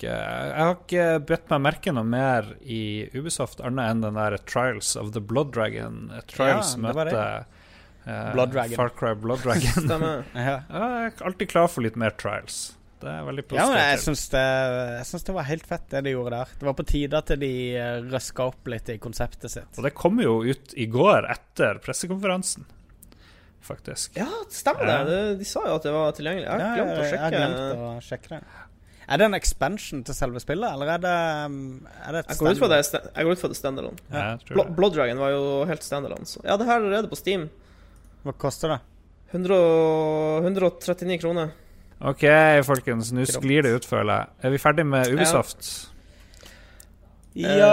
[0.03, 4.91] Jeg har ikke bedt meg merke noe mer i Ubisoft annet enn den der Trials
[4.99, 6.09] of the Blood Dragon.
[6.30, 7.24] Trials Ja, det
[8.06, 8.76] Blood Dragon.
[8.78, 9.86] Far Cry Blood Dragon.
[9.86, 10.24] Stemmer.
[10.36, 12.76] Ja, jeg er alltid klar for litt mer Trials.
[13.01, 14.06] Det er veldig ja men jeg positivt.
[14.06, 14.43] syns det,
[14.95, 16.53] jeg syns det var helt fett, det de gjorde der.
[16.62, 19.78] Det var på tide at de uh, røska opp litt i konseptet sitt.
[19.78, 22.66] Og det kom jo ut i går etter pressekonferansen,
[23.66, 24.16] faktisk.
[24.18, 25.03] Ja, stemmer Ja.
[25.03, 25.20] det.
[25.41, 26.45] De sa jo at det var tilgjengelig.
[26.47, 27.30] Jeg har glemt å jeg sjekke.
[27.36, 28.41] glemt å sjekke det.
[29.06, 32.38] Er det en expansion til selve spillet, eller er det, um, er det et Jeg
[32.39, 33.12] går det, standalone?
[33.16, 33.97] jeg går ut fra det standalone.
[34.10, 34.72] Ja, jeg.
[34.80, 36.26] Blood Dragon var jo helt standalone.
[36.26, 36.41] Så.
[36.47, 37.49] Ja, det her er allerede på Steam.
[38.26, 38.80] Hva koster det?
[39.36, 39.57] 100,
[40.45, 41.51] 139 kroner.
[42.05, 42.23] OK,
[42.67, 44.34] folkens, nå sklir det ut, føler jeg.
[44.47, 45.69] Er vi ferdig med Ubisoft?
[47.36, 47.71] Ja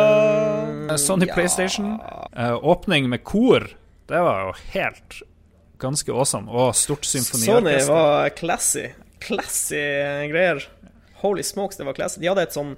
[0.90, 1.34] Eh, Sony ja.
[1.34, 1.98] PlayStation.
[2.36, 3.68] Eh, åpning med kor.
[4.06, 5.22] Det var jo helt
[5.78, 6.50] ganske awesome.
[6.50, 8.88] Og stort Sony var classy.
[9.22, 9.82] Classy
[10.32, 10.64] greier.
[11.22, 12.20] Holy smokes, det var classy.
[12.20, 12.74] De hadde et sånn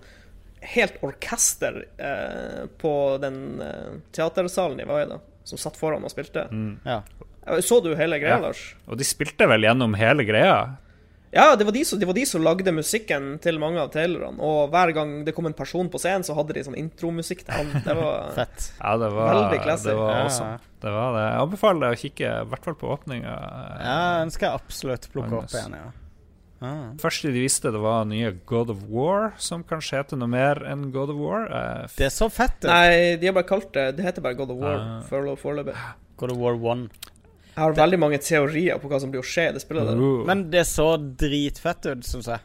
[0.65, 6.13] helt orkester eh, på den eh, teatersalen de var i, da, som satt foran og
[6.13, 6.47] spilte.
[6.85, 7.03] Ja.
[7.47, 8.41] Eh, Så du hele greia, Ja.
[8.49, 8.75] Lars?
[8.89, 10.77] Og de spilte vel gjennom hele greia.
[11.35, 14.39] Ja, det var, de som, det var de som lagde musikken til mange av trailerne.
[14.39, 17.55] Og hver gang det kom en person på scenen, så hadde de sånn intromusikk til
[17.57, 17.73] han.
[17.83, 18.69] Det var Fett.
[18.79, 19.89] Ja, det var, Veldig classy.
[19.89, 20.53] det var Ja.
[20.85, 21.25] Det var det.
[21.33, 23.35] Jeg anbefaler deg å kikke, i hvert fall på åpninga.
[23.83, 25.51] Ja, den skal jeg absolutt plukke Agnes.
[25.55, 25.91] opp igjen, ja.
[26.65, 26.93] Ah.
[27.03, 30.87] Første de visste, det var nye God of War, som kanskje heter noe mer enn
[30.95, 31.49] God of War.
[31.51, 32.71] Uh, Det er så fett ut.
[32.71, 35.35] Nei, de har bare kalt det Det heter bare God of War uh.
[35.37, 35.75] foreløpig.
[36.17, 36.87] God of War 1.
[37.55, 39.87] Jeg har veldig mange teorier på hva som blir å skje i det spillet.
[39.87, 40.25] der Uh.
[40.27, 42.41] Men det så dritfett ut, syns jeg.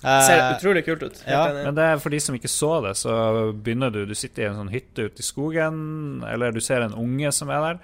[0.00, 1.22] Ser Eh, utrolig kult ut.
[1.28, 1.52] Ja.
[1.52, 4.46] Men det er for de som ikke så det, så begynner du Du sitter i
[4.46, 7.78] en sånn hytte ute i skogen, eller du ser en unge som er der,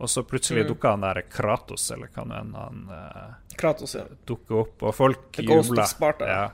[0.00, 0.68] og så plutselig Mm.
[0.74, 4.04] dukker han der Kratos, eller hva nå enn han eh, Kratos, ja.
[4.26, 5.86] dukker opp, og folk jubler.
[6.26, 6.50] Ja.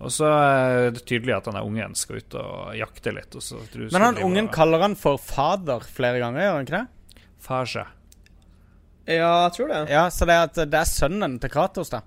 [0.00, 3.34] Og så er det tydelig at han er ungen skal ut og jakte litt.
[3.34, 6.66] Og så du Men han ungen og- kaller han for fader flere ganger, gjør han
[6.66, 7.22] ikke det?
[7.38, 7.86] Farge.
[9.06, 9.80] Ja, jeg tror det.
[9.92, 12.00] Ja, Så det er, at det er sønnen til Kratos, da.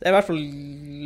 [0.00, 0.38] Det er i hvert fall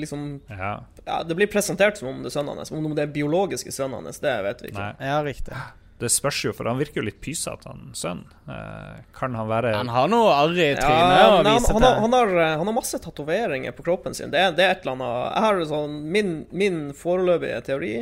[0.02, 0.74] liksom Ja.
[1.04, 2.70] Ja, det blir presentert som om det er sønnen hans.
[2.72, 4.80] Om det er biologiske sønnen hans, det vet vi ikke.
[4.84, 5.08] Nei.
[5.08, 5.56] Ja, riktig.
[6.00, 8.24] Det spørs jo, for han virker jo litt pysete, han sønnen.
[8.50, 11.82] Eh, kan han være Han har noe arr i Ja, trynet å vise han, han,
[11.84, 12.00] har, til.
[12.02, 14.30] han, har, eh, han har masse tatoveringer på kroppen sin.
[14.32, 17.92] Det er, det er et eller annet Jeg har sånn min, min foreløpige teori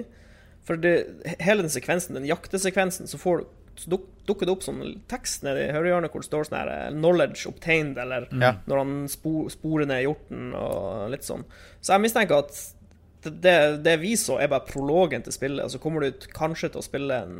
[0.65, 0.95] For det,
[1.43, 3.47] hele den sekvensen, den jaktesekvensen, så får du
[3.77, 6.69] så duk, dukker det opp sånn tekst nede i høyrehjørnet hvor det står sånn her
[6.75, 8.55] eh, 'Knowledge obtained', eller Ja.
[8.67, 11.45] når han spo, sporer ned hjorten og litt sånn.
[11.81, 12.55] Så jeg mistenker at
[13.23, 16.81] det, det, vi så, er bare prologen til spillet, og så kommer du kanskje til
[16.81, 17.37] å spille en,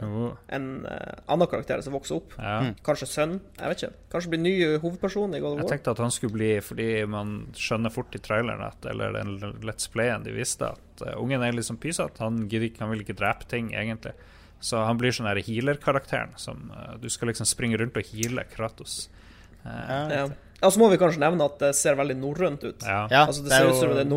[0.00, 2.32] Oh, en eh, annen karakter som vokser opp.
[2.38, 2.60] ja.
[2.64, 2.74] Mm.
[2.86, 3.34] Kanskje sønn.
[3.58, 3.92] Jeg vet ikke.
[4.14, 7.34] Kanskje bli ny hovedperson i God of Jeg tenkte at han skulle bli Fordi man
[7.52, 11.76] skjønner fort i traileren at Eller den Let's Playen de viste at ungen er liksom
[11.80, 12.18] pysete.
[12.20, 14.12] Han, han vil ikke drepe ting, egentlig.
[14.60, 19.08] Så han blir sånn healer-karakteren som uh, Du skal liksom springe rundt og heale Kratos.
[19.64, 19.70] Uh,
[20.10, 20.28] Ja.
[20.60, 20.68] Ja.
[20.70, 22.82] så må vi kanskje nevne at det ser veldig norrønt ut.
[22.84, 23.06] ja.
[23.10, 24.10] Ja, altså Det det er ser jo- ut som det er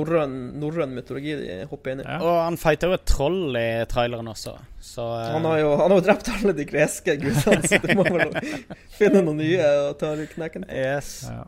[0.59, 2.03] norrøn, mytologi de hopper inn i.
[2.03, 2.17] Ja.
[2.19, 5.31] Og han fighter jo et troll i traileren også, så uh...
[5.37, 8.35] Han har jo han har jo drept alle de greske gudene, så du må vel
[8.99, 10.75] finne noen nye og ta i knekken på.
[10.75, 11.13] Yes.
[11.31, 11.45] Ja.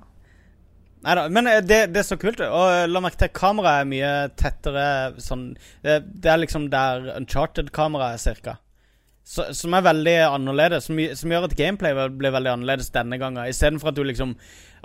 [1.05, 2.39] Neida, men det, det er så kult.
[2.41, 4.85] Og la merke til kameraet er mye tettere
[5.21, 5.51] sånn
[5.83, 8.55] Det, det er liksom der Uncharted-kameraet er, cirka.
[9.25, 10.85] Så, som er veldig annerledes.
[10.85, 13.41] Som, som gjør at gameplay blir veldig annerledes denne gangen.
[13.49, 14.35] Istedenfor at du liksom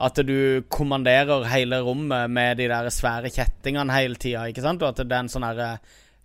[0.01, 4.47] At du kommanderer hele rommet med de der svære kjettingene hele tida.
[4.49, 4.81] Ikke sant?
[4.83, 5.75] Og at det er en sånn herre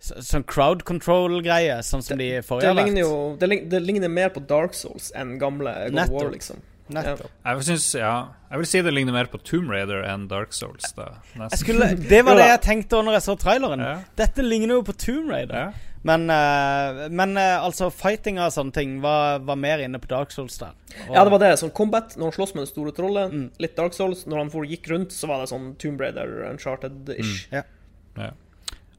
[0.00, 3.08] Sånn crowd control-greie, sånn som de forrige Det har ligner vært.
[3.08, 6.58] jo det, lig- det ligner mer på Dark Souls enn gamle God of War, liksom.
[6.92, 7.30] Nettopp.
[7.48, 8.12] Jeg synes, ja
[8.50, 10.92] Jeg vil si det ligner mer på Tomb Raider enn Dark Souls.
[10.94, 13.80] da Jeg skulle, det var det jeg tenkte når jeg så traileren.
[13.80, 13.94] Ja.
[14.20, 15.56] Dette ligner jo på Tomb Raider.
[15.56, 15.72] Ja.
[16.06, 20.30] Men, eh, men eh, altså, fighting og sånne ting var, var mer inne på Dark
[20.34, 20.74] Souls der.
[21.08, 21.52] Og- Ja, det var det.
[21.58, 23.32] Sånn combat, når han slåss med det store trollet.
[23.34, 23.46] Mm.
[23.64, 24.24] Litt Dark Souls.
[24.26, 27.48] Når han for, gikk rundt, så var det sånn Tomb Raider, Uncharted-ish.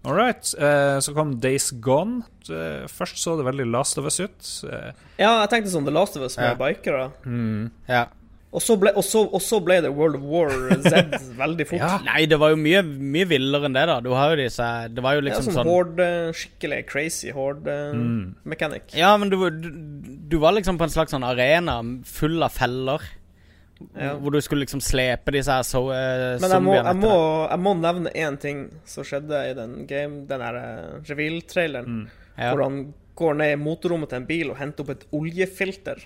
[0.08, 0.54] All right.
[0.56, 2.22] Uh, så kom Days Gone.
[2.48, 4.52] Uh, først så det veldig Last of Us ut.
[4.64, 6.60] Uh, Ja, jeg tenkte sånn The Last of Us med yeah.
[6.62, 7.12] bikere.
[7.26, 7.72] mm.
[7.90, 8.06] Ja.
[8.56, 11.82] Og så, ble, og, så, og så ble det World of War Z veldig fort.
[11.84, 11.98] Ja.
[12.06, 13.98] Nei, det var jo mye, mye villere enn det, da.
[14.02, 16.00] Du har jo disse Det var jo liksom sånn sånn hård,
[16.40, 18.36] skikkelig crazy horde Mm.
[18.48, 18.96] mechanic.
[18.96, 19.68] Ja, men du, du,
[20.32, 23.04] du var liksom på en slags sånn arena full av feller.
[23.94, 24.16] Ja.
[24.18, 27.12] Hvor du skulle liksom slepe disse her so, uh, Men jeg må, jeg, må,
[27.52, 31.86] jeg må nevne én ting som skjedde i den game Den her uh, reveal-traileren.
[31.86, 32.32] Mm.
[32.40, 32.54] Ja.
[32.56, 32.80] Hvor han
[33.18, 36.02] går ned i motorrommet til en bil og henter opp et oljefilter.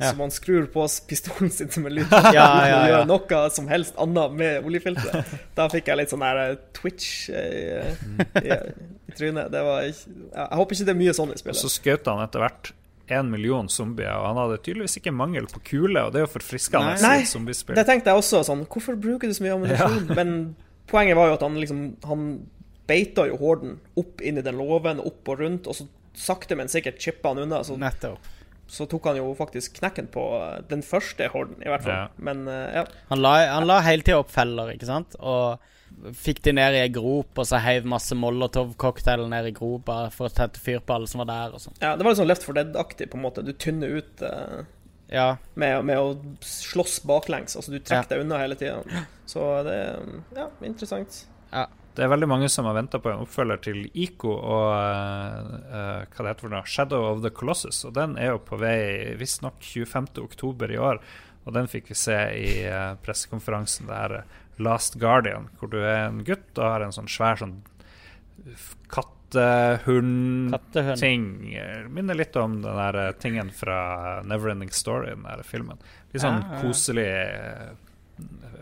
[0.00, 0.10] Ja.
[0.14, 2.08] Som han skrur på pistolen sin som en lyd.
[2.12, 2.88] Ja, ja, Og ja.
[2.88, 5.32] gjør noe som helst annet med oljefilteret.
[5.58, 7.44] Da fikk jeg litt sånn der eh, twitch i,
[8.40, 9.50] i, i trynet.
[9.52, 11.60] Det var ikke Jeg håper ikke det er mye sånn i spillet.
[11.60, 12.72] Og så skjøt han etter hvert
[13.10, 16.32] én million zombier, og han hadde tydeligvis ikke mangel på kuler, og det er jo
[16.36, 16.98] forfriskende Nei.
[17.00, 17.74] i Nei, et zombiespill.
[17.78, 18.42] Det tenkte jeg også.
[18.46, 20.04] sånn Hvorfor bruker du så mye ammunisjon?
[20.14, 20.34] Men
[20.90, 22.28] poenget var jo at han liksom Han
[22.90, 25.86] beita jo horden opp inn i den låven, opp og rundt, og så
[26.18, 27.60] sakte, men sikkert chippa han unna.
[27.66, 28.18] Så, Nettopp.
[28.70, 31.96] Så tok han jo faktisk knekken på eh, den første horden, i hvert fall.
[32.06, 32.08] Ja.
[32.30, 32.84] Men eh, ja.
[33.10, 35.16] Han la, han la hele tida opp feller, ikke sant?
[35.20, 35.58] Og
[36.16, 40.30] fikk de ned i ei grop, og så heiv masse Molotov-cocktail ned i gropa for
[40.30, 41.74] å tette fyr på alle som var der, og sånn.
[41.82, 41.96] ja.
[41.98, 43.42] Det var litt sånn Left for Dead-aktig, på en måte.
[43.44, 44.62] Du tynner ut uh,
[45.10, 45.26] Ja.
[45.58, 46.14] med, med å
[46.46, 47.56] slåss baklengs.
[47.58, 48.14] Altså, du trekker Ja.
[48.14, 49.04] deg unna hele tida.
[49.26, 49.98] Så det er
[50.38, 51.24] Ja, interessant.
[51.96, 56.22] Det er veldig mange som har venta på en oppfølger til ICO og uh, hva
[56.22, 57.82] det heter for noe, Shadow of the Colossus.
[57.88, 61.02] Og den er jo på vei visstnok 25.10 i år.
[61.48, 64.22] Og den fikk vi se i uh, pressekonferansen der
[64.60, 67.58] Last Guardian, hvor du er en gutt og har en sånn svær sånn
[68.92, 70.52] kattehund-ting.
[70.52, 71.92] Kattehund.
[71.96, 75.78] Minner litt om den der tingen fra Neverending Story, den der filmen.
[76.12, 76.60] Litt sånn Ja, ja.
[76.62, 77.10] koselig,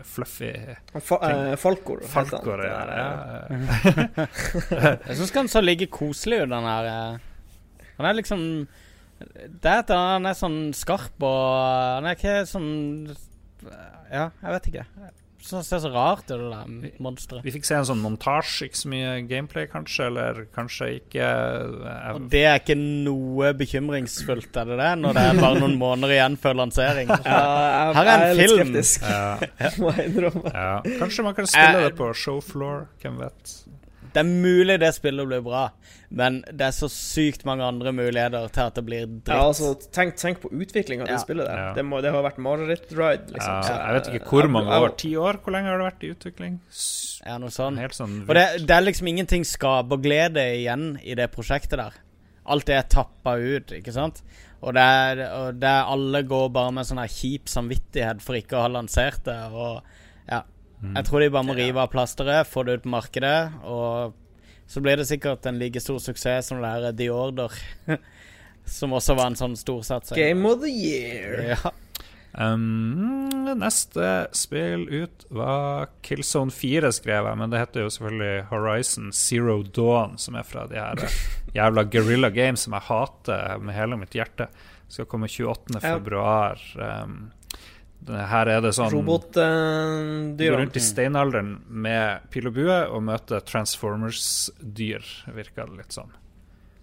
[0.03, 0.51] fluffy
[0.93, 2.01] Han Fa eh, Falkor.
[2.07, 2.81] Falkor, ja.
[2.97, 4.27] ja.
[5.07, 7.87] Jeg syns han så ligge koselig ut, den her eh.
[7.99, 8.43] Han er liksom
[9.19, 11.47] Det er at han er sånn skarp og
[11.99, 12.69] Han er ikke sånn
[14.09, 14.85] Ja, jeg vet ikke.
[15.39, 16.41] Det ser så rart ut,
[16.81, 17.45] det monsteret.
[17.45, 22.09] Vi fikk se en sånn montasje, ikke så mye gameplay kanskje, eller kanskje ikke uh,
[22.17, 24.89] Og det er ikke noe bekymringsfullt, er det det?
[24.99, 27.09] Når det er bare noen måneder igjen før lansering?
[27.09, 28.59] Ja, jeg, Her er en jeg er film.
[28.59, 30.53] skeptisk, ja, må jeg innrømme.
[30.53, 30.69] ja.
[30.99, 33.55] Kanskje man kan spille Eh, det på showfloor, hvem vet.
[34.13, 35.67] Det er mulig det spillet blir bra,
[36.09, 39.29] men det er så sykt mange andre muligheter til at det blir dritt.
[39.29, 41.13] Ja, altså, tenk, tenk på utviklinga av Ja.
[41.19, 41.61] det spillet der.
[41.61, 41.73] Ja.
[41.77, 43.59] Det, må, det har vært mareritt-ride, liksom.
[43.69, 44.95] Ja, jeg vet ikke hvor mange år.
[44.97, 45.39] Ti år?
[45.43, 46.59] Hvor lenge har det vært i utvikling?
[47.25, 47.77] Ja, noe sånn.
[47.77, 51.97] Helt sånn Og det, det er liksom ingenting skaperglede igjen i det prosjektet der.
[52.49, 54.23] Alt det er tappa ut, ikke sant?
[54.65, 58.35] Og det er, og det er alle går bare med sånn her kjip samvittighet for
[58.39, 59.37] ikke å ha lansert det.
[59.53, 59.83] Og
[60.79, 60.93] ja.
[60.99, 64.15] Jeg tror de bare må rive av plasteret, få det ut på markedet, og
[64.69, 67.53] så blir det sikkert en like stor suksess som det her The Order.
[68.69, 70.17] som også var en sånn storsatsing.
[70.19, 71.55] Game of the year.
[71.55, 71.71] Ja.
[72.31, 73.25] Um,
[73.57, 79.63] neste spill ut var Killzone 4, skrev jeg, men det heter jo selvfølgelig Horizon Zero
[79.63, 81.01] Dawn, som er fra de her
[81.57, 84.51] jævla Guerrilla Games som jeg hater med hele mitt hjerte.
[84.89, 85.79] Skal komme 28.
[85.81, 85.97] Ja.
[85.97, 86.61] februar.
[86.77, 87.31] Um,
[88.07, 93.43] her er det sånn Du går rundt i steinalderen med pil og bue og møter
[93.45, 96.15] Transformers-dyr, virker det litt sånn.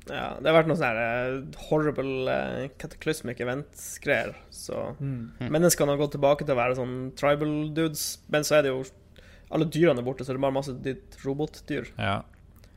[0.07, 4.37] ja, det har vært noe sånn eh, horrible uh, cataclysmic event-greier.
[4.55, 8.75] Så menneskene har gått tilbake til å være sånn tribal dudes, men så er det
[8.75, 8.85] jo
[9.55, 11.91] alle dyrene er borte, så det er bare masse ditt robotdyr.
[11.99, 12.21] Ja.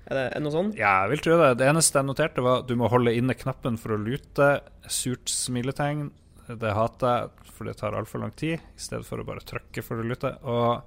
[0.10, 0.72] Er det, er det noe sånn?
[0.78, 1.52] Ja, jeg vil tro det.
[1.62, 4.50] Det eneste jeg noterte, var at du må holde inne knappen for å lute.
[4.90, 6.08] Surt smiletegn.
[6.50, 9.84] Det hater jeg, for det tar altfor lang tid, i stedet for å bare trykke
[9.84, 10.32] for å lytte.
[10.47, 10.82] Og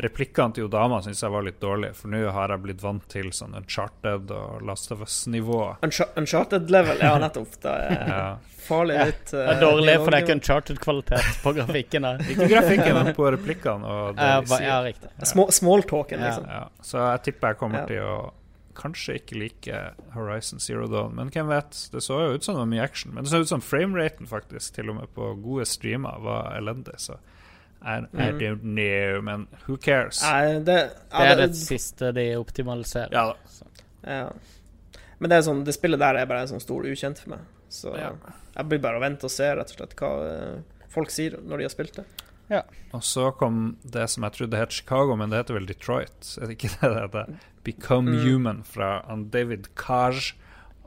[0.00, 3.32] replikkene til Odama syns jeg var litt dårlige, for nå har jeg blitt vant til
[3.36, 5.58] sånn Uncharted og Last of Us-nivå.
[5.84, 7.56] Uncha- Uncharted level, ja, nettopp.
[7.64, 8.22] Det er Ja.
[8.64, 12.04] farlig litt Det eh, er dårlig, for det er ikke uncharted-kvalitet på grafikken.
[12.08, 12.24] her.
[12.32, 14.66] Ikke grafikken, men på replikkene og det Ja, de sier.
[14.68, 15.10] ja, riktig.
[15.18, 15.46] Ja.
[15.60, 16.26] Smalltalken, Ja.
[16.30, 16.46] liksom.
[16.48, 17.86] Ja, så jeg tipper jeg kommer Ja.
[17.86, 18.32] til å
[18.80, 19.80] kanskje ikke like
[20.14, 21.82] Horizon Zero Dawn, men hvem vet?
[21.92, 23.12] Det så jo ut som det var mye action.
[23.14, 26.96] Men det så ut som frameraten faktisk, til og med på gode streamer, var elendig,
[26.98, 27.18] så
[27.82, 28.00] I, I
[28.32, 28.38] Mm.
[28.40, 30.18] don't know, men who cares?
[30.22, 33.08] Nei, det, Det er det siste de optimaliserer.
[33.12, 33.70] Ja da.
[34.04, 34.32] Ja.
[35.18, 37.40] Men det er sånn, det spillet der er bare en sånn stor ukjent for meg.
[37.70, 38.10] Så Ja.
[38.56, 41.56] jeg blir bare å vente og se rett og slett hva eh, folk sier når
[41.58, 42.04] de har spilt det.
[42.96, 46.32] Og så kom det som jeg trodde het Chicago, men det heter vel Detroit.
[46.40, 47.34] Er det ikke det det heter?
[47.64, 48.22] Become Mm.
[48.24, 49.02] Human fra
[49.32, 50.32] David Kaj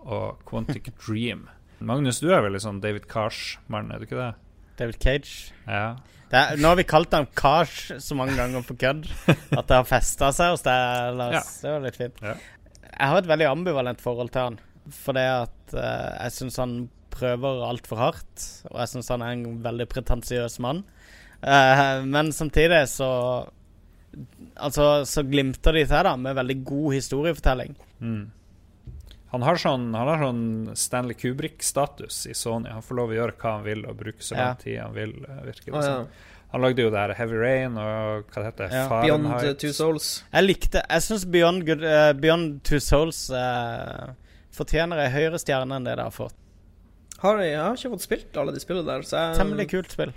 [0.03, 1.48] og Quantic Dream.
[1.80, 4.34] Magnus, du er vel litt sånn David Kaj-mann, er du ikke det?
[4.80, 5.53] David Cage.
[5.68, 5.95] Ja.
[6.31, 9.76] Det er, nå har vi kalt han Kaj så mange ganger på kødd at det
[9.76, 11.35] har festa seg hos deg, Lars.
[11.35, 11.44] Ja.
[11.61, 12.23] Det var litt fint.
[12.23, 12.35] Ja.
[12.94, 14.57] Jeg har et veldig ambivalent forhold til han.
[15.03, 15.84] For det at uh,
[16.23, 16.73] jeg syns han
[17.14, 18.48] prøver altfor hardt.
[18.72, 20.84] Og jeg syns han er en veldig pretensiøs mann.
[21.44, 23.10] Eh, men samtidig så
[24.56, 27.72] Altså, så glimter de til da med veldig god historiefortelling.
[27.99, 28.28] Mm.
[29.34, 30.44] Han har sånn, han har sånn
[30.78, 32.70] Stanley Kubrick-status i Sony.
[32.70, 34.60] Han får lov å gjøre hva han vil og bruke så lang Ja.
[34.61, 35.14] tid han vil.
[35.26, 36.06] virke virker det Å, ja.
[36.53, 39.02] Han lagde jo det her Heavy Rain og hva det heter Ja.
[39.02, 40.24] Beyond uh, Two Souls.
[40.32, 44.14] Jeg likte Jeg syns Beyond, Good- eh, Beyond Two Souls uh,
[44.53, 46.36] fortjener ei høyere stjerne enn det det har fått.
[47.24, 49.90] Har jeg, jeg har ikke fått spilt alle de spillene der, så jeg, Temmelig kult
[49.98, 50.14] spill.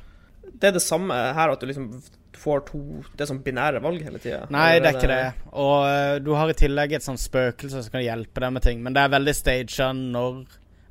[0.53, 1.91] Det er det samme her, at du liksom
[2.37, 2.81] får to
[3.17, 4.45] Det er sånn binære valg hele tida.
[4.53, 5.51] Nei, det er ikke det.
[5.57, 8.83] Og eh, du har i tillegg et sånt spøkelse som kan hjelpe deg med ting.
[8.85, 10.43] Men det er veldig staged når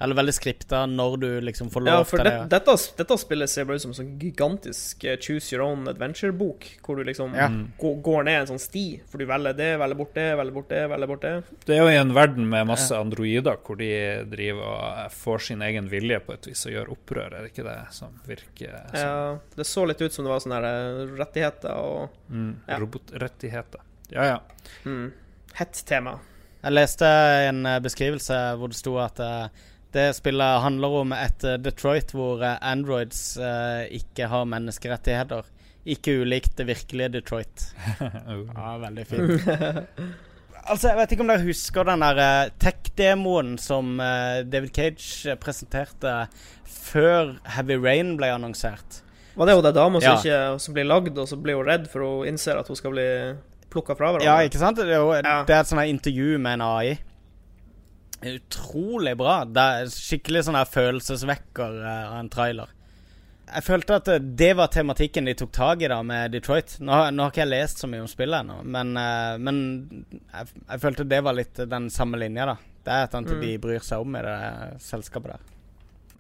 [0.06, 2.49] Eller veldig skripta når du liksom får Ja, lov for til det, det.
[2.53, 6.68] dette, dette spillet ser bare ut som en sånn gigantisk eh, choose your own adventure-bok,
[6.86, 7.48] hvor du liksom Ja.
[7.82, 10.84] går ned en sånn sti, for du velger det, velger bort det, velger bort det,
[10.91, 11.34] velger bort det.
[11.65, 13.90] Det er jo i en verden med masse androider hvor de
[14.30, 17.65] driver og får sin egen vilje på et vis og gjør opprør, er det ikke
[17.68, 21.73] det som virker som Ja, det så litt ut som det var sånne eh, rettigheter
[21.82, 22.77] og mm, ja.
[22.84, 23.82] robotrettigheter?
[24.14, 24.40] Ja, ja.
[24.86, 25.07] mm,
[25.57, 26.19] hett tema.
[26.65, 27.06] Jeg leste
[27.49, 29.19] en eh, beskrivelse hvor det sto at
[29.96, 35.48] det spillet handler om et eh, Detroit hvor eh, androids eh, ikke har menneskerettigheter.
[35.86, 37.68] Ikke ulikt det virkelige Detroit.
[38.58, 39.50] Ja, veldig fint.
[40.66, 45.36] altså, jeg vet ikke om dere husker den der eh, tech-demoen som eh, David Cage
[45.42, 46.16] presenterte
[46.66, 49.02] før Heavy Rain ble annonsert.
[49.36, 50.46] Var det jo den dama som, Ja.
[50.56, 52.94] som, som blir lagd, og så blir hun redd for hun innser at hun skal
[52.96, 53.08] bli
[53.74, 54.28] plukka fra hverandre?
[54.30, 54.80] Ja, ikke sant?
[54.80, 55.42] Det er, jo, Ja.
[55.46, 56.96] det er et sånt intervju med en AI.
[58.26, 59.36] Utrolig bra.
[59.46, 62.72] Det er skikkelig sånn følelsesvekker eh, av en trailer.
[63.46, 66.78] Jeg følte at eh, det var tematikken de tok tak i da med Detroit.
[66.82, 69.60] Nå, har- nå har ikke jeg lest så mye om spillet ennå, men, eh, men
[70.34, 72.58] jeg, jeg følte det var litt den samme linja, da.
[72.86, 73.42] Det er et eller annet Mm.
[73.46, 75.52] de bryr seg om i det selskapet der.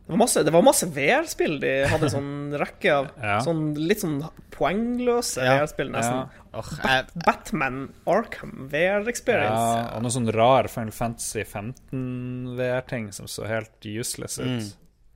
[0.05, 3.07] Det var masse, det var masse VR-spill de hadde sånn rekke av.
[3.25, 3.39] Ja.
[3.41, 4.19] Sånn litt sånn
[4.53, 5.55] poengløse Ja.
[5.59, 6.23] VR-spill, nesten.
[6.29, 6.43] Ja.
[6.55, 9.49] Oh, jeg, Batman Arkham VR Experience.
[9.59, 9.89] ja.
[9.97, 14.45] Og noe sånn rar Final Fantasy 15 VR-ting som så helt useless ut.
[14.47, 14.67] Mm.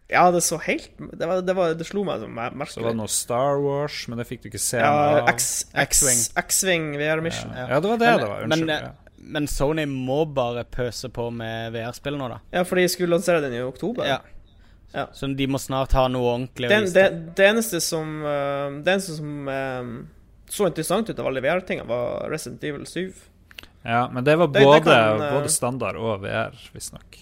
[0.09, 2.71] Ja, det så helt Det, var, det, var, det slo meg som merkelig.
[2.73, 5.29] Så var det noe Star Wars, men det fikk du ikke se Ja, noe av.
[5.35, 7.53] X- X- X-Wing VR Mission.
[7.53, 7.67] Ja.
[7.75, 8.41] ja, det var det Men- det var.
[8.47, 8.65] Unnskyld.
[8.65, 8.91] Men, ja.
[9.37, 12.39] men Sony må bare pøse på med VR-spill nå, da.
[12.57, 14.09] Ja, for de skulle lansere den i oktober.
[14.09, 14.17] Ja.
[14.91, 15.07] Ja.
[15.13, 16.93] Så de må snart ha noe ordentlig å Den, vise.
[16.97, 19.91] det, det eneste som uh, Det eneste som eh,
[20.49, 23.13] så interessant ut av alle VR-tinga, var Resident Evil 7.
[23.85, 27.19] ja, men det var Det- det både, kan, uh, både standard og VR, visstnok.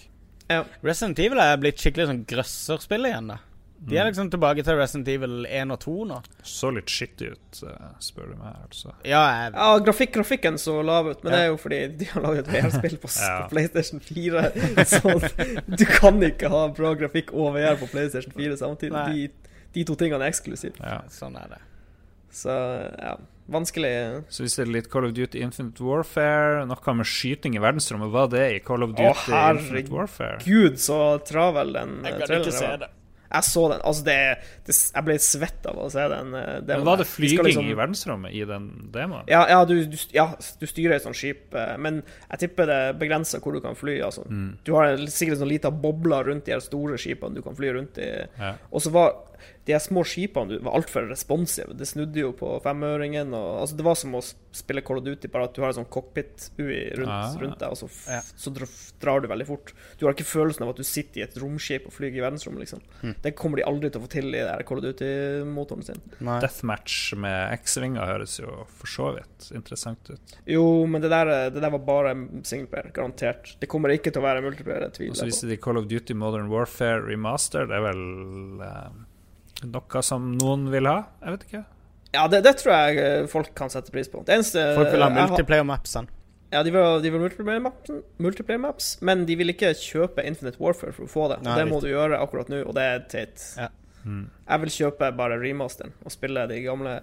[0.48, 0.62] Ja.
[0.82, 3.38] Resident Evil er blitt skikkelig sånn grøsserspill igjen, da.
[3.78, 6.16] De er liksom tilbake til Resident Evil 1 og 2 nå.
[6.42, 8.56] Så litt skittig ut, eh, spør du meg.
[8.66, 8.90] altså.
[9.06, 11.36] Ja, jeg, Ja, grafikk, grafikken så lav ut, men Ja.
[11.38, 13.36] det er jo fordi de har laget et VR-spill på, Ja.
[13.46, 14.42] på PlayStation 4.
[14.84, 15.14] Så
[15.78, 19.06] du kan ikke ha bra grafikk og VR på PlayStation 4 samtidig.
[19.14, 19.30] De,
[19.74, 20.80] de to tingene er eksklusivt.
[20.82, 21.00] Ja.
[21.08, 21.62] sånn er det.
[22.34, 22.50] Så
[23.00, 23.14] ja,
[23.48, 27.62] vanskelig Så hvis det er litt Call of Duty Infinite Warfare, noe med skyting i
[27.62, 30.38] verdensrommet, var det i Call of Duty Å, Infinite Warfare?
[30.44, 32.90] Gud, så travel den eh, Jeg kan traileren ikke se det.
[33.28, 33.80] Jeg så den.
[33.84, 34.16] Altså, det,
[34.66, 36.34] det Jeg ble svett av å se den.
[36.34, 39.24] eh, Men var det flyging liksom- i verdensrommet i den demoen?
[39.28, 40.30] Ja, ja, du, du, ja,
[40.60, 43.76] du styrer et sånt skip, eh, men jeg tipper det er begrensa hvor du kan
[43.76, 43.98] fly.
[44.00, 44.24] Altså.
[44.28, 44.58] Mm.
[44.64, 47.72] Du har sikkert en sånn lita boble rundt de her store skipene du kan fly
[47.76, 48.10] rundt i.
[48.38, 48.54] Ja.
[48.72, 49.12] Og så var
[49.68, 51.74] de her små skipene var altfor responsive.
[51.76, 53.34] Det snudde jo på femøringen.
[53.36, 54.22] Og, altså, det var som å
[54.58, 57.34] spille Call of Duty, bare at du har en sånn cockpit-UI rundt, Ah.
[57.38, 58.20] rundt deg, og så, f Ja.
[58.36, 58.50] så
[59.00, 59.72] drar du veldig fort.
[59.98, 62.60] Du har ikke følelsen av at du sitter i et romskip og flyr i verdensrommet,
[62.64, 62.80] liksom.
[63.02, 63.14] Mm.
[63.22, 66.00] Det kommer de aldri til å få til i det her Call of Duty-motoren sin.
[66.20, 66.40] Nei.
[66.40, 70.34] Deathmatch med X-vinger høres jo for så vidt interessant ut.
[70.46, 73.54] Jo, men det der, det der var bare singleplayer, garantert.
[73.60, 76.48] Det kommer ikke til å være multiplayer, Og så viser de Call of Duty Modern
[76.48, 77.66] Warfare Remaster.
[77.68, 78.90] Det er vel eh,
[79.64, 81.00] noe som noen vil ha?
[81.24, 81.64] Jeg vet ikke.
[82.14, 84.22] Ja, det, det tror jeg eh, folk kan sette pris på.
[84.24, 86.08] Det eneste Folk vil ha multiplayer-mapsene.
[86.50, 87.90] Ja, de vil ha de vil multiplayer, maps,
[88.24, 91.42] multiplayer maps, men de vil ikke kjøpe Infinite Warfare for å få det.
[91.42, 91.90] Og Nei, det må riktig.
[91.90, 93.44] du gjøre akkurat nå, og det er teit.
[93.58, 93.66] Ja.
[94.08, 94.22] Mm.
[94.48, 96.94] Jeg vil kjøpe bare remasteren og spille de gamle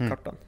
[0.00, 0.08] Mm.
[0.08, 0.40] kartene.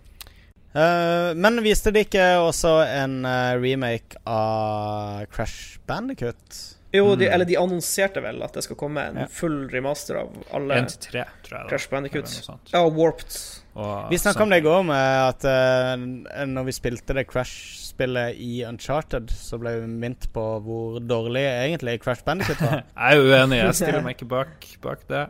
[0.74, 6.58] Eh, men viste de ikke også en eh, remake av Crash Bandicut?
[6.94, 7.32] Jo, de, Mm.
[7.34, 9.26] eller de annonserte vel at det skal komme en Ja.
[9.26, 11.64] full remaster av alle 1 til 3, tror jeg.
[11.64, 11.68] da.
[11.68, 12.24] Crash Bandicoot.
[12.24, 12.72] Bandicut.
[12.72, 13.38] Ja, Warped.
[13.74, 17.80] Og Vi snakka om det i går, med at uh, når vi spilte det Crash
[17.90, 22.84] spillet i Uncharted, så ble vi minnet på hvor dårlig egentlig Crash Bandicoot var.
[22.96, 25.24] Jeg er uenig, jeg stiller meg ikke bak, bak det.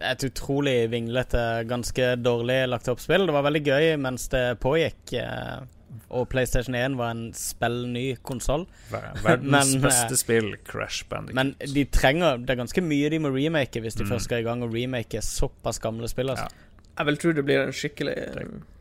[0.00, 3.26] Det er et utrolig vinglete, ganske dårlig lagt opp spill.
[3.28, 5.12] Det var veldig gøy mens det pågikk.
[5.20, 5.60] eh,
[6.10, 8.66] Og PlayStation 1 var en spillny konsoll.
[8.90, 11.34] Ver- Verdens Men, beste eh, spill, Crash Bandicoot.
[11.38, 14.10] Men de trenger Det er ganske mye de må remake hvis de Mm.
[14.14, 16.30] først skal i gang og remake såpass gamle spill.
[16.30, 16.48] Altså.
[16.98, 18.16] Jeg vil tro det blir en skikkelig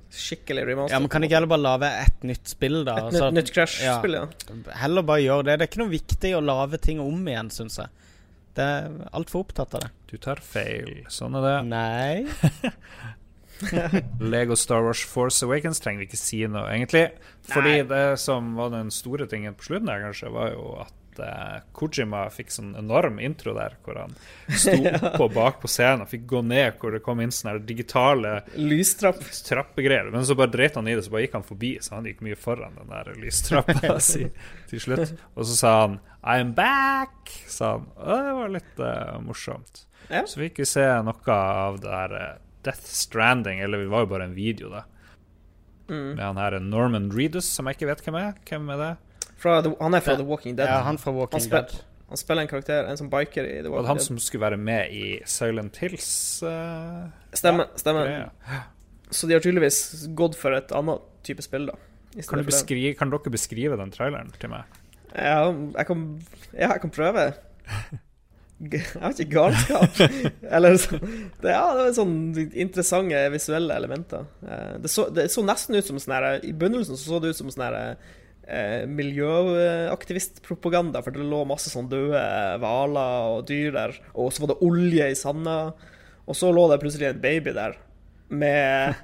[0.10, 0.96] Skikkelig remaster.
[0.96, 2.96] Ja, men Kan ikke heller bare lage et nytt spill, da?
[2.98, 4.26] Et Altså, nytt, nytt Crash-spill, ja.
[4.82, 5.60] Heller bare gjør det.
[5.60, 7.90] Det er ikke noe viktig å lage ting om igjen, syns jeg.
[8.58, 9.92] Det er altfor opptatt av det.
[10.10, 11.04] Du tar feil.
[11.14, 11.54] Sånn er det.
[11.70, 12.74] Nei.
[14.34, 17.10] Lego Star Wars Force Awakens trenger vi ikke si noe, egentlig.
[17.50, 17.90] Fordi Nei.
[17.90, 22.22] det som var den store tingen på slutten der, kanskje, var jo at eh, Kojima
[22.34, 24.14] fikk sånn enorm intro der, hvor han
[24.48, 24.76] sto
[25.10, 29.20] oppå bak på scenen og fikk gå ned, hvor det kom inn sånne digitale Lystrapp.
[29.50, 30.12] trappegreier.
[30.14, 32.24] Men så bare dreit han i det, så bare gikk han forbi, så han gikk
[32.26, 34.28] mye foran den der lystrappa si
[34.72, 35.16] til slutt.
[35.36, 37.88] Og så sa han 'I'm back', sa han.
[37.98, 39.86] Og det var litt eh, morsomt.
[40.10, 40.24] Ja.
[40.26, 44.10] Så fikk vi se noe av det her eh, Death Stranding, eller det var jo
[44.12, 44.84] bare en video, da.
[45.90, 46.16] Mm.
[46.16, 48.34] Med han her Norman Reedus, som jeg ikke vet hvem er.
[48.50, 48.90] Hvem er det?
[49.40, 50.68] Fra The, han er fra The Walking Dead.
[50.70, 51.78] Ja, han fra Walking Han Dead.
[52.10, 54.06] Han spiller en karakter, en som biker i The Walking Dead han Dead.
[54.06, 56.10] som skulle være med i Silent Hills?
[56.44, 57.70] uh, Stemmer.
[57.78, 58.10] stemmer.
[58.10, 58.60] Ja.
[59.12, 61.78] Så de har tydeligvis gått for et annet type spill, da.
[62.28, 64.66] Kan, du beskrive, kan dere beskrive den traileren til meg?
[65.14, 66.06] Ja, jeg kan,
[66.54, 67.32] ja, jeg kan prøve.
[68.60, 69.94] Jeg vet ikke, galskap.
[70.56, 72.18] Eller så, det, Ja, det var sånn
[72.52, 74.26] interessante visuelle elementer.
[74.44, 77.32] Eh, Det så, det så nesten ut som sånn her I begynnelsen så, så det
[77.32, 77.78] ut som sånn her
[78.50, 82.22] eh, miljøaktivistpropaganda, for det lå masse sånn døde
[82.62, 85.58] hvaler og dyr der, og så var det olje i sanda,
[86.30, 87.74] og så lå det plutselig en baby der
[88.30, 88.94] med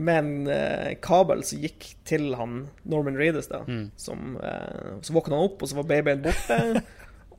[0.00, 2.52] med en eh, kabel som gikk til han
[2.88, 3.58] Norman Reedus, da.
[4.00, 6.56] Som, eh, så våkna han opp, og så var babyen borte.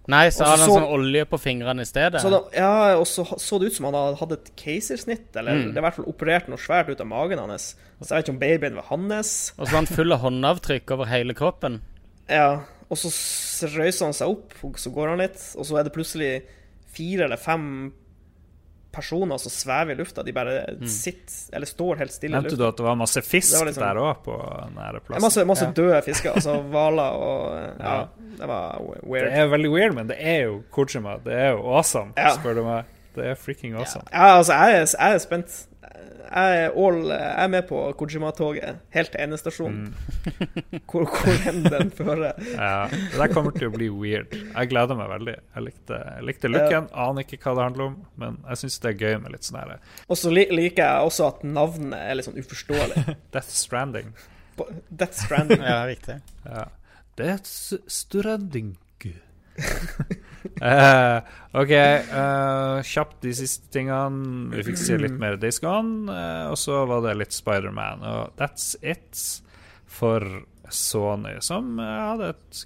[0.08, 2.22] Nei, så hadde han så- sånn olje på fingrene i stedet.
[2.22, 5.74] så da, ja, og så så det ut som han hadde et keisersnitt, eller Mm.
[5.74, 7.76] det er i hvert fall operert noe svært ut av magen hans.
[8.02, 9.54] Så jeg vet ikke om babyen var hans.
[9.60, 11.82] Og så var han full av håndavtrykk over hele kroppen.
[12.28, 13.10] Ja, og så
[13.68, 16.42] røyser han seg opp, og så går han litt, og så er det plutselig
[16.92, 17.94] fire eller fem
[18.92, 20.24] personer som svever i lufta.
[20.24, 22.64] De bare sitter, eller står helt stille i Nevnte lufta.
[22.64, 24.36] du at det var masse fisk var liksom- der òg, på
[24.76, 25.22] nære plassen?
[25.22, 25.72] masse, masse Ja.
[25.72, 28.06] døde fisker, altså hvaler og Ja,
[28.38, 31.18] det var Det er veldig weird, men det er jo Kojima.
[31.24, 32.30] Det er jo awesome, Ja.
[32.36, 32.84] spør du meg.
[33.16, 34.04] Det er freaking awesome.
[34.14, 35.68] Ja, altså, jeg er, jeg er spent.
[36.32, 39.90] Jeg er, all, jeg er med på Kojima-toget, helt til endestasjonen.
[39.92, 40.80] Mm.
[40.92, 42.38] Hvor, hvor enn den fører.
[42.54, 44.32] Ja, det der kommer til å bli weird.
[44.38, 45.36] Jeg gleder meg veldig.
[45.56, 48.94] Jeg likte, jeg likte looken, aner ikke hva det handler om, men jeg syns det
[48.94, 49.74] er gøy med litt sånn her
[50.08, 53.06] Og så liker jeg også at navnet er litt sånn uforståelig.
[53.36, 54.14] Death Stranding.
[54.88, 55.64] Death Stranding.
[55.68, 56.22] Ja, riktig.
[56.48, 56.70] Ja.
[57.20, 58.78] Death Stranding.
[60.62, 61.18] Eh,
[61.54, 64.50] OK, uh, kjapt de siste tingene.
[64.56, 68.02] Vi fikk se litt mer Days Gone, eh, og så var det litt Spiderman.
[68.06, 69.22] Og that's it
[69.86, 70.26] for
[70.70, 72.64] Sony, som hadde et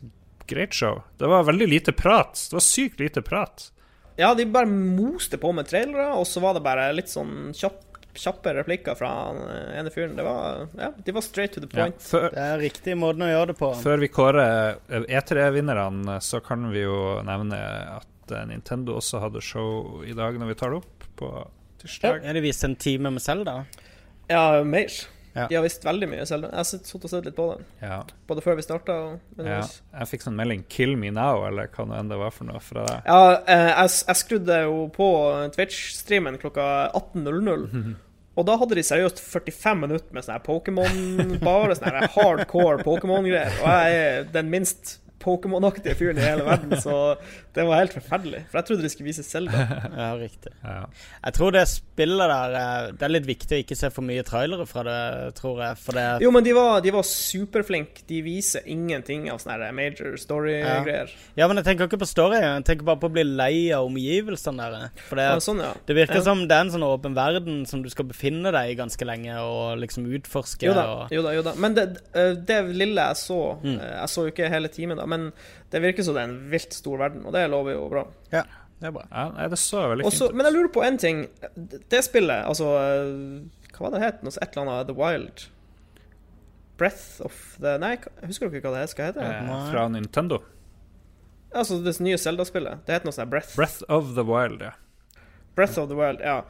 [0.48, 1.02] greit show.
[1.20, 2.36] Det var veldig lite prat.
[2.36, 3.70] Det var sykt lite prat.
[4.16, 7.95] Ja, de bare moste på med trailere, og så var det bare litt sånn kjapp,
[8.22, 10.16] kjappe replikker fra han eh, ene fyren.
[10.18, 11.84] Det var Ja, de var straight to the Ja.
[11.86, 12.00] point.
[12.02, 13.72] Før, Det er riktig måten å gjøre det på.
[13.84, 17.60] Før vi kårer E3-vinnerne, så kan vi jo nevne
[17.98, 21.34] at eh, Nintendo også hadde show i dag når vi tar det opp på
[21.82, 22.24] tirsdag.
[22.26, 23.66] Ja, de viste en time med Zelda.
[24.30, 24.90] Ja, mer.
[25.36, 25.48] Ja.
[25.52, 26.46] De har visst veldig mye selv.
[26.48, 29.58] Jeg har sittet og sett litt på det, Ja, både før vi starta og ja.
[30.00, 32.62] Jeg fikk sånn melding 'Kill me now', eller hva nå enn det var for noe
[32.64, 33.02] fra deg.
[33.06, 35.10] Ja, eh, jeg, jeg skrudde jo på
[35.52, 37.96] Twitch-streamen klokka 18.00.
[38.36, 43.62] Og da hadde de seriøst 45 minutter med sånn her Pokémon, bare sånn hardcore Pokémon-greier.
[43.64, 47.16] Og jeg er den minst Pokémon-aktige fyren i hele verden, så
[47.56, 48.42] det var helt forferdelig.
[48.52, 49.62] For jeg trodde de skulle vise Zelda.
[49.96, 50.52] Ja, riktig.
[50.64, 50.86] Ja.
[51.26, 54.24] Jeg tror det spillet der eh, Det er litt viktig å ikke se for mye
[54.28, 54.98] trailere fra det,
[55.40, 55.78] tror jeg.
[55.82, 58.04] For det Jo, men de var, de var superflinke.
[58.10, 61.14] De viser ingenting av sånne major story-greier.
[61.40, 62.40] Ja, men jeg tenker ikke på story.
[62.44, 64.90] Jeg tenker bare på å bli lei av omgivelsene der.
[65.10, 65.72] For det, Ja, sånn, ja.
[65.88, 66.26] det virker Ja.
[66.28, 69.36] som det er en sånn åpen verden som du skal befinne deg i ganske lenge
[69.42, 70.68] og liksom utforske.
[70.68, 71.34] Jo da, og, jo da.
[71.36, 73.80] jo da Men det, eh, det lille jeg så Mm.
[73.80, 75.32] eh, Jeg så jo ikke hele timen, da, men
[75.72, 78.06] det virker som det er en vilt stor verden, og det lover jo bra.
[78.32, 78.44] ja,
[78.80, 79.06] det er bra.
[79.12, 80.36] Ja, det så veldig Også, fint ut.
[80.36, 81.26] men jeg lurer på en ting.
[81.90, 82.66] Det spillet, altså
[83.76, 84.22] Hva var det het?
[84.24, 85.46] Et eller annet The Wild?
[86.78, 87.96] Breath of the Nei,
[88.28, 89.24] husker dere hva det skal hete?
[89.24, 90.42] Eh, fra Nintendo.
[91.56, 92.82] Altså det nye Zelda-spillet.
[92.86, 93.56] Det heter noe sånt Breath.
[93.56, 94.74] Breath of the Wild, ja.
[95.56, 96.42] Breath of the Wild, ja.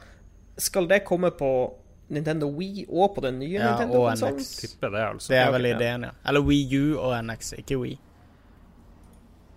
[0.58, 1.50] Skal det komme på
[2.10, 4.02] Nintendo Wii og på den nye Ja, Nintendo?
[4.08, 4.40] Nintendo-konsollen.
[4.42, 4.50] NX.
[4.64, 5.30] Tipper det, altså.
[5.32, 6.10] Det er vel ideen, ja.
[6.26, 7.96] Eller Wii U og NX, ikke Wii.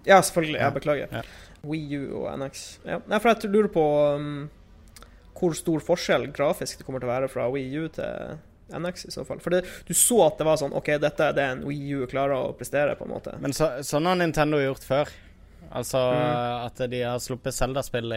[0.07, 0.59] Ja, selvfølgelig.
[0.61, 1.07] Jeg beklager.
[1.11, 1.21] Ja.
[1.67, 2.61] Wii U og NX.
[2.87, 2.99] Ja.
[3.09, 3.83] Nei, for jeg lurer på
[4.15, 4.49] um,
[5.39, 8.37] hvor stor forskjell grafisk det kommer til å være fra Wii U til
[8.79, 9.39] NX i så fall.
[9.43, 12.05] For det, du så at det var sånn OK, dette er det en Wii U
[12.11, 13.33] klarer å prestere, på en måte.
[13.41, 15.11] Men så, sånn har Nintendo gjort før.
[15.69, 16.65] Altså Mm.
[16.65, 18.13] at de har sluppet Zelda-spill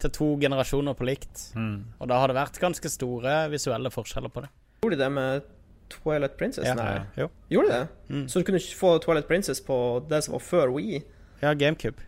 [0.00, 1.48] til to generasjoner på likt.
[1.56, 1.84] Mm.
[2.00, 4.50] Og da har det vært ganske store visuelle forskjeller på det.
[4.84, 5.42] Gjorde de det med
[5.90, 6.66] Twilight Princess?
[6.68, 6.74] Ja.
[6.78, 7.00] Nei.
[7.18, 7.28] Jo.
[7.52, 8.14] Gjorde de det?
[8.14, 8.26] Mm.
[8.28, 9.78] Så du kunne ikke få Twilight Princess på
[10.10, 11.00] det som var før Wii?
[11.42, 12.06] Ja, GameCube.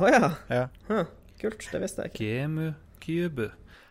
[0.00, 0.30] Å ja.
[0.48, 0.66] Ja.
[0.88, 1.08] Huh.
[1.40, 1.64] Kult.
[1.72, 2.28] Det visste jeg ikke.
[2.28, 3.50] GameCube.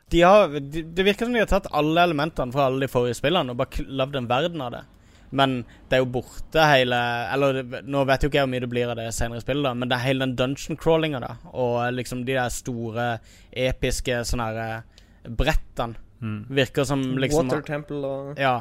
[0.09, 3.19] De har, de, det virker som de har tatt alle elementene fra alle de forrige
[3.19, 4.85] spillene og bare lagd en verden av det.
[5.29, 5.59] Men
[5.89, 6.97] det er jo borte hele
[7.29, 9.61] Eller nå vet jo ikke jeg hvor mye det blir av det senere i spillet,
[9.67, 11.35] da, men det er hele den dungeon crawlinga, da.
[11.53, 13.09] Og liksom de der store,
[13.53, 16.01] episke sånne her eh, brettene.
[16.19, 16.39] Mm.
[16.51, 18.57] Virker som liksom Water Temple og Ja.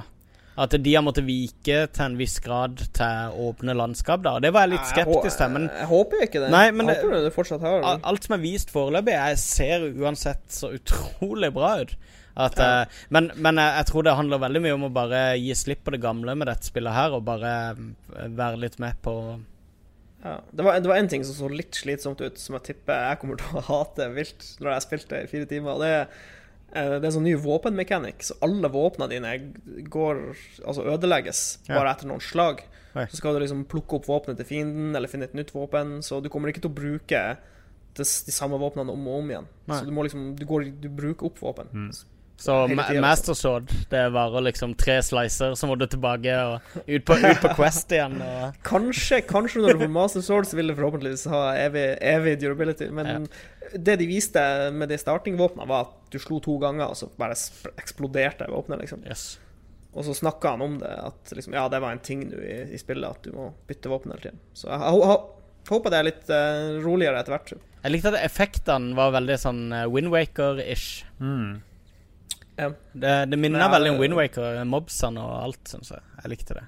[0.58, 4.32] At de har måttet vike til en viss grad til åpne landskap, da.
[4.42, 6.50] Det var jeg litt skeptisk til, men Jeg, håper håper ikke det.
[6.50, 9.38] Nei, men jeg det- håper det fortsatt har Al- Alt som er vist foreløpig, jeg
[9.38, 11.94] ser uansett så utrolig bra ut.
[12.38, 12.82] At, Ja.
[12.82, 15.84] eh, men men jeg, jeg tror det handler veldig mye om å bare gi slipp
[15.84, 19.14] på det gamle med dette spillet her, og bare eh, være litt med på
[20.24, 22.98] Ja, det var, det var en ting som så litt slitsomt ut, som jeg tipper
[23.10, 25.70] jeg kommer til å hate vilt når jeg spilte i fire timer.
[25.76, 26.06] og Det, er,
[26.72, 29.30] det er sånn ny våpenmekanikk, så alle våpnene dine
[29.88, 30.18] går
[30.66, 31.78] Altså ødelegges Ja.
[31.78, 32.60] bare etter noen slag.
[32.94, 33.06] Oi.
[33.06, 36.22] Så skal du liksom plukke opp våpenet til fienden, eller finne et nytt våpen, så
[36.22, 37.22] du kommer ikke til å bruke
[37.98, 39.48] de samme våpnene om og om igjen.
[39.66, 39.78] Nei.
[39.78, 41.68] Så du liksom Du, går, du bruker opp våpen.
[41.72, 41.90] Mm.
[42.38, 42.54] Så
[43.02, 47.40] Master Sword, det varer liksom tre slicer, så må du tilbake og ut på, ut
[47.42, 48.20] på Quest igjen.
[48.22, 52.36] Og, Kanskje, kanskje når du får Master Sword, så vil det forhåpentligvis ha evig, evig
[52.38, 52.92] durability.
[52.94, 53.26] Men
[53.74, 57.34] det de viste med de startingvåpnene, var at du slo to ganger, og så bare
[57.74, 59.02] eksploderte våpenet, liksom.
[59.10, 59.32] yes.
[59.98, 62.58] Og så snakka han om det, at liksom, ja, det var en ting nå i,
[62.70, 64.42] i spillet, at du må bytte våpen hele tiden.
[64.54, 67.56] Så jeg, jeg, jeg håper det er litt uh, roligere etter hvert.
[67.82, 71.02] Jeg likte at effektene var veldig sånn uh, Windwaker-ish.
[71.18, 71.64] Mm.
[72.58, 72.68] Ja.
[72.92, 76.02] Det, det minner Ja, veldig om Windwaker, mobsene og alt, syns jeg.
[76.22, 76.64] Jeg likte det.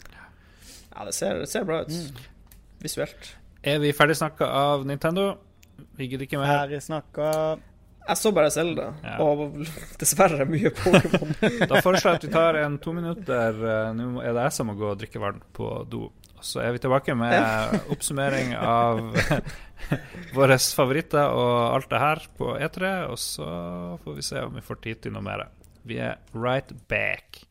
[0.94, 1.90] Ja, det ser, det ser bra ut.
[1.90, 2.20] Mm.
[2.84, 3.32] Visuelt.
[3.66, 5.32] Er vi ferdig snakka av Nintendo?
[5.98, 6.48] Vi gidder ikke mer.
[6.62, 7.26] Ferdig snakka
[8.08, 9.18] Jeg så bare Selda, Ja.
[9.22, 9.58] og
[10.00, 11.34] dessverre mye Pokémon.
[11.70, 13.60] Da foreslår jeg at vi tar en to minutter.
[13.74, 16.06] eh, Nå er det jeg som må gå og drikke vann på do.
[16.40, 17.36] Og så er vi tilbake med
[17.92, 19.02] oppsummering av
[20.34, 22.92] våre favoritter og alt det her på E3.
[23.12, 23.48] Og så
[24.04, 25.44] får vi se om vi får tid til noe mer.
[25.84, 27.49] Vi er right back.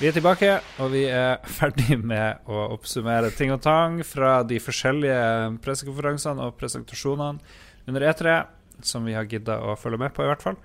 [0.00, 4.56] Vi er tilbake, og vi er ferdig med å oppsummere ting og tang fra de
[4.56, 8.38] forskjellige pressekonferansene og presentasjonene under E3,
[8.80, 10.56] som vi har gidda å følge med på, i hvert fall.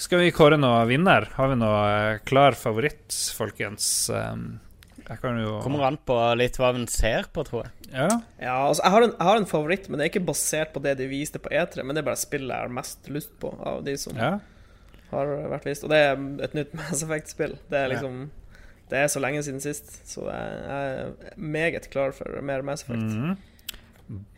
[0.00, 1.28] Skal vi kåre noen vinner?
[1.34, 4.08] Har vi noe eh, klar favoritt, folkens?
[4.08, 4.48] Um,
[4.96, 7.76] jeg kan jo Kommer an på litt hva en ser på, tror jeg.
[7.90, 8.08] Ja.
[8.40, 10.80] Ja, altså, jeg har, en, jeg har en favoritt, men det er ikke basert på
[10.88, 13.52] det de viste på E3, men det er bare spillet jeg har mest lyst på
[13.60, 14.38] av de som ja.
[15.12, 15.84] har vært vist.
[15.84, 17.58] Og det er et nytt Mass Effect-spill.
[17.68, 18.30] Det er liksom
[18.90, 23.02] Det er så lenge siden sist, så jeg er meget klar for mer Mass Effect.
[23.02, 23.36] Mhm.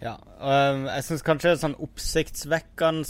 [0.02, 3.06] Ja, Um, jeg syns kanskje sånn oppsiktsvekkende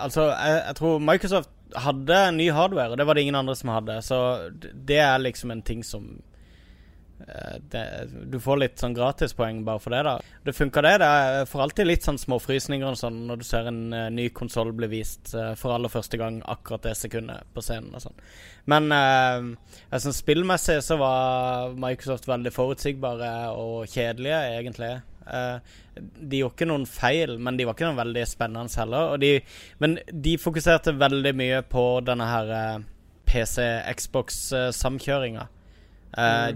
[0.00, 3.68] Altså, jeg, jeg tror Microsoft hadde ny hardware, og det var det ingen andre som
[3.68, 3.98] hadde.
[4.02, 4.18] Så
[4.88, 6.22] det er liksom en ting som
[7.72, 7.84] det,
[8.32, 10.14] Du får litt sånn gratispoeng bare for det, da.
[10.46, 10.94] Det funker, det.
[11.02, 14.72] Det for alltid litt sånn småfrysninger og sånn når du ser en uh, ny konsoll
[14.76, 18.24] bli vist uh, for aller første gang akkurat det sekundet på scenen og sånn.
[18.70, 24.96] Men uh, altså, spillmessig så var Microsoft veldig forutsigbare og kjedelige, egentlig.
[25.26, 25.58] Eh,
[26.00, 29.02] de gjorde ikke noen feil, men de var ikke noen veldig spennende heller.
[29.22, 29.30] De,
[29.82, 32.78] men de fokuserte veldig mye på denne her eh,
[33.30, 35.44] PC-Xbox-samkjøringa.
[36.18, 36.50] Eh,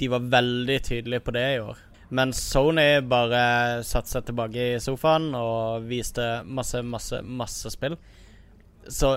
[0.00, 1.80] De var veldig tydelige på det i år.
[2.12, 7.96] Men Sony bare satte seg tilbake i sofaen og viste masse, masse, masse spill.
[8.88, 9.16] Så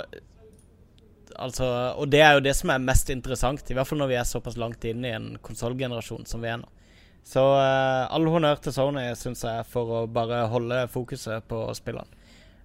[1.35, 1.65] Altså
[1.99, 4.27] Og det er jo det som er mest interessant, i hvert fall når vi er
[4.30, 6.69] såpass langt inne i en konsollgenerasjon som vi er nå.
[7.26, 12.07] Så uh, all honnør til Sony, syns jeg, for å bare holde fokuset på spillene.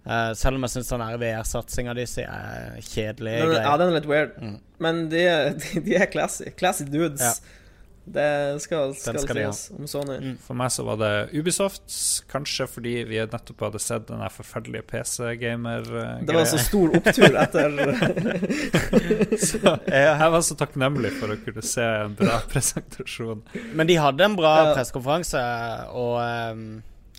[0.05, 3.39] Uh, selv om jeg syns den VR-satsinga deres er kjedelig.
[3.57, 4.37] Ja, den er litt weird.
[4.39, 4.59] Mm.
[4.85, 5.25] Men de
[5.57, 6.53] de, de er classy.
[6.61, 7.25] Classy dudes.
[7.25, 7.57] Ja.
[8.05, 9.53] Det skal, skal, skal de ha.
[9.55, 10.17] sies om Sony.
[10.19, 10.37] Mm.
[10.43, 11.85] For meg så var det Ubisoft,
[12.33, 16.17] kanskje fordi vi nettopp hadde sett den forferdelige PC-gamer-greia.
[16.27, 17.77] Det var så stor opptur etter
[19.51, 23.45] Så jeg var så takknemlig for å kunne se en bra presentasjon.
[23.79, 24.71] Men de hadde en bra Ja.
[24.75, 25.43] pressekonferanse,
[25.95, 26.65] og um...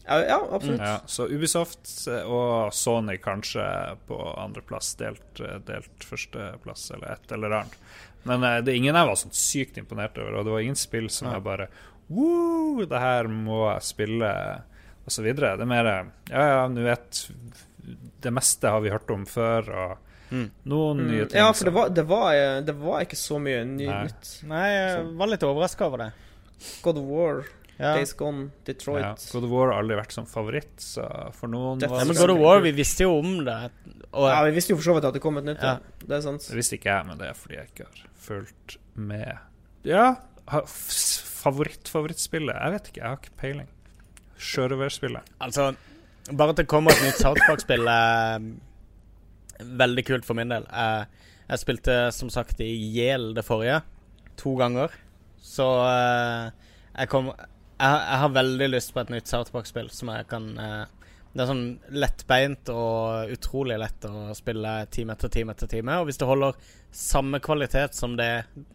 [0.02, 0.82] Ja, ja absolutt.
[0.82, 1.94] Ja, så Ubisoft
[2.26, 3.64] og Sony kanskje
[4.10, 7.81] på andreplass, delt, delt førsteplass eller et eller annet.
[8.26, 10.76] Men eh, det er ingen jeg var sånn sykt imponert over, og det var ingen
[10.76, 11.34] spill som Ja.
[11.39, 11.68] jeg bare
[12.11, 14.31] Woo, det her må jeg spille,
[15.06, 15.56] og så videre.
[15.57, 17.30] Det er mer eh, Ja, ja, du vet
[18.22, 19.98] Det meste har vi hørt om før, og
[20.31, 20.49] Mm.
[20.65, 21.30] noen nye Mm.
[21.30, 24.03] ting Ja, for det var, det, var, eh, det var ikke så mye ny, Nei.
[24.06, 24.43] nytt.
[24.48, 26.14] Nei, jeg var litt overraska over det.
[26.84, 27.43] God of War,
[27.77, 27.95] Ja.
[27.95, 29.02] Days Gone, Detroit.
[29.03, 32.15] ja, God of War har aldri vært som favoritt, så for noen var Ja, men
[32.15, 33.72] God of War, vi visste jo om det.
[34.14, 35.61] Og, Ja, Vi visste jo for så vidt at det kom et nytt.
[35.61, 35.73] Ja.
[35.73, 35.80] Ja.
[35.99, 36.48] Det er sant.
[36.48, 39.38] Det visste ikke jeg, men det er fordi jeg ikke har fulgt med.
[39.88, 40.15] Ja,
[40.48, 42.56] favoritt-favorittspillet?
[42.56, 43.69] Jeg vet ikke, jeg har ikke peiling.
[44.41, 45.22] Sjørøverspillet.
[45.41, 45.72] Altså,
[46.30, 48.39] bare at det kommer et nytt South Park-spill er
[49.61, 50.65] veldig kult for min del.
[50.69, 51.06] Jeg,
[51.49, 53.81] jeg spilte som sagt i Yale det forrige,
[54.39, 54.89] to ganger.
[55.41, 56.52] Så eh,
[56.95, 57.26] jeg kom
[57.81, 60.85] jeg, jeg har veldig lyst på et nytt South Park-spill som jeg kan eh,
[61.34, 65.94] Det er sånn lettbeint og utrolig lett å spille time etter time etter time.
[66.02, 66.58] Og hvis det holder
[66.91, 68.28] samme kvalitet som det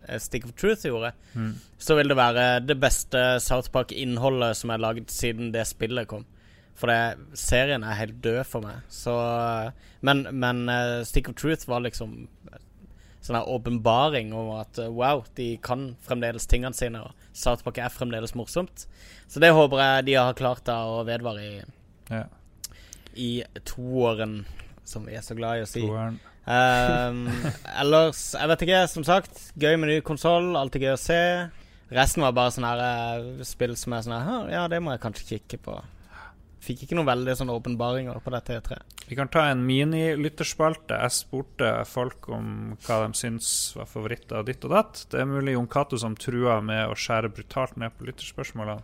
[0.09, 1.51] eh, Stick of Truth gjorde, Mm.
[1.79, 6.25] så vil det være det beste South Park-innholdet som er laget siden det spillet kom.
[6.77, 8.81] For det, serien er helt død for meg.
[8.89, 9.13] Så
[10.03, 12.29] Men, men eh, Stick of Truth var liksom
[13.27, 17.79] sånn her åpenbaring om at eh, wow, de kan fremdeles tingene sine, og South Park
[17.83, 18.87] er fremdeles morsomt.
[19.29, 21.63] Så det håper jeg de har klart da å vedvare i,
[22.11, 22.23] Ja,
[23.17, 23.31] i
[23.65, 24.45] toåren,
[24.87, 25.83] som vi er så glad i å si.
[26.47, 27.25] Ehm,
[27.83, 29.43] ellers, jeg vet ikke, som sagt.
[29.59, 31.21] Gøy med ny konsoll, alltid gøy å se.
[31.97, 34.95] Resten var bare sånne her, eh, spill som er sånn her «Hm, Ja, det må
[34.95, 35.77] jeg kanskje kikke på.
[36.67, 38.79] Fikk ikke noen veldig sånne åpenbaringer på dette E3.
[39.07, 40.97] Vi kan ta en mini-lytterspalte.
[40.99, 42.49] Jeg spurte folk om
[42.87, 45.05] hva de syns var favoritter av ditt og datt.
[45.13, 48.83] Det er mulig Jon Cato som trua med å skjære brutalt ned på lytterspørsmålene,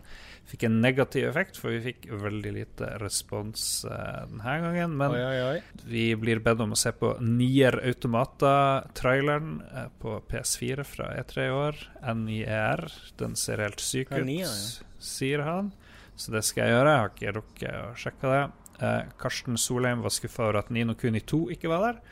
[0.52, 4.96] fikk en negativ effekt, for vi fikk veldig lite respons uh, denne gangen.
[5.00, 5.84] Men Oi, oi, oi.
[5.88, 11.54] Vi blir bedt om å se på Nier Automata-traileren uh, på PS4 fra E3 i
[11.56, 11.80] år.
[12.22, 12.84] NIR.
[13.20, 14.90] Den ser helt syk ut, Nier, ja.
[15.02, 15.72] sier han.
[16.16, 16.92] Så det skal jeg gjøre.
[16.92, 18.42] Jeg har ikke rukket å sjekke det.
[18.82, 22.04] Uh, Karsten Solheim var skuffa over at Nino Kuni 2 ikke var der.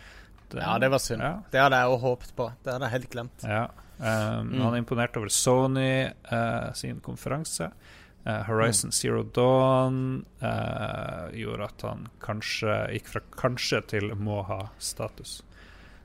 [0.59, 1.23] Ja, det var synd.
[1.23, 2.49] Ja, Det hadde jeg òg håpet på.
[2.65, 3.47] Det hadde jeg helt glemt.
[3.47, 3.69] ja.
[4.01, 4.61] Um, Mm.
[4.65, 7.67] Han imponerte over Sony uh, sin konferanse.
[8.26, 14.66] Eh, Horizon Zero Dawn uh, gjorde at han kanskje gikk fra kanskje til må ha
[14.78, 15.38] status.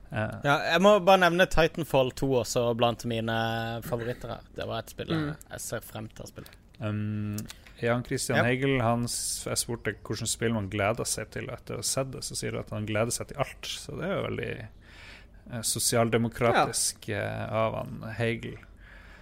[0.08, 3.36] Uh, Ja, jeg må bare nevne Titanfall 2 også blant mine
[3.84, 4.48] favoritter her.
[4.56, 5.34] Det var et spill Mm.
[5.50, 6.56] jeg ser frem til å spille.
[6.80, 7.36] Um,
[7.80, 8.46] Jan Christian yep.
[8.46, 12.22] Hegel han, Jeg spurte hvilket spill man gleder seg til etter å ha sett det.
[12.24, 13.68] Så sier han at han gleder seg til alt.
[13.68, 18.56] Så det er jo veldig eh, sosialdemokratisk eh, av han Hegel.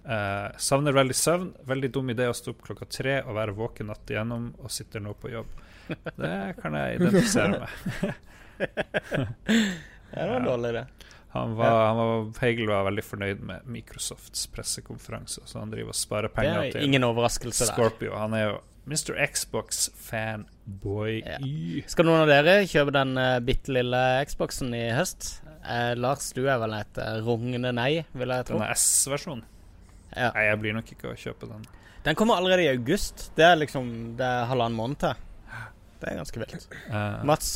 [0.05, 1.55] Eh, savner veldig søvn.
[1.65, 5.01] Veldig dum idé å stå opp klokka tre og være våken natt igjennom og sitter
[5.05, 5.49] nå på jobb.
[6.17, 7.71] Det kan jeg identifisere med.
[10.15, 10.85] Det var dårlig det.
[11.35, 15.97] Han var, han var, Hegel var veldig fornøyd med Microsofts pressekonferanse, så han driver og
[15.99, 17.75] sparer penger er til ingen overraskelse der.
[17.75, 18.13] Scorpio.
[18.15, 18.53] Han er jo
[18.87, 19.19] Mr.
[19.33, 21.17] Xbox-fanboy.
[21.25, 21.41] Ja.
[21.91, 25.41] Skal noen av dere kjøpe den uh, bitte lille Xboxen i høst?
[25.65, 28.61] Uh, Lars, du er vel et uh, rungende nei, vil jeg tro.
[28.61, 29.43] Denne S-versjonen.
[30.15, 30.31] Ja.
[30.35, 31.65] Nei, jeg blir nok ikke å kjøpe den.
[32.05, 33.31] Den kommer allerede i august.
[33.37, 33.87] Det er liksom
[34.19, 35.23] Det er halvannen måned til.
[36.01, 36.67] Det er ganske vilt.
[36.91, 37.53] Uh, Mats,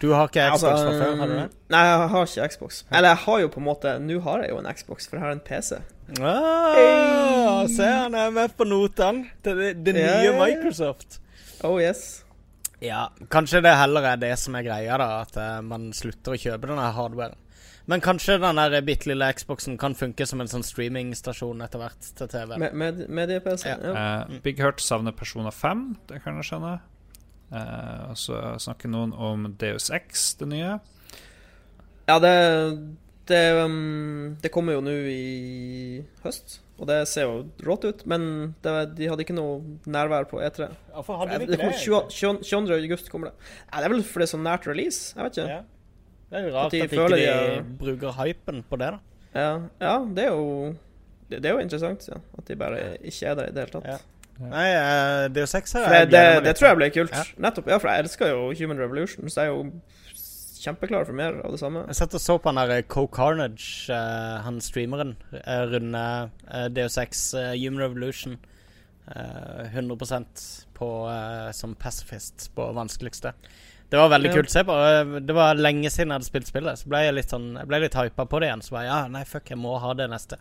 [0.00, 1.46] du har ikke Xbox Altså, fra før, har du det?
[1.74, 2.78] Nei, jeg har ikke Xbox.
[2.90, 5.26] Eller jeg har jo på en måte Nå har jeg jo en Xbox, for jeg
[5.26, 5.80] har en PC.
[6.20, 9.28] Ah, se, han er med på notene.
[9.44, 10.34] Det, det, det Ja, nye.
[10.40, 11.20] Microsoft.
[11.64, 12.24] Oh yes.
[12.82, 15.10] Ja, kanskje det heller er det som er greia, da.
[15.22, 17.38] At eh, man slutter å kjøpe denne hardwaren.
[17.90, 22.08] Men kanskje den der bitte lille Xboxen kan funke som en sånn streamingstasjon etter hvert
[22.18, 22.56] til TV.
[22.62, 23.66] Med, med, medie-PC.
[23.68, 23.76] Ja.
[23.82, 23.92] Ja.
[24.28, 26.76] Uh, Big Hurt savner Persona 5, det kan jeg skjønne.
[27.52, 30.76] Eh, og så snakker noen om Deus X, det nye.
[32.08, 32.36] Ja, det
[33.28, 38.00] det, um, det kommer jo nå i høst, og det ser jo rått ut.
[38.10, 38.24] Men
[38.64, 40.68] det, de hadde ikke noe nærvær på E3.
[40.96, 42.48] Hvorfor hadde de ikke det?
[42.50, 43.52] 20 august kommer det.
[43.68, 45.14] Ja, det er vel fordi det er så nært release.
[45.14, 45.60] Jeg vet ikke.
[45.60, 45.60] Ja.
[46.32, 48.98] Det er jo rart At de at, ikke de er- bruker hypen på det, da.
[49.36, 49.50] Ja,
[49.80, 50.72] ja det er jo
[51.28, 52.08] det, det er jo interessant.
[52.08, 52.18] Ja.
[52.38, 53.86] At de bare ikke er der i det hele tatt.
[53.86, 53.98] Ja.
[54.42, 55.92] Nei, uh, DO6 har her.
[55.92, 57.12] det, jeg det, gledet det tror jeg blir kult.
[57.12, 57.24] Ja.
[57.44, 57.68] Nettopp.
[57.68, 59.72] Ja, for jeg elsker jo Human Revolution, så jeg er jo
[60.62, 61.84] kjempeklar for mer av det samme.
[61.90, 66.02] Jeg satt og så på han der Co Carnage, uh, han streameren, uh, runde
[66.48, 68.38] uh, DO6 eh, Human Revolution.
[69.16, 73.32] eh, 100% på, eh, som pacifist på vanskeligste.
[73.92, 74.36] Det var veldig Ja.
[74.38, 74.72] kult se på.
[74.72, 76.78] Eh, Det var lenge siden jeg hadde spilt spillet.
[76.80, 78.62] Så ble jeg litt sånn Jeg ble litt hypa på det igjen.
[78.64, 80.38] Så var jeg ja, nei, fuck, jeg må ha det neste.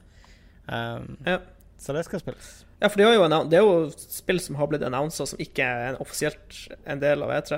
[0.71, 1.39] Um, Ja.
[1.81, 2.49] Så det skal spilles.
[2.79, 5.39] Ja, for det er jo, en, det er jo spill som har blitt annonsa som
[5.41, 7.57] ikke er en offisielt en del av E3.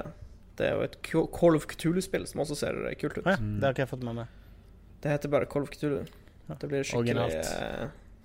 [0.55, 0.95] Det er jo et
[1.33, 3.25] Call of Cthulhu-spill som også ser kult ut.
[3.27, 4.27] Ja, det har ikke jeg fått med meg.
[5.03, 6.05] Det heter bare Call of Cthulhu.
[6.47, 7.51] Det blir skikkelig Originalt.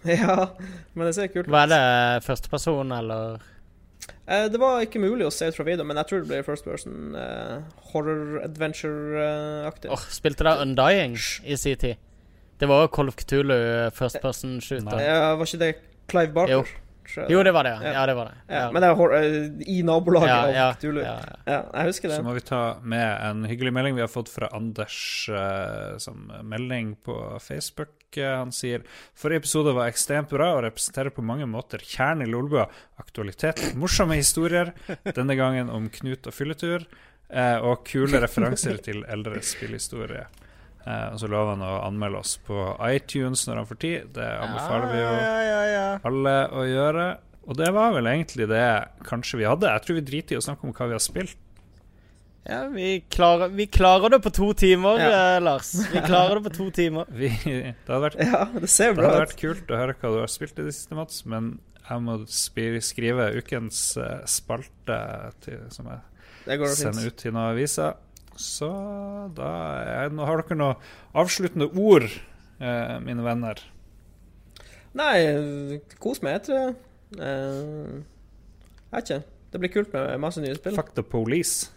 [0.07, 0.49] eh, Ja,
[0.95, 1.53] men det ser kult ut.
[1.53, 2.25] Hva er det?
[2.29, 3.41] Førsteperson, eller?
[4.29, 6.45] Eh, det var ikke mulig å se ut fra video, men jeg tror det blir
[6.47, 7.63] first person uh,
[7.93, 9.93] horror adventure-aktig.
[9.95, 11.97] Åh, spilte da Undying i sin tid?
[12.59, 14.91] Det var jo of Cthulhu uh, first person shooter.
[14.91, 15.07] Nei.
[15.07, 15.73] Ja, var ikke det
[16.11, 16.59] Clive Barker?
[16.59, 16.88] Jo.
[17.17, 17.93] Jeg Jo, det var det, ja.
[17.95, 18.07] Ja.
[18.07, 18.37] det var det.
[18.55, 21.03] Ja, men det er eh, i nabolaget ja, av ja, Ja.
[21.05, 21.15] ja,
[21.47, 21.61] ja.
[21.81, 22.19] jeg husker det.
[22.21, 24.99] Så må vi ta med en hyggelig melding vi har fått fra Anders
[25.33, 27.95] eh, som melding på Facebook.
[28.17, 28.85] Eh, han sier
[29.17, 32.69] forrige episode var ekstremt bra og representerer på mange måter kjernen i Lolbua.
[33.01, 34.75] Aktualitet, morsomme historier,
[35.15, 36.85] denne gangen om Knut og fylletur,
[37.29, 40.27] eh, og kule referanser til eldre spillhistorie.
[40.87, 42.59] Eh, og så lover han å anmelde oss på
[42.91, 44.07] iTunes når han får tid.
[44.17, 45.89] Det anbefaler vi jo Ja, ja, ja.
[46.09, 47.09] alle å gjøre.
[47.49, 48.65] Og det var vel egentlig det
[49.09, 49.71] kanskje vi hadde.
[49.73, 51.37] Jeg tror vi driter i å snakke om hva vi har spilt.
[52.49, 55.37] ja vi, klarer, vi klarer det på to timer, Ja.
[55.37, 55.73] eh, Lars.
[55.93, 57.05] Vi klarer det på to timer.
[57.21, 60.21] Vi, det hadde vært Ja, det ser Det hadde vært kult å høre hva du
[60.21, 64.99] har spilt i det siste, Mats, men jeg må skrive ukens eh, spalte
[65.45, 67.97] til, som jeg sender ut til noen aviser.
[68.39, 68.69] Så
[69.37, 69.49] da
[69.83, 70.85] er, har dere noen
[71.19, 72.07] avsluttende ord,
[72.61, 73.61] eh, mine venner.
[74.99, 76.77] Nei, kos meg jeg tror jeg.
[77.19, 77.99] Eh,
[78.89, 79.23] Jeg vet ikke.
[79.53, 80.77] Det blir kult med masse nye spill.
[80.77, 81.69] Fuck the police.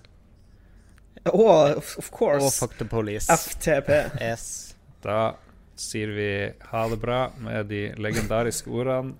[1.25, 2.45] Oh, of, course.
[2.45, 3.27] Og fuck the police.
[3.31, 3.89] FTP.
[4.21, 4.75] Yes.
[5.03, 5.33] Da
[5.79, 6.29] sier vi
[6.71, 9.15] ha det bra med de legendariske ordene.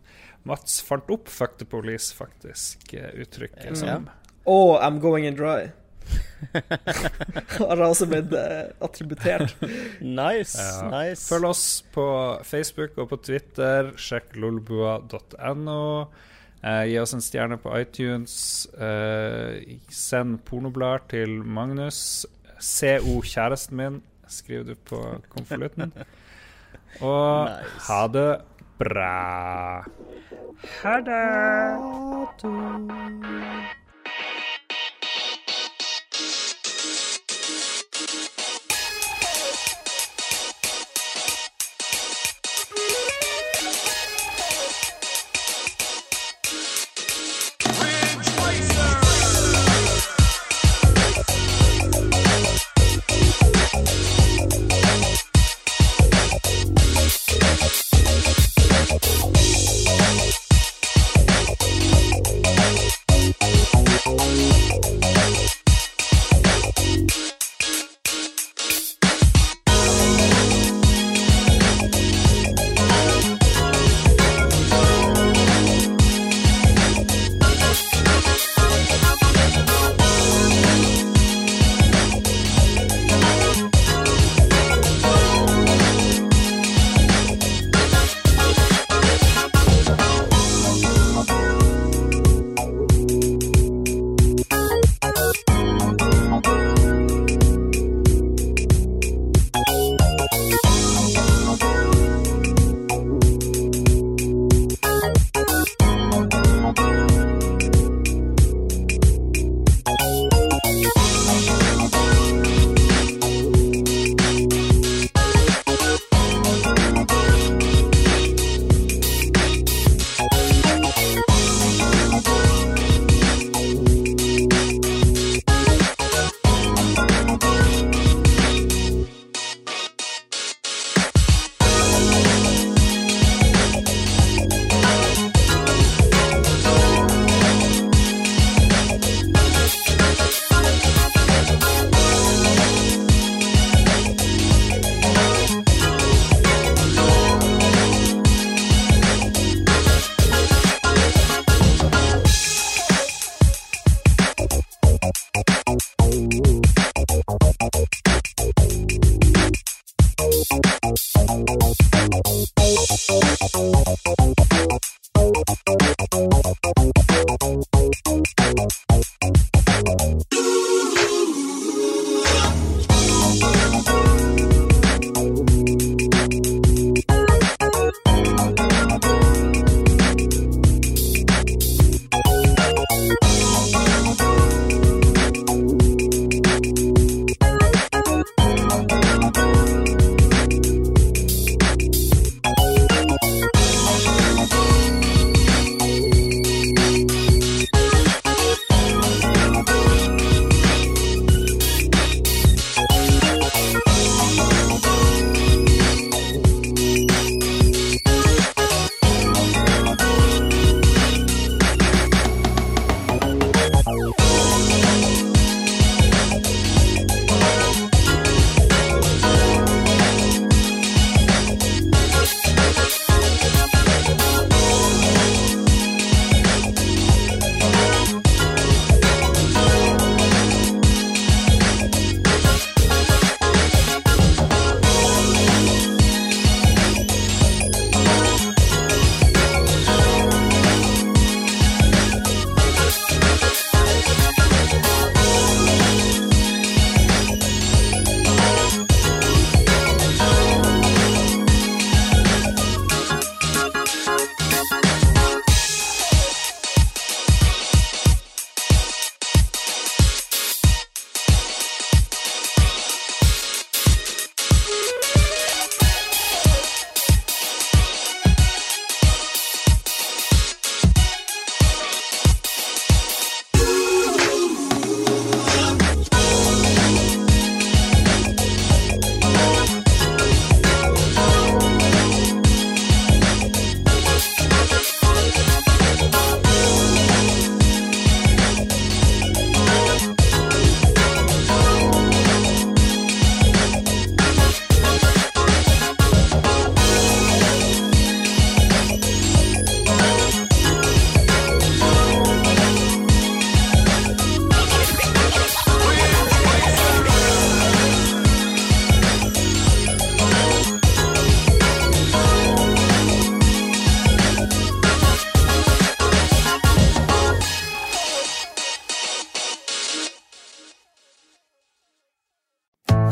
[0.48, 4.10] Mats fant opp 'fuck the police', faktisk, eh, uttrykket som
[4.46, 5.72] Og I'm going in dry.
[7.60, 9.56] Har altså blitt eh, attributert.
[10.02, 10.58] Nice.
[10.58, 10.90] Ja.
[10.92, 11.28] nice.
[11.30, 11.64] Følg oss
[11.94, 12.06] på
[12.48, 13.92] Facebook og på Twitter.
[14.00, 15.80] Sjekk lolbua.no.
[16.62, 18.36] Eh, gi oss en stjerne på iTunes.
[18.78, 22.26] Eh, send pornoblader til Magnus.
[22.62, 25.00] CO kjæresten min, skriver du på
[25.34, 25.94] konvolutten.
[27.02, 27.86] Og Nice.
[27.88, 28.32] ha det
[28.78, 29.86] bra.
[30.84, 31.26] Ha det.